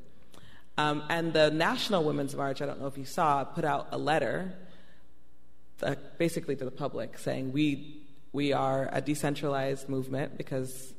Um, 0.78 1.04
and 1.10 1.32
the 1.34 1.52
National 1.52 2.04
Women's 2.04 2.36
March, 2.36 2.62
I 2.62 2.66
don't 2.66 2.80
know 2.80 2.88
if 2.88 2.98
you 2.98 3.06
saw, 3.06 3.44
put 3.44 3.64
out 3.64 3.90
a 3.92 3.98
letter 3.98 4.54
uh, 5.84 5.96
basically 6.18 6.56
to 6.56 6.66
the 6.66 6.72
public 6.72 7.18
saying 7.18 7.52
we 7.52 8.00
we 8.32 8.52
are 8.52 8.90
a 8.92 9.02
decentralized 9.02 9.88
movement 9.88 10.38
because 10.38 10.94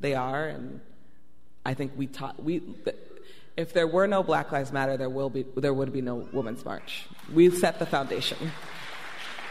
they 0.00 0.14
are, 0.14 0.48
and 0.48 0.80
I 1.64 1.74
think 1.74 1.92
we 1.96 2.06
taught 2.06 2.42
we. 2.42 2.62
If 3.56 3.72
there 3.72 3.86
were 3.86 4.06
no 4.06 4.22
Black 4.22 4.50
Lives 4.50 4.72
Matter, 4.72 4.96
there 4.96 5.10
will 5.10 5.30
be 5.30 5.44
there 5.56 5.74
would 5.74 5.92
be 5.92 6.00
no 6.00 6.28
Women's 6.32 6.64
March. 6.64 7.06
We 7.32 7.50
set 7.50 7.78
the 7.78 7.86
foundation, 7.86 8.38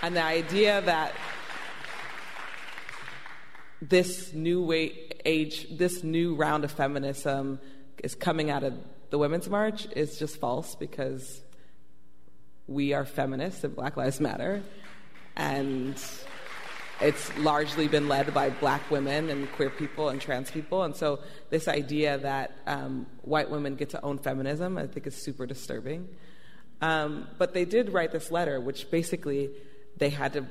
and 0.01 0.15
the 0.15 0.24
idea 0.24 0.82
that 0.82 1.13
this 3.82 4.34
new 4.34 4.64
way, 4.64 5.10
age, 5.26 5.68
this 5.72 6.04
new 6.04 6.36
round 6.36 6.64
of 6.64 6.72
feminism 6.72 7.60
is 8.04 8.16
coming 8.16 8.50
out 8.50 8.64
of 8.64 8.74
the 9.10 9.18
Women's 9.18 9.50
March 9.50 9.88
is 9.96 10.20
just 10.20 10.38
false 10.38 10.76
because 10.76 11.42
we 12.68 12.94
are 12.94 13.06
feminists 13.06 13.64
and 13.64 13.76
Black 13.76 13.98
Lives 13.98 14.20
Matter, 14.20 14.62
and 15.36 16.00
it's 17.02 17.38
largely 17.38 17.88
been 17.88 18.08
led 18.08 18.34
by 18.34 18.50
black 18.50 18.92
women 18.92 19.30
and 19.30 19.52
queer 19.54 19.70
people 19.70 20.10
and 20.10 20.22
trans 20.22 20.52
people. 20.52 20.84
And 20.84 20.96
so, 20.96 21.20
this 21.50 21.68
idea 21.68 22.18
that 22.20 22.58
um, 22.68 23.08
white 23.22 23.50
women 23.50 23.76
get 23.76 23.90
to 23.92 24.02
own 24.04 24.20
feminism, 24.20 24.78
I 24.78 24.86
think, 24.86 25.08
is 25.08 25.16
super 25.16 25.46
disturbing. 25.46 26.10
Um, 26.82 27.28
but 27.38 27.54
they 27.54 27.66
did 27.66 27.92
write 27.94 28.12
this 28.12 28.32
letter, 28.32 28.60
which 28.60 28.92
basically 28.92 29.50
they 29.98 30.10
had 30.10 30.34
to 30.34 30.46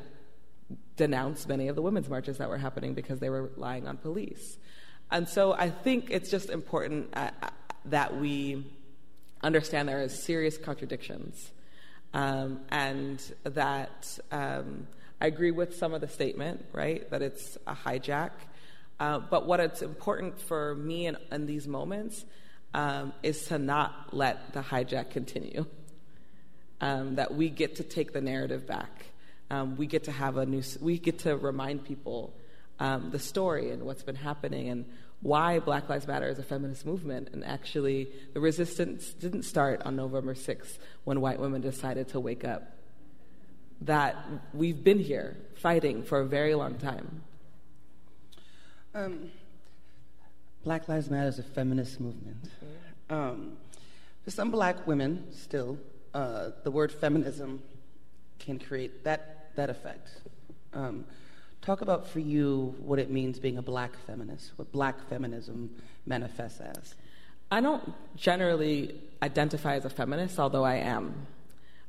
denounce 0.96 1.46
many 1.46 1.68
of 1.68 1.76
the 1.76 1.82
women's 1.82 2.08
marches 2.08 2.38
that 2.38 2.48
were 2.48 2.58
happening 2.58 2.94
because 2.94 3.20
they 3.20 3.30
were 3.30 3.44
relying 3.44 3.86
on 3.86 3.96
police. 3.96 4.58
And 5.10 5.28
so, 5.28 5.52
I 5.52 5.70
think 5.70 6.10
it's 6.10 6.30
just 6.30 6.50
important 6.50 7.08
uh, 7.14 7.30
uh 7.42 7.48
that 7.86 8.16
we 8.18 8.66
understand 9.42 9.88
there 9.88 10.02
are 10.02 10.08
serious 10.08 10.58
contradictions 10.58 11.50
um, 12.12 12.60
and 12.70 13.22
that. 13.44 14.18
Um, 14.30 14.86
I 15.20 15.26
agree 15.26 15.50
with 15.50 15.76
some 15.76 15.94
of 15.94 16.00
the 16.00 16.06
statement, 16.08 16.64
right, 16.72 17.08
that 17.10 17.22
it's 17.22 17.58
a 17.66 17.74
hijack. 17.74 18.30
Uh, 19.00 19.18
but 19.18 19.46
what 19.46 19.58
it's 19.58 19.82
important 19.82 20.40
for 20.40 20.76
me 20.76 21.06
in, 21.06 21.16
in 21.32 21.46
these 21.46 21.66
moments 21.66 22.24
um, 22.74 23.12
is 23.22 23.46
to 23.46 23.58
not 23.58 24.14
let 24.14 24.52
the 24.52 24.60
hijack 24.60 25.10
continue. 25.10 25.66
Um, 26.80 27.16
that 27.16 27.34
we 27.34 27.48
get 27.48 27.76
to 27.76 27.82
take 27.82 28.12
the 28.12 28.20
narrative 28.20 28.64
back. 28.64 29.06
Um, 29.50 29.76
we 29.76 29.86
get 29.86 30.04
to 30.04 30.12
have 30.12 30.36
a 30.36 30.46
new. 30.46 30.62
We 30.80 30.98
get 30.98 31.20
to 31.20 31.36
remind 31.36 31.84
people 31.84 32.34
um, 32.78 33.10
the 33.10 33.18
story 33.18 33.70
and 33.70 33.82
what's 33.84 34.02
been 34.02 34.16
happening 34.16 34.68
and 34.68 34.84
why 35.20 35.58
Black 35.58 35.88
Lives 35.88 36.06
Matter 36.06 36.28
is 36.28 36.38
a 36.38 36.42
feminist 36.42 36.86
movement. 36.86 37.30
And 37.32 37.44
actually, 37.44 38.08
the 38.34 38.40
resistance 38.40 39.12
didn't 39.12 39.42
start 39.44 39.82
on 39.84 39.96
November 39.96 40.34
6th 40.34 40.78
when 41.04 41.20
white 41.20 41.40
women 41.40 41.60
decided 41.60 42.08
to 42.08 42.20
wake 42.20 42.44
up 42.44 42.74
that 43.82 44.16
we've 44.52 44.82
been 44.82 44.98
here 44.98 45.36
fighting 45.56 46.02
for 46.02 46.20
a 46.20 46.26
very 46.26 46.54
long 46.54 46.74
time. 46.78 47.22
Um, 48.94 49.30
black 50.64 50.88
Lives 50.88 51.08
Matter 51.10 51.28
is 51.28 51.38
a 51.38 51.44
feminist 51.44 52.00
movement. 52.00 52.48
Um, 53.08 53.56
for 54.24 54.30
some 54.30 54.50
black 54.50 54.86
women, 54.86 55.26
still, 55.32 55.78
uh, 56.12 56.50
the 56.64 56.70
word 56.70 56.90
feminism 56.90 57.62
can 58.38 58.58
create 58.58 59.04
that 59.04 59.37
that 59.58 59.70
effect. 59.70 60.08
Um, 60.72 61.04
talk 61.60 61.82
about 61.82 62.08
for 62.08 62.20
you 62.20 62.74
what 62.78 62.98
it 62.98 63.10
means 63.10 63.38
being 63.38 63.58
a 63.58 63.62
black 63.62 63.92
feminist, 64.06 64.52
what 64.56 64.72
black 64.72 65.08
feminism 65.08 65.70
manifests 66.06 66.60
as. 66.60 66.94
I 67.50 67.60
don't 67.60 67.94
generally 68.16 68.94
identify 69.22 69.74
as 69.74 69.84
a 69.84 69.90
feminist, 69.90 70.38
although 70.38 70.64
I 70.64 70.76
am, 70.76 71.26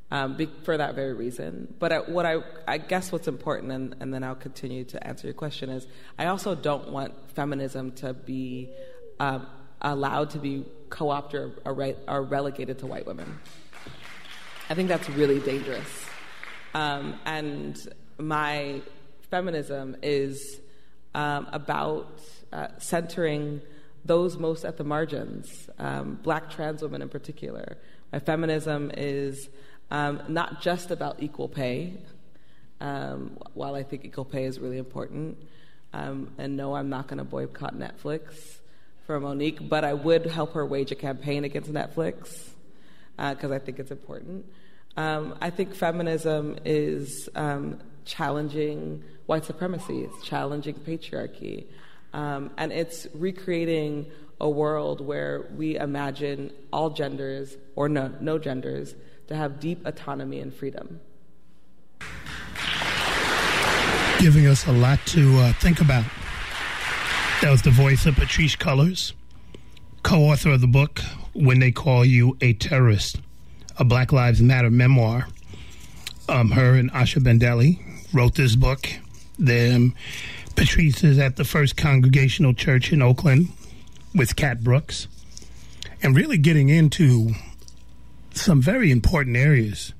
um, 0.09 0.35
be, 0.35 0.49
for 0.63 0.77
that 0.77 0.95
very 0.95 1.13
reason. 1.13 1.73
But 1.79 1.91
I, 1.91 1.97
what 1.99 2.25
I, 2.25 2.37
I 2.67 2.77
guess 2.77 3.11
what's 3.11 3.27
important, 3.27 3.71
and, 3.71 3.95
and 3.99 4.13
then 4.13 4.23
I'll 4.23 4.35
continue 4.35 4.83
to 4.85 5.07
answer 5.07 5.27
your 5.27 5.33
question, 5.33 5.69
is 5.69 5.85
I 6.17 6.25
also 6.25 6.55
don't 6.55 6.89
want 6.89 7.13
feminism 7.35 7.91
to 7.93 8.13
be 8.13 8.69
um, 9.19 9.45
allowed 9.81 10.31
to 10.31 10.39
be 10.39 10.65
co-opted 10.89 11.39
or, 11.39 11.51
or, 11.65 11.73
re- 11.73 11.95
or, 12.07 12.23
relegated 12.23 12.79
to 12.79 12.87
white 12.87 13.05
women. 13.05 13.37
I 14.69 14.73
think 14.75 14.87
that's 14.87 15.09
really 15.09 15.39
dangerous. 15.39 16.08
Um, 16.73 17.19
and 17.25 17.77
my 18.17 18.81
feminism 19.29 19.95
is 20.01 20.59
um, 21.15 21.47
about 21.51 22.21
uh, 22.51 22.67
centering 22.77 23.61
those 24.05 24.37
most 24.37 24.65
at 24.65 24.77
the 24.77 24.83
margins, 24.83 25.69
um, 25.79 26.19
black 26.23 26.49
trans 26.49 26.81
women 26.81 27.01
in 27.01 27.09
particular. 27.09 27.77
My 28.11 28.19
feminism 28.19 28.91
is 28.95 29.49
um, 29.91 30.21
not 30.27 30.61
just 30.61 30.91
about 30.91 31.21
equal 31.21 31.47
pay, 31.47 31.93
um, 32.81 33.37
while 33.53 33.75
I 33.75 33.83
think 33.83 34.05
equal 34.05 34.25
pay 34.25 34.45
is 34.45 34.59
really 34.59 34.77
important. 34.77 35.37
Um, 35.93 36.31
and 36.37 36.55
no, 36.55 36.75
I'm 36.75 36.89
not 36.89 37.07
going 37.07 37.17
to 37.17 37.23
boycott 37.23 37.75
Netflix 37.75 38.59
for 39.05 39.19
Monique, 39.19 39.67
but 39.67 39.83
I 39.83 39.93
would 39.93 40.27
help 40.27 40.53
her 40.53 40.65
wage 40.65 40.91
a 40.91 40.95
campaign 40.95 41.43
against 41.43 41.71
Netflix 41.71 42.49
because 43.17 43.51
uh, 43.51 43.55
I 43.55 43.59
think 43.59 43.79
it's 43.79 43.91
important. 43.91 44.45
Um, 44.97 45.35
I 45.39 45.49
think 45.49 45.73
feminism 45.75 46.57
is 46.65 47.29
um, 47.35 47.79
challenging 48.05 49.03
white 49.27 49.45
supremacy, 49.45 50.01
it's 50.01 50.23
challenging 50.25 50.73
patriarchy. 50.73 51.65
Um, 52.13 52.49
and 52.57 52.71
it's 52.71 53.07
recreating 53.13 54.07
a 54.41 54.49
world 54.49 55.01
where 55.01 55.47
we 55.55 55.77
imagine 55.77 56.51
all 56.73 56.89
genders, 56.89 57.55
or 57.75 57.89
no, 57.89 58.11
no 58.19 58.39
genders, 58.39 58.95
to 59.27 59.35
have 59.35 59.59
deep 59.59 59.85
autonomy 59.85 60.39
and 60.39 60.53
freedom. 60.53 60.99
Giving 64.19 64.47
us 64.47 64.65
a 64.65 64.71
lot 64.71 64.99
to 65.07 65.37
uh, 65.37 65.53
think 65.53 65.79
about. 65.79 66.05
That 67.41 67.51
was 67.51 67.61
the 67.61 67.71
voice 67.71 68.05
of 68.05 68.15
Patrisse 68.15 68.57
Cullors, 68.57 69.13
co 70.03 70.23
author 70.23 70.51
of 70.51 70.61
the 70.61 70.67
book 70.67 70.99
When 71.33 71.59
They 71.59 71.71
Call 71.71 72.03
You 72.03 72.35
a 72.41 72.53
Terrorist, 72.53 73.21
a 73.79 73.85
Black 73.85 74.11
Lives 74.11 74.41
Matter 74.41 74.69
memoir. 74.69 75.27
Um, 76.27 76.51
her 76.51 76.75
and 76.75 76.91
Asha 76.91 77.23
Bandele 77.23 77.79
wrote 78.13 78.35
this 78.35 78.55
book. 78.55 78.87
Then 79.39 79.95
Patrisse 80.55 81.03
is 81.03 81.17
at 81.17 81.37
the 81.37 81.45
First 81.45 81.77
Congregational 81.77 82.53
Church 82.53 82.91
in 82.91 83.01
Oakland 83.01 83.47
with 84.13 84.35
Cat 84.35 84.61
Brooks 84.61 85.07
and 86.03 86.15
really 86.15 86.37
getting 86.37 86.69
into 86.69 87.31
some 88.33 88.61
very 88.61 88.91
important 88.91 89.37
areas 89.37 89.93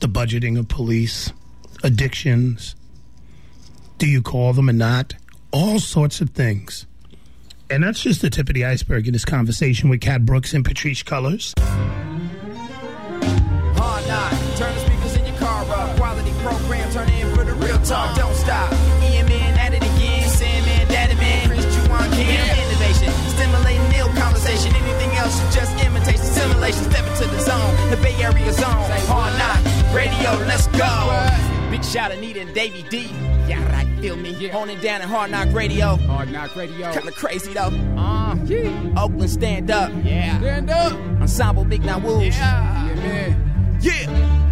the 0.00 0.08
budgeting 0.08 0.58
of 0.58 0.66
police, 0.66 1.30
addictions, 1.84 2.74
do 3.98 4.06
you 4.06 4.22
call 4.22 4.54
them 4.54 4.70
or 4.70 4.72
not, 4.72 5.14
all 5.50 5.78
sorts 5.78 6.22
of 6.22 6.30
things. 6.30 6.86
And 7.68 7.84
that's 7.84 8.02
just 8.02 8.22
the 8.22 8.30
tip 8.30 8.48
of 8.48 8.54
the 8.54 8.64
iceberg 8.64 9.06
in 9.06 9.12
this 9.12 9.26
conversation 9.26 9.90
with 9.90 10.00
Cat 10.00 10.24
Brooks 10.24 10.54
and 10.54 10.64
Patrisse 10.64 11.04
Cullors. 11.04 11.52
For 17.90 17.96
the 17.96 17.96
real 17.96 18.14
talk, 18.14 18.16
don't 18.16 18.34
stop. 18.34 18.70
conversation. 24.50 24.74
Anything 24.74 25.16
else 25.16 25.42
is 25.42 25.54
just 25.54 25.84
imitation, 25.84 26.24
simulation. 26.24 26.84
Step 26.84 27.06
into 27.06 27.26
the 27.28 27.40
zone, 27.40 27.90
the 27.90 27.96
Bay 27.96 28.14
Area 28.22 28.52
zone. 28.52 28.90
Hard 29.06 29.36
knock, 29.38 29.94
radio, 29.94 30.46
let's 30.46 30.66
go. 30.68 31.70
Big 31.70 31.84
shout 31.84 32.10
out 32.10 32.18
Nita 32.18 32.40
and 32.40 32.54
Davey 32.54 32.82
D. 32.88 33.08
Yeah, 33.48 33.64
right, 33.72 33.86
feel 34.00 34.16
me. 34.16 34.30
Yeah. 34.30 34.52
Holding 34.52 34.80
down 34.80 35.02
at 35.02 35.08
Hard 35.08 35.30
Knock 35.30 35.52
Radio. 35.52 35.96
Hard 35.96 36.30
Knock 36.30 36.54
Radio. 36.54 36.92
Kinda 36.92 37.12
crazy 37.12 37.52
though. 37.52 37.72
Uh, 37.96 38.36
yeah. 38.44 38.94
Oakland, 38.96 39.30
stand 39.30 39.70
up. 39.70 39.90
Yeah. 40.04 40.38
Stand 40.38 40.70
up. 40.70 40.92
Ensemble 41.20 41.64
Big 41.64 41.84
Now 41.84 41.98
Wolves. 41.98 42.36
Yeah. 42.36 42.86
Yeah, 42.86 42.94
man. 42.94 43.78
Yeah. 43.80 44.49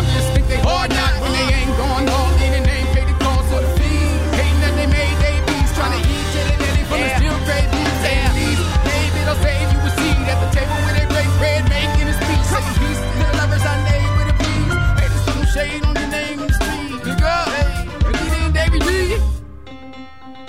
Every 0.00 0.34
think 0.34 0.48
they 0.48 0.60
hard 0.64 0.90
knock 0.90 1.20
when 1.20 1.32
they 1.32 1.46
ain't 1.52 1.76
going 1.76 2.08
all 2.08 2.32
in 2.40 2.52
and 2.56 2.66
ain't 2.66 2.88
paid 2.96 3.08
the 3.08 3.16
cost 3.20 3.48
for 3.52 3.60
the 3.60 3.68
fee? 3.76 4.08
Hating 4.32 4.60
that 4.64 4.74
they 4.76 4.88
made 4.88 5.16
they 5.20 5.36
beats, 5.44 5.72
trying 5.76 5.92
to 5.92 6.00
uh, 6.00 6.12
eat 6.12 6.26
till 6.32 6.46
they 6.48 6.56
daddy 6.56 6.84
from 6.88 7.00
the 7.04 7.10
still 7.20 7.38
great 7.44 7.66
beats. 7.68 7.96
Say 8.00 8.16
these, 8.32 8.60
maybe 8.88 9.18
they'll 9.28 9.42
save 9.44 9.68
you 9.68 9.80
a 9.84 9.90
seat 10.00 10.16
at 10.24 10.38
the 10.40 10.48
table 10.56 10.78
where 10.88 10.96
they 10.96 11.06
break 11.12 11.28
bread, 11.36 11.62
making 11.68 12.08
a 12.08 12.14
speech. 12.16 12.44
Saying 12.48 12.74
peace 12.80 13.00
to 13.00 13.16
the 13.20 13.28
lovers 13.36 13.64
I 13.64 13.76
named 13.92 14.14
with 14.16 14.32
a 14.32 14.36
please. 14.40 14.72
Haters 15.00 15.22
throw 15.28 15.44
shade 15.52 15.82
on 15.84 15.94
your 15.96 16.10
name 16.10 16.38
in 16.40 16.48
the 16.48 16.56
street. 16.56 16.96
Look 17.04 17.20
hey, 17.20 17.68
Anita 18.08 18.38
and 18.40 18.54
Davey 18.56 18.80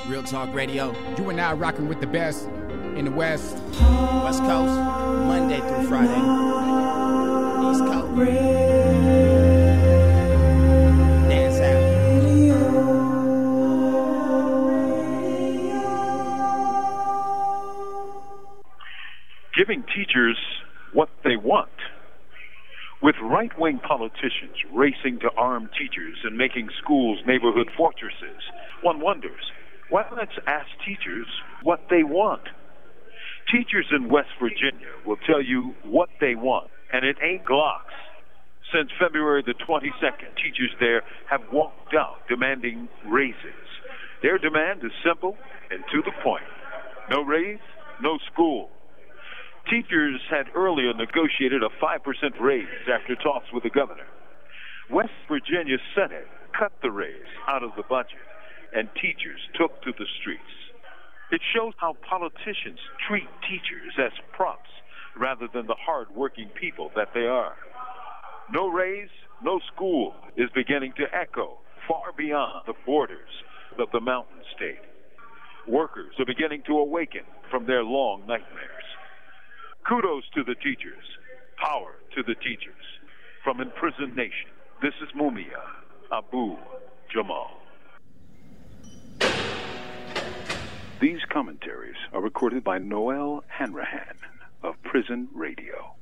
Real 0.07 0.23
Talk 0.23 0.53
Radio. 0.55 0.95
You 1.17 1.29
and 1.29 1.39
I 1.41 1.51
rocking 1.53 1.87
with 1.91 1.99
the 1.99 2.07
best 2.07 2.47
in 2.95 3.03
the 3.05 3.11
West. 3.11 3.59
West 4.23 4.39
Coast, 4.47 4.75
Monday 5.27 5.59
through 5.59 5.87
Friday. 5.91 6.21
East 7.71 7.83
Coast. 7.83 8.80
Giving 19.61 19.83
teachers 19.95 20.37
what 20.91 21.09
they 21.23 21.35
want. 21.37 21.69
With 22.99 23.13
right 23.21 23.51
wing 23.59 23.77
politicians 23.77 24.57
racing 24.73 25.19
to 25.19 25.29
arm 25.37 25.69
teachers 25.77 26.17
and 26.23 26.35
making 26.35 26.69
schools 26.81 27.19
neighborhood 27.27 27.69
fortresses, 27.77 28.41
one 28.81 28.99
wonders 29.01 29.51
why 29.91 30.05
let's 30.17 30.33
ask 30.47 30.65
teachers 30.83 31.27
what 31.61 31.81
they 31.91 32.01
want. 32.01 32.41
Teachers 33.53 33.85
in 33.91 34.09
West 34.09 34.33
Virginia 34.41 34.89
will 35.05 35.17
tell 35.27 35.43
you 35.43 35.75
what 35.85 36.09
they 36.19 36.33
want, 36.33 36.71
and 36.91 37.05
it 37.05 37.17
ain't 37.21 37.45
Glocks. 37.45 37.93
Since 38.73 38.89
February 38.99 39.43
the 39.45 39.53
22nd, 39.53 40.41
teachers 40.41 40.73
there 40.79 41.03
have 41.29 41.41
walked 41.53 41.93
out 41.93 42.27
demanding 42.27 42.89
raises. 43.05 43.67
Their 44.23 44.39
demand 44.39 44.79
is 44.83 44.91
simple 45.05 45.37
and 45.69 45.83
to 45.91 46.01
the 46.01 46.13
point 46.23 46.49
no 47.11 47.21
raise, 47.21 47.59
no 48.01 48.17
school. 48.33 48.71
Teachers 49.71 50.19
had 50.29 50.47
earlier 50.53 50.93
negotiated 50.93 51.63
a 51.63 51.69
5% 51.81 52.41
raise 52.41 52.67
after 52.91 53.15
talks 53.15 53.47
with 53.53 53.63
the 53.63 53.69
governor. 53.69 54.05
West 54.89 55.15
Virginia 55.29 55.77
Senate 55.95 56.27
cut 56.59 56.73
the 56.81 56.91
raise 56.91 57.31
out 57.47 57.63
of 57.63 57.71
the 57.77 57.83
budget, 57.87 58.19
and 58.75 58.89
teachers 58.95 59.39
took 59.55 59.81
to 59.83 59.93
the 59.97 60.05
streets. 60.19 60.43
It 61.31 61.39
shows 61.55 61.71
how 61.77 61.95
politicians 62.09 62.79
treat 63.07 63.29
teachers 63.47 63.95
as 63.97 64.11
props 64.33 64.69
rather 65.17 65.47
than 65.53 65.67
the 65.67 65.79
hard-working 65.79 66.49
people 66.59 66.91
that 66.97 67.13
they 67.13 67.25
are. 67.25 67.55
No 68.51 68.67
raise, 68.67 69.07
no 69.41 69.61
school 69.73 70.13
is 70.35 70.49
beginning 70.53 70.91
to 70.97 71.05
echo 71.15 71.59
far 71.87 72.11
beyond 72.17 72.63
the 72.67 72.73
borders 72.85 73.31
of 73.79 73.87
the 73.93 74.01
mountain 74.01 74.43
state. 74.53 74.83
Workers 75.65 76.11
are 76.19 76.25
beginning 76.25 76.63
to 76.67 76.73
awaken 76.73 77.23
from 77.49 77.65
their 77.65 77.85
long 77.85 78.27
nightmares. 78.27 78.80
Kudos 79.87 80.23
to 80.35 80.43
the 80.43 80.55
teachers. 80.55 81.03
Power 81.57 81.95
to 82.15 82.23
the 82.23 82.35
teachers. 82.35 82.85
From 83.43 83.59
Imprisoned 83.59 84.15
Nation, 84.15 84.49
this 84.81 84.93
is 85.01 85.09
Mumia 85.19 85.61
Abu 86.11 86.55
Jamal. 87.11 87.57
These 90.99 91.21
commentaries 91.29 91.95
are 92.13 92.21
recorded 92.21 92.63
by 92.63 92.77
Noelle 92.77 93.43
Hanrahan 93.47 94.15
of 94.61 94.75
Prison 94.83 95.27
Radio. 95.33 95.95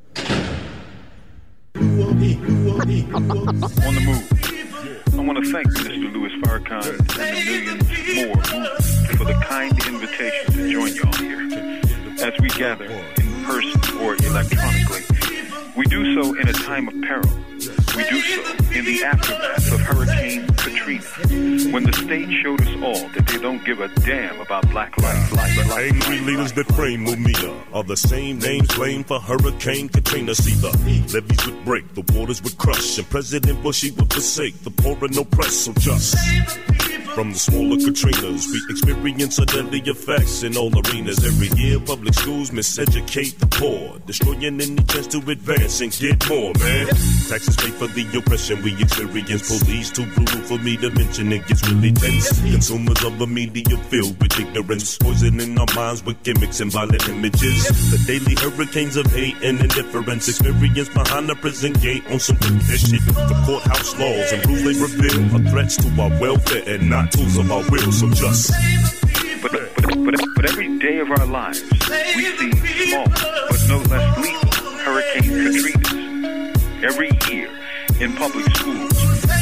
On 1.75 2.19
the 2.19 2.35
move. 4.05 4.39
I 5.13 5.21
want 5.21 5.43
to 5.43 5.51
thank 5.51 5.67
Mr. 5.67 6.13
Louis 6.13 6.31
Farrakhan 6.41 6.99
and 6.99 7.07
the 7.07 7.43
millions 7.45 7.83
more 8.15 8.43
for 9.17 9.25
the 9.25 9.39
kind 9.45 9.71
invitation 9.85 10.53
to 10.53 10.71
join 10.71 10.93
y'all 10.95 11.13
here. 11.13 11.41
As 12.21 12.33
we 12.41 12.49
gather 12.49 12.85
in 12.85 13.28
person 13.49 13.97
or 13.99 14.15
electronically, 14.15 15.01
we 15.75 15.85
do 15.85 16.13
so 16.13 16.35
in 16.35 16.47
a 16.47 16.53
time 16.53 16.87
of 16.87 16.93
peril 17.01 17.29
We 17.97 18.03
do 18.07 18.21
so 18.21 18.41
in 18.77 18.85
the 18.85 19.03
aftermath 19.03 19.71
of 19.71 19.81
Hurricane 19.81 20.45
Katrina, 20.47 21.73
when 21.73 21.83
the 21.83 21.93
state 21.93 22.29
showed 22.43 22.61
us 22.61 22.83
all 22.83 23.09
that 23.09 23.25
they 23.27 23.39
don't 23.39 23.63
give 23.65 23.79
a 23.79 23.87
damn 24.05 24.39
about 24.39 24.69
black 24.69 24.95
lives. 24.99 25.31
Life, 25.31 25.55
The 25.55 25.69
life, 25.69 25.93
angry 25.93 26.19
leaders 26.19 26.51
that 26.53 26.67
frame 26.73 27.05
Mumia 27.07 27.53
are 27.73 27.83
the 27.83 27.97
same 27.97 28.37
names 28.37 28.73
blamed 28.75 29.07
for 29.07 29.19
Hurricane 29.19 29.89
Katrina. 29.89 30.35
See, 30.35 30.53
the 30.53 30.69
levees 31.13 31.45
would 31.47 31.65
break, 31.65 31.93
the 31.95 32.03
waters 32.13 32.43
would 32.43 32.57
crush, 32.57 32.99
and 32.99 33.09
President 33.09 33.63
Bush 33.63 33.81
he 33.81 33.91
would 33.91 34.13
forsake 34.13 34.61
the 34.63 34.71
poor 34.71 34.95
and 35.01 35.17
oppressed. 35.17 35.65
So 35.65 35.73
just 35.73 36.15
from 37.15 37.31
the 37.31 37.39
smaller 37.39 37.77
Katrinas, 37.77 38.47
we 38.51 38.59
experience 38.69 39.35
the 39.37 39.45
deadly 39.45 39.79
effects 39.85 40.43
in 40.43 40.55
all 40.57 40.71
arenas. 40.71 41.23
Every 41.23 41.49
year, 41.59 41.79
public 41.79 42.13
schools 42.13 42.51
miseducate 42.51 43.37
the 43.37 43.47
poor, 43.47 43.99
destroying 44.05 44.43
any 44.61 44.75
chance 44.83 45.07
to 45.07 45.17
advance 45.29 45.81
and 45.81 45.91
get 45.91 46.17
more, 46.29 46.53
man. 46.59 46.87
Taxes 47.29 47.55
pay 47.55 47.71
for 47.71 47.87
the 47.87 48.05
oppression 48.17 48.61
we 48.63 48.73
experience. 48.81 49.47
Police 49.47 49.91
too 49.91 50.05
brutal 50.13 50.41
for 50.41 50.57
me 50.59 50.77
to 50.77 50.89
mention. 50.91 51.31
It 51.31 51.47
gets 51.47 51.67
really 51.69 51.91
tense. 51.91 52.41
Consumers 52.41 53.03
of 53.03 53.17
the 53.17 53.27
media 53.27 53.77
filled 53.89 54.19
with 54.21 54.39
ignorance, 54.39 54.97
poisoning 54.97 55.57
our 55.59 55.67
minds 55.75 56.03
with 56.03 56.21
gimmicks 56.23 56.59
and 56.59 56.71
violent 56.71 57.07
images. 57.09 57.65
The 57.91 57.99
daily 58.05 58.35
hurricanes 58.35 58.95
of 58.95 59.05
hate 59.07 59.37
and 59.43 59.59
indifference 59.61 60.27
experienced 60.27 60.93
behind 60.93 61.29
the 61.29 61.35
prison 61.35 61.73
gate 61.73 62.03
on 62.11 62.19
some 62.19 62.37
shit. 62.37 63.01
The 63.05 63.43
courthouse 63.45 63.97
laws 63.99 64.31
and 64.33 64.45
rules 64.47 64.63
they 64.63 64.75
reveal 64.81 65.35
are 65.35 65.51
threats 65.51 65.77
to 65.77 65.87
our 66.01 66.09
welfare 66.19 66.63
and 66.67 66.89
not 67.03 67.11
tools 67.11 67.37
of 67.37 67.51
our 67.51 67.63
will. 67.69 67.91
So 67.91 68.09
just 68.09 68.51
But, 69.41 69.51
but, 69.51 70.05
but, 70.05 70.15
but 70.35 70.49
every 70.49 70.79
day 70.79 70.99
of 70.99 71.09
our 71.11 71.25
lives, 71.25 71.63
we 72.15 72.25
see 72.37 72.51
small 72.87 73.05
but 73.05 73.61
no 73.67 73.77
less 73.89 74.17
lethal 74.17 74.71
Hurricane 74.83 75.31
Katrinas. 75.43 76.83
Every 76.83 77.11
year, 77.29 77.49
in 77.99 78.13
public 78.15 78.45
schools, 78.55 78.93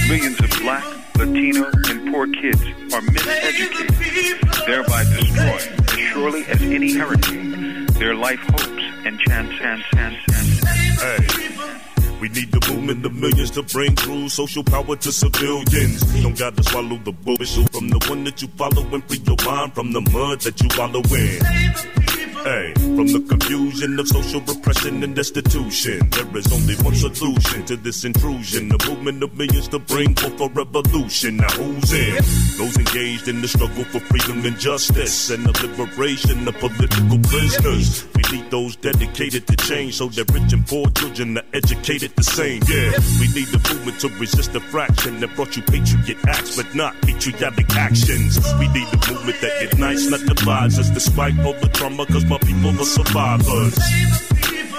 millions 0.08 0.40
of 0.40 0.50
black, 0.62 0.84
Latino, 1.18 1.70
and 1.90 2.12
poor 2.12 2.28
kids 2.28 2.62
are 2.94 3.02
miseducated, 3.02 4.66
thereby 4.66 5.04
destroying, 5.04 5.74
as 5.90 6.00
surely 6.12 6.46
as 6.46 6.62
any 6.62 6.94
hurricane, 6.94 7.86
their 7.94 8.16
life 8.16 8.40
hopes 8.40 8.84
and 9.06 9.20
chance, 9.20 9.50
chance, 9.58 9.84
chance, 9.94 10.18
chance. 10.26 11.02
Hey. 11.02 11.87
We 12.20 12.30
need 12.30 12.52
the 12.52 12.60
boom 12.60 12.88
movement 12.88 13.06
of 13.06 13.14
millions 13.14 13.52
to 13.52 13.64
bring 13.64 13.96
true 13.96 14.30
social 14.30 14.64
power 14.64 14.96
to 14.96 15.12
civilians. 15.12 16.02
Don't 16.24 16.38
gotta 16.38 16.64
swallow 16.64 16.98
the 17.04 17.12
bullshit 17.12 17.70
from 17.72 17.90
the 17.90 18.00
one 18.10 18.24
that 18.24 18.42
you 18.42 18.48
follow 18.50 18.84
and 18.94 19.04
free 19.04 19.22
your 19.26 19.36
mind 19.46 19.74
from 19.74 19.92
the 19.92 20.02
mud 20.02 20.40
that 20.42 20.62
you 20.62 20.70
wallow 20.78 21.02
in. 21.14 22.07
Hey, 22.44 22.74
from 22.76 23.08
the 23.08 23.26
confusion 23.28 24.00
of 24.00 24.08
social 24.08 24.42
repression 24.42 25.04
and 25.04 25.16
destitution, 25.16 26.00
there 26.12 26.38
is 26.38 26.52
only 26.54 26.76
one 26.76 26.96
solution 26.96 27.66
to 27.66 27.76
this 27.76 28.06
intrusion. 28.06 28.70
The 28.70 28.86
movement 28.88 29.24
of 29.24 29.36
millions 29.36 29.68
to 29.70 29.80
bring 29.80 30.16
forth 30.16 30.40
a 30.40 30.48
revolution. 30.54 31.38
Now 31.38 31.50
who's 31.50 31.92
in? 31.92 32.16
Those 32.58 32.78
engaged 32.78 33.28
in 33.28 33.42
the 33.42 33.48
struggle 33.48 33.84
for 33.86 34.00
freedom 34.02 34.46
and 34.46 34.58
justice 34.60 35.30
and 35.32 35.46
the 35.46 35.68
liberation 35.78 36.48
of 36.48 36.56
political 36.60 37.18
prisoners. 37.30 38.06
We 38.16 38.22
need 38.38 38.52
those 38.52 38.76
dedicated 38.76 39.48
to 39.48 39.56
change 39.56 39.96
so 39.96 40.08
that 40.08 40.30
rich 40.32 40.54
and 40.54 40.66
poor 40.66 40.90
children 40.92 41.38
are 41.40 41.48
educated 41.54 42.16
the 42.16 42.24
same. 42.24 42.62
Yeah, 42.68 42.94
we 43.20 43.28
need 43.34 43.50
the 43.50 43.62
movement 43.74 44.00
to 44.02 44.10
resist 44.20 44.54
the 44.54 44.60
fraction 44.60 45.20
that 45.22 45.36
brought 45.36 45.56
you 45.56 45.64
patriot 45.64 46.18
acts, 46.28 46.56
but 46.56 46.74
not 46.76 46.94
patriotic 47.02 47.76
actions. 47.76 48.38
We 48.60 48.68
need 48.70 48.88
the 48.94 49.02
movement 49.10 49.42
that 49.42 49.74
unites, 49.74 50.10
not 50.10 50.22
divides 50.22 50.78
us, 50.78 50.90
despite 50.90 51.40
all 51.40 51.54
the 51.54 51.70
trauma, 51.70 52.06
cause 52.06 52.27
my 52.28 52.38
people 52.40 52.82
are 52.82 52.86
survivors. 52.86 53.80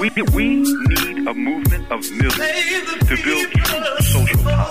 We, 0.01 0.11
we 0.35 0.57
need 0.57 1.27
a 1.27 1.35
movement 1.35 1.91
of 1.91 2.01
millions 2.13 2.35
to 3.09 3.17
build 3.25 3.51
true 3.53 3.85
social 4.03 4.43
power, 4.43 4.71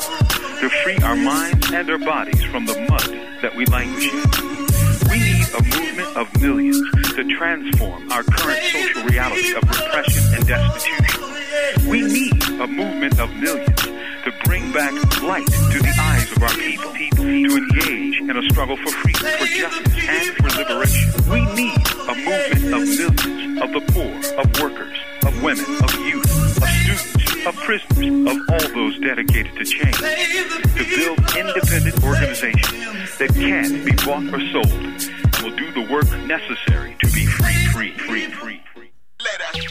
to 0.59 0.69
free 0.83 0.97
our 0.97 1.15
minds 1.15 1.71
and 1.71 1.89
our 1.89 1.97
bodies 1.97 2.43
from 2.45 2.65
the 2.65 2.79
mud 2.87 3.41
that 3.41 3.55
we 3.55 3.65
languish 3.65 4.13
in. 4.13 4.67
We 5.09 5.17
need 5.19 5.47
a 5.57 5.63
movement 5.63 6.17
of 6.17 6.41
millions 6.41 6.79
to 7.15 7.23
transform 7.35 8.11
our 8.11 8.23
current 8.23 8.63
social 8.63 9.03
reality 9.05 9.55
of 9.55 9.63
repression 9.63 10.23
and 10.35 10.47
destitution. 10.47 11.89
We 11.89 12.01
need 12.03 12.43
a 12.61 12.67
movement 12.67 13.19
of 13.19 13.33
millions 13.37 13.81
to 13.81 14.33
bring 14.45 14.71
back 14.71 14.93
light 15.23 15.47
to 15.47 15.79
the 15.79 15.93
eyes 15.99 16.31
of 16.31 16.43
our 16.43 16.49
people, 16.49 16.93
to 16.93 17.57
engage 17.57 18.19
in 18.21 18.37
a 18.37 18.43
struggle 18.49 18.77
for 18.77 18.91
freedom, 18.91 19.25
for 19.39 19.45
justice, 19.45 20.07
and 20.07 20.35
for 20.35 20.49
liberation. 20.57 21.31
We 21.31 21.45
need 21.55 21.86
a 22.07 22.15
movement 22.15 22.73
of 22.73 22.81
millions 22.87 23.61
of 23.61 23.71
the 23.73 23.81
poor, 23.91 24.39
of 24.39 24.61
workers, 24.61 24.97
of 25.25 25.43
women, 25.43 25.65
of 25.83 25.93
youth, 26.05 26.57
of 26.57 26.69
students, 26.69 27.45
of 27.45 27.55
prisoners, 27.57 28.31
of 28.31 28.37
all 28.49 28.73
those 28.73 28.99
dedicated 28.99 29.53
to 29.55 29.65
change, 29.65 29.97
to 29.97 30.85
build 30.95 31.19
independent 31.35 32.03
organizations 32.03 33.17
that 33.17 33.29
can 33.33 33.83
be 33.83 33.91
bought 34.05 34.23
or 34.33 34.39
sold 34.51 34.71
and 34.71 35.43
will 35.43 35.55
do 35.57 35.71
the 35.73 35.91
work 35.91 36.09
necessary 36.25 36.95
to 37.01 37.11
be 37.11 37.25
free, 37.25 37.67
free, 37.73 37.91
free, 37.91 38.27
free. 38.29 38.61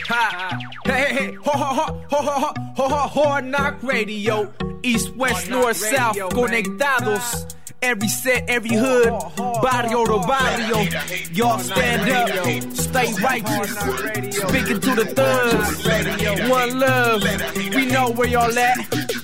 Ha. 0.08 0.58
Hey, 0.84 0.92
hey, 0.92 1.14
hey, 1.14 1.32
ho, 1.34 1.50
ho, 1.52 1.74
ho, 1.74 1.98
ho, 2.10 2.22
ho, 2.22 2.38
ho, 2.38 2.54
ho, 2.76 2.88
ho, 2.88 3.08
Hard 3.08 3.46
Knock 3.46 3.82
Radio. 3.82 4.52
East, 4.82 5.16
west, 5.16 5.48
north, 5.48 5.76
south, 5.76 6.16
conectados. 6.16 7.54
Every 7.86 8.08
set, 8.08 8.50
every 8.50 8.74
hood, 8.76 9.12
barrio 9.62 10.04
to 10.06 10.18
barrio. 10.26 10.78
Y'all 11.30 11.60
stand 11.60 12.10
up, 12.10 12.74
stay 12.74 13.12
righteous. 13.22 13.70
Speaking 14.36 14.80
to 14.80 14.94
the 14.96 15.04
thugs, 15.14 16.50
one 16.50 16.80
love. 16.80 17.22
We 17.76 17.86
know 17.86 18.10
where 18.10 18.26
y'all 18.26 18.58
at. 18.58 18.76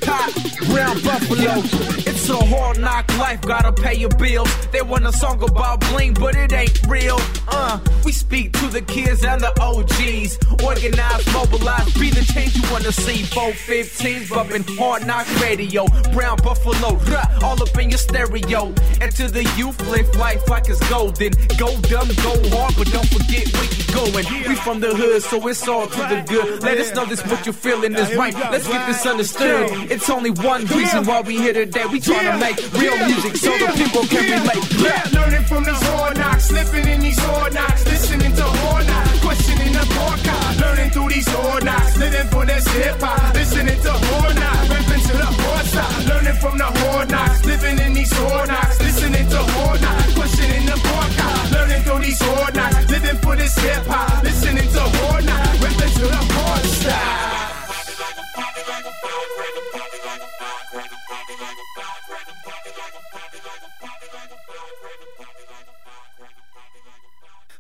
Ha, 0.05 0.33
Brown 0.71 1.03
Buffalo. 1.03 2.12
It's 2.23 2.31
a 2.31 2.37
hard 2.37 2.79
knock 2.79 3.19
life, 3.19 3.41
gotta 3.41 3.73
pay 3.73 3.95
your 3.95 4.11
bills. 4.11 4.49
They 4.71 4.81
want 4.81 5.05
a 5.05 5.13
song 5.13 5.43
about 5.43 5.81
bling, 5.91 6.15
but 6.15 6.37
it 6.37 6.53
ain't 6.53 6.81
real. 6.87 7.19
Uh, 7.49 7.81
we 8.05 8.13
speak 8.13 8.53
to 8.61 8.69
the 8.69 8.81
kids 8.81 9.25
and 9.25 9.41
the 9.41 9.51
OGs. 9.61 10.39
Organize, 10.63 11.33
mobilize, 11.35 11.93
be 11.95 12.11
the 12.11 12.25
change 12.33 12.55
you 12.55 12.63
wanna 12.71 12.93
see. 12.93 13.25
415s 13.25 14.31
bumping 14.31 14.63
hard 14.79 15.05
knock 15.05 15.27
radio. 15.41 15.85
Brown 16.13 16.37
Buffalo, 16.45 16.95
rah, 17.11 17.27
all 17.43 17.61
up 17.61 17.77
in 17.77 17.91
your 17.91 17.99
stereo. 17.99 18.73
And 19.01 19.11
to 19.17 19.27
the 19.27 19.43
youth, 19.57 19.81
live 19.91 20.15
life 20.15 20.49
like 20.49 20.69
it's 20.69 20.79
golden. 20.89 21.33
Go 21.59 21.75
dumb, 21.91 22.07
go 22.23 22.39
hard, 22.55 22.77
but 22.79 22.87
don't 22.93 23.09
forget 23.09 23.51
where 23.53 23.67
you're 23.67 23.93
going. 23.99 24.49
We 24.49 24.55
from 24.55 24.79
the 24.79 24.95
hood, 24.95 25.25
so 25.25 25.45
it's 25.49 25.67
all 25.67 25.89
to 25.89 25.99
the 25.99 26.25
good. 26.29 26.63
Let 26.63 26.79
us 26.79 26.95
know 26.95 27.05
this 27.05 27.21
what 27.27 27.45
you're 27.45 27.53
feeling 27.53 27.97
is 27.97 28.15
right. 28.15 28.33
Let's 28.33 28.69
get 28.69 28.87
this 28.87 29.05
understood. 29.07 29.91
It's 29.91 30.09
only 30.09 30.31
one 30.31 30.67
reason 30.67 31.05
why 31.05 31.23
we 31.23 31.37
here 31.39 31.53
today. 31.53 31.87
We 31.87 31.99
tryna 32.23 32.41
make 32.41 32.59
real 32.81 32.97
music 33.07 33.37
so 33.37 33.51
the 33.59 33.73
people 33.75 34.03
can 34.07 34.25
relate. 34.31 34.65
Yeah, 34.79 35.03
learning 35.13 35.45
from 35.45 35.65
these 35.65 35.83
hard 35.91 36.17
knocks, 36.17 36.45
slipping 36.47 36.87
in 36.89 37.01
these 37.01 37.19
hard 37.19 37.55
knocks, 37.55 37.85
listening 37.85 38.35
to 38.37 38.45
hard 38.45 38.87
knocks, 38.87 39.21
questioning 39.21 39.73
the 39.73 39.85
podcast, 39.99 40.61
learning 40.61 40.91
through 40.91 41.09
these 41.09 41.29
hard 41.29 41.65
knocks, 41.65 41.97
living 41.97 42.29
for 42.29 42.47
this 42.47 42.67
hip 42.69 43.01
hop, 43.01 43.35
listening 43.35 43.81
to 43.83 43.93
hard 43.93 44.35
knocks, 44.37 44.69
rapping 44.71 45.03
to 45.09 45.15
the 45.17 45.31
hard 45.43 45.67
side, 45.67 46.05
learning 46.07 46.39
from 46.41 46.59
the 46.59 46.65
hard 46.65 47.11
knocks, 47.11 47.45
living 47.45 47.79
in 47.79 47.93
these 47.95 48.13
hard 48.13 48.49
knocks, 48.49 48.79
listening 48.81 49.29
to 49.29 49.39
hard 49.39 49.81
knocks, 49.81 50.15
questioning 50.15 50.67
the 50.67 50.79
podcast, 50.91 51.53
learning 51.53 51.83
through 51.83 52.01
these 52.01 52.23
hard 52.23 52.55
knocks, 52.55 52.91
living 52.91 53.19
for 53.19 53.37
this 53.37 53.55
hip 53.59 53.85
hop, 53.87 54.23
listening 54.23 54.69
to 54.71 54.81
hard 54.81 55.25
knocks, 55.25 55.59
rapping 55.63 55.93
to 55.99 56.07
the 56.07 56.23
hard 56.35 56.65
side. 56.65 57.32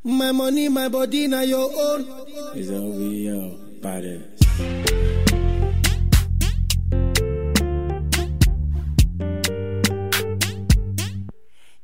My 0.04 0.32
money, 0.32 0.68
my 0.68 0.88
body, 0.88 1.28
now 1.28 1.42
your 1.42 1.70
own. 1.72 2.06
It's 2.54 2.70
OVO, 2.70 3.80
body. 3.80 5.32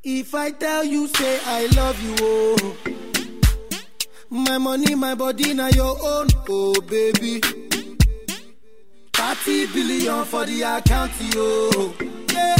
If 0.04 0.34
I 0.34 0.50
tell 0.52 0.84
you, 0.84 1.06
say 1.08 1.38
I 1.44 1.66
love 1.76 2.00
you, 2.02 2.14
oh. 2.20 2.76
My 4.30 4.58
money, 4.58 4.94
my 4.94 5.14
body, 5.14 5.54
now 5.54 5.68
your 5.68 5.96
own, 6.02 6.28
oh 6.48 6.80
baby. 6.82 7.40
30 9.12 9.66
billion 9.72 10.24
for 10.24 10.44
the 10.44 10.62
account, 10.62 11.12
oh. 11.34 11.94
Yeah, 12.32 12.56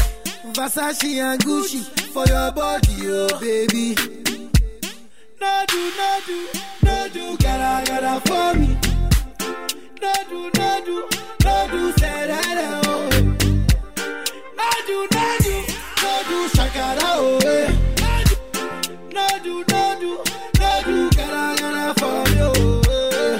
Versace 0.52 1.04
and 1.22 1.40
Gucci 1.42 1.82
for 2.12 2.26
your 2.26 2.50
body, 2.52 2.96
oh 3.04 3.38
baby. 3.40 4.17
No 5.41 5.64
do, 5.68 5.93
no 5.97 6.20
do, 6.26 6.49
no 6.84 7.09
do, 7.12 7.36
gotta, 7.39 7.86
gotta 7.86 8.20
for 8.26 8.59
me. 8.59 8.68
No 10.03 10.12
do, 10.28 10.51
no 10.59 10.68
do, 10.84 10.97
no 11.45 11.68
do, 11.70 11.93
that, 11.93 12.30
oh. 12.86 13.09
No 14.59 14.68
do, 14.86 14.99
no 15.14 15.26
do, 15.45 15.55
no 16.03 16.12
do, 16.28 16.39
shakara, 16.55 17.09
oh. 17.14 17.39
No 19.12 19.26
do, 19.45 19.55
no 19.72 19.84
do, 20.01 20.12
no 20.59 20.72
do, 20.84 21.11
gotta, 21.16 21.62
gotta 21.62 21.86
for 22.01 22.22
eh. 22.91 23.39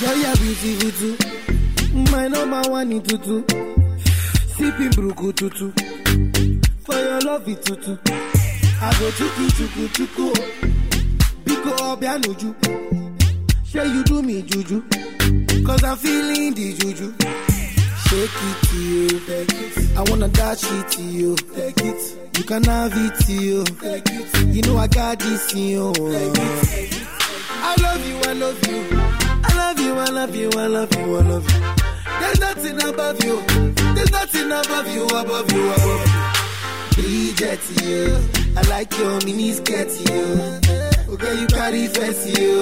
Girl, 0.00 0.16
you're 0.16 0.36
beautiful. 0.60 1.14
My 2.12 2.28
number 2.28 2.62
one 2.70 2.92
in 2.92 3.02
tutu. 3.02 3.36
Sipping 4.56 4.90
bruku 4.90 5.32
tutu. 5.34 5.72
For 6.84 6.94
your 6.94 7.20
love 7.20 7.48
it 7.48 7.64
tutu. 7.64 7.96
I 8.86 8.90
go 8.98 9.10
chuku 9.18 9.44
chuku 9.56 9.88
chuku. 9.96 10.26
Biko 11.44 11.70
obianuju. 11.90 12.54
Say 13.64 13.86
you 13.88 14.04
do 14.04 14.22
me 14.22 14.42
juju. 14.42 14.82
Cause 15.66 15.82
I'm 15.84 15.96
feeling 15.96 16.52
the 16.54 16.74
juju. 16.74 17.12
Shake 18.06 18.30
it 18.48 18.56
to 18.68 18.76
you. 18.76 19.08
I 19.96 20.02
wanna 20.10 20.28
dash 20.28 20.64
it 20.64 20.88
to 20.92 21.02
you. 21.02 21.34
Take 21.54 21.80
it. 21.80 22.18
You 22.36 22.44
can 22.44 22.64
have 22.64 22.92
it 22.94 23.14
to 23.24 23.32
you. 23.32 23.64
Take 23.64 24.04
it. 24.10 24.54
You 24.54 24.62
know 24.62 24.76
I 24.76 24.86
got 24.86 25.18
this 25.18 25.52
in 25.54 25.60
you. 25.60 25.92
I 27.66 27.74
love 27.80 28.06
you, 28.06 28.16
I 28.30 28.32
love 28.34 28.68
you. 28.68 28.80
I 29.44 29.56
love 29.56 29.80
you, 29.80 29.94
I 29.94 30.10
love 30.10 30.36
you, 30.36 30.50
I 30.50 30.66
love 30.66 30.94
you, 30.94 31.16
I 31.16 31.22
love 31.22 31.50
you. 31.50 31.60
There's 32.20 32.40
nothing 32.40 32.82
above 32.82 33.24
you. 33.24 33.40
There's 33.94 34.12
nothing 34.12 34.52
above 34.52 34.88
you, 34.94 35.04
above 35.06 35.52
you, 35.52 35.72
above 35.72 36.06
you. 36.06 36.33
Bridget, 36.94 37.60
you. 37.82 38.16
I 38.56 38.62
like 38.68 38.96
your 38.98 39.18
mini 39.24 39.52
skirt, 39.52 39.88
you. 40.08 40.60
Okay, 41.14 41.40
you 41.40 41.46
carry 41.48 41.86
fancy, 41.88 42.30
you. 42.40 42.60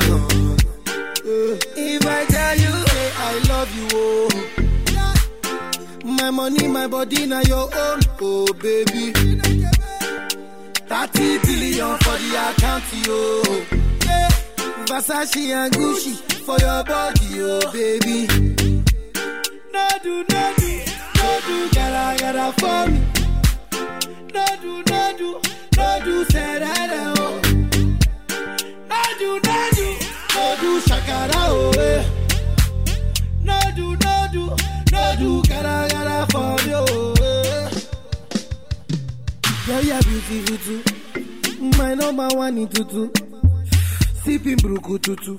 If 1.76 2.06
I 2.06 2.24
tell 2.26 2.56
you, 2.56 2.72
hey, 2.92 3.10
I 3.16 3.38
love 3.48 3.70
you, 3.76 3.88
oh. 3.92 4.28
My 6.04 6.30
money, 6.30 6.66
my 6.68 6.86
body, 6.86 7.26
now 7.26 7.40
your 7.42 7.68
own, 7.74 8.00
oh 8.20 8.46
baby. 8.54 9.12
30 10.86 11.38
billion 11.38 11.98
for 11.98 12.16
the 12.18 12.30
account, 12.48 12.84
yo. 13.06 13.42
Yeah. 14.06 14.28
Versace 14.86 15.52
and 15.54 15.72
Gucci 15.74 16.14
for 16.44 16.58
your 16.58 16.84
body, 16.84 17.40
oh 17.40 17.60
baby. 17.72 18.26
No 19.72 19.88
do, 20.02 20.24
no 20.28 20.54
do, 20.56 20.80
no 21.16 21.40
do, 21.46 21.56
gotta, 21.74 22.16
gotta 22.20 22.52
for 22.60 22.90
me. 22.90 23.00
No 24.32 24.46
do, 24.62 24.82
no 24.90 25.12
that, 26.58 26.90
oh. 27.18 27.40
No 28.88 29.00
do, 29.18 29.30
no 29.44 29.56
shakara, 30.80 31.42
oh, 31.48 31.70
eh. 31.78 32.04
No 33.42 33.58
do, 33.76 33.96
gotta, 35.48 35.88
gotta 35.94 36.26
for 36.32 36.56
me, 36.66 36.72
oh, 36.74 37.14
eh. 37.22 37.70
You're 39.66 39.82
beautiful. 40.28 40.80
My 41.78 41.94
number 41.94 42.28
one 42.36 42.58
in 42.58 42.68
tutu. 42.68 43.10
Sipping 44.24 44.56
bruku 44.56 44.98
tutu. 45.00 45.38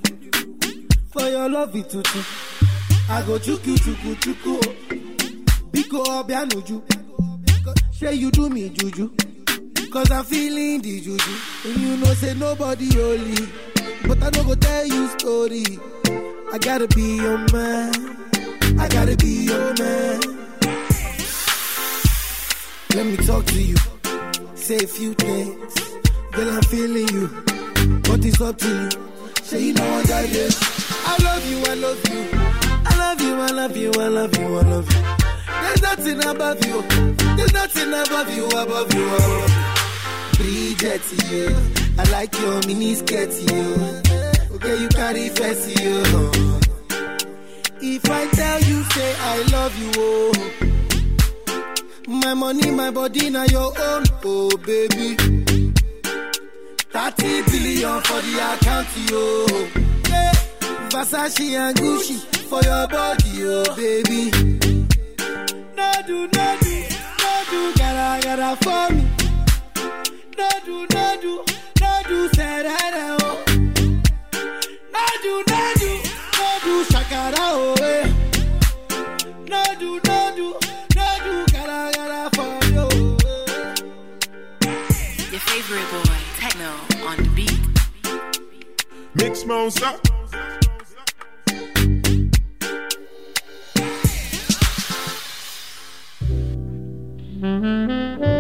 For 1.12 1.30
your 1.30 1.50
love 1.50 1.74
tutu. 1.84 2.20
I 3.10 3.22
go 3.26 3.38
chuku 3.40 3.76
chuku 3.78 4.16
chuku. 4.22 4.60
Biko 5.72 6.04
obianuju. 6.04 7.03
Say 8.04 8.16
you 8.16 8.32
do 8.32 8.50
me 8.50 8.68
juju. 8.68 9.12
Cause 9.90 10.12
I'm 10.12 10.26
feeling 10.26 10.82
the 10.82 11.00
juju. 11.00 11.36
And 11.64 11.78
you 11.82 11.96
know 11.96 12.14
say 12.16 12.34
nobody 12.34 12.94
holy. 12.94 13.48
But 14.06 14.22
I 14.22 14.30
no 14.32 14.44
go 14.44 14.56
tell 14.56 14.86
you 14.86 15.08
story. 15.18 15.64
I 16.52 16.58
gotta 16.58 16.86
be 16.90 17.16
your 17.16 17.38
man. 17.54 17.94
I 18.78 18.90
gotta 18.90 19.16
be 19.16 19.46
your 19.46 19.74
man. 19.80 20.20
Let 22.94 23.06
me 23.06 23.16
talk 23.26 23.46
to 23.46 23.62
you. 23.64 23.78
Say 24.56 24.76
a 24.84 24.88
few 24.88 25.14
things. 25.14 25.74
Girl, 26.34 26.50
I'm 26.50 26.62
feeling 26.64 27.08
you. 27.08 27.28
But 28.04 28.26
it's 28.26 28.42
up 28.42 28.58
to 28.58 28.68
you. 28.68 28.90
Say 29.44 29.64
you 29.64 29.74
know 29.76 29.90
I 29.90 30.04
got 30.04 30.26
this. 30.28 30.60
I 31.08 31.24
love 31.24 31.50
you, 31.50 31.64
I 31.72 31.74
love 31.76 32.10
you. 32.10 32.30
I 32.86 32.98
love 32.98 33.22
you, 33.22 33.34
I 33.36 33.48
love 33.48 33.78
you, 33.78 33.92
I 33.94 34.08
love 34.10 34.38
you, 34.38 34.58
I 34.58 34.62
love 34.62 34.92
you. 34.92 35.23
There's 35.74 35.82
nothing 35.82 36.24
above 36.24 36.64
you. 36.66 36.82
There's 37.36 37.54
nothing 37.54 37.88
above 37.94 38.36
you, 38.36 38.46
above 38.46 38.94
you. 38.94 39.10
Bridget, 40.38 41.02
you. 41.32 41.56
I 41.98 42.04
like 42.12 42.38
your 42.40 42.60
mini 42.68 42.94
skirt, 42.94 43.32
you. 43.50 43.76
Okay, 44.56 44.78
you 44.82 44.88
carry 44.90 45.30
fancy, 45.30 45.84
you. 45.84 46.04
If 47.82 48.08
I 48.10 48.28
tell 48.28 48.62
you, 48.62 48.84
say 48.84 49.16
I 49.20 49.42
love 49.52 49.76
you, 49.80 49.92
oh. 49.98 50.34
My 52.08 52.34
money, 52.36 52.70
my 52.70 52.92
body, 52.92 53.32
now 53.32 53.46
your 53.46 53.74
own, 53.76 54.04
oh 54.26 54.56
baby. 54.58 55.16
30 56.92 57.42
billion 57.50 58.02
for 58.02 58.22
the 58.22 58.40
account, 58.54 58.88
yo. 59.10 59.46
Yeah. 60.10 60.34
Versace 60.90 61.58
and 61.58 61.76
Gucci 61.78 62.20
for 62.48 62.62
your 62.62 62.88
body, 62.88 63.44
oh 63.46 63.76
baby. 63.76 64.60
No 65.76 65.92
do, 66.06 66.28
no 66.36 66.58
do, 66.62 66.76
no 67.22 67.34
do, 67.50 67.74
gotta, 67.78 68.22
gotta 68.24 68.56
for 68.64 68.94
me. 68.94 69.04
No 70.38 70.50
do, 70.66 70.88
no 70.94 71.06
do, 71.22 71.44
no 71.82 72.02
do, 72.08 72.30
say 72.36 72.64
that, 72.64 72.94
oh. 73.22 73.44
No 74.94 75.06
do, 75.24 75.34
no 75.50 75.62
do, 75.80 75.92
no 76.38 76.50
do, 76.64 76.74
shakara, 76.92 77.36
oh, 77.40 77.76
eh. 77.82 78.08
No 79.48 79.64
do, 79.80 80.00
no 80.06 80.20
do, 80.36 80.48
no 80.96 81.08
do, 81.24 81.46
gotta, 81.52 81.80
gotta 81.98 82.30
for 82.36 82.54
you. 82.68 82.86
Your 85.32 85.42
favorite 85.42 85.90
boy, 85.92 86.20
Tekno, 86.38 86.72
on 87.08 87.18
the 87.18 87.30
beat. 87.36 87.60
Mix 89.16 89.46
Monster. 89.46 90.13
Mm-hmm. 97.44 98.33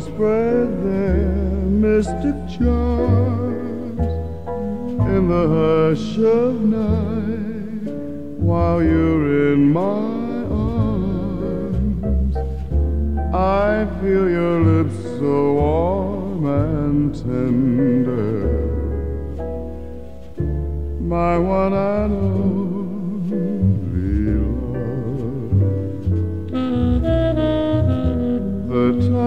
Spread 0.00 0.84
their 0.84 1.26
mystic 1.84 2.36
charms 2.56 4.00
in 5.12 5.28
the 5.28 5.46
hush 5.56 6.18
of 6.18 6.60
night 6.60 7.92
while 8.38 8.80
you're 8.82 9.52
in 9.52 9.72
my 9.72 10.44
arms. 11.50 12.36
I 13.34 13.86
feel 14.00 14.28
your 14.30 14.60
lips 14.60 14.94
so 15.18 15.54
warm 15.54 16.46
and 16.46 17.14
tender, 17.14 18.46
my 21.00 21.38
one 21.38 21.72
and 21.72 22.12
only 22.12 22.57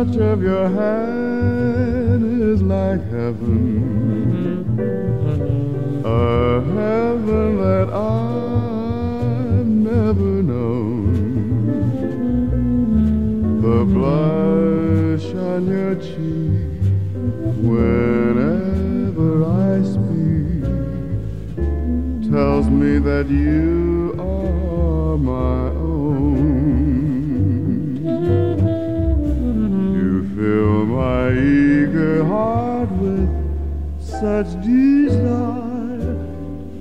touch 0.06 0.18
of 0.18 0.42
your 0.42 0.68
hand 0.68 2.24
is 2.42 2.64
like 2.64 3.04
heaven, 3.12 4.64
a 6.04 6.62
heaven 6.62 7.58
that 7.58 7.90
I've 7.94 9.68
never 9.68 10.42
known. 10.42 11.12
The 13.62 13.86
blush 13.94 15.36
on 15.36 15.68
your 15.68 15.96
cheek 15.96 16.82
whenever 17.70 19.32
I 19.46 19.84
speak 19.84 20.64
tells 22.32 22.68
me 22.70 22.98
that 22.98 23.30
you 23.30 24.16
are 24.18 25.18
my 25.18 25.61
my 31.32 31.38
eager 31.38 32.26
heart 32.26 32.92
with 32.92 33.30
such 34.00 34.50
desire. 34.62 36.18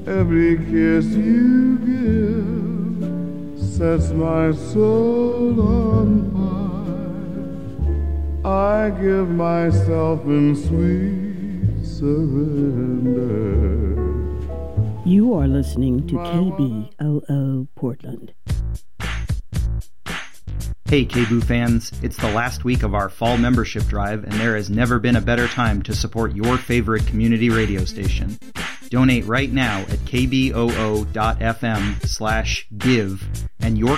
Every 0.06 0.56
kiss 0.56 1.06
you 1.06 1.78
give 1.90 3.58
sets 3.60 4.10
my 4.10 4.52
soul 4.52 5.60
on 5.60 6.08
fire. 6.34 8.00
I 8.44 8.90
give 8.90 9.28
myself 9.30 10.24
in 10.24 10.56
sweet 10.56 11.86
surrender. 11.86 13.30
You 15.04 15.34
are 15.34 15.46
listening 15.46 16.06
to 16.08 16.14
KBOO 16.14 16.79
Hey, 20.90 21.06
KBOO 21.06 21.44
fans, 21.44 21.92
it's 22.02 22.16
the 22.16 22.32
last 22.32 22.64
week 22.64 22.82
of 22.82 22.96
our 22.96 23.08
fall 23.08 23.36
membership 23.36 23.84
drive, 23.84 24.24
and 24.24 24.32
there 24.32 24.56
has 24.56 24.68
never 24.68 24.98
been 24.98 25.14
a 25.14 25.20
better 25.20 25.46
time 25.46 25.82
to 25.82 25.94
support 25.94 26.34
your 26.34 26.58
favorite 26.58 27.06
community 27.06 27.48
radio 27.48 27.84
station. 27.84 28.36
Donate 28.88 29.24
right 29.24 29.52
now 29.52 29.82
at 29.82 30.00
kboo.fm 30.00 31.14
slash 32.08 32.66
give, 32.76 33.24
and 33.60 33.78
your 33.78 33.96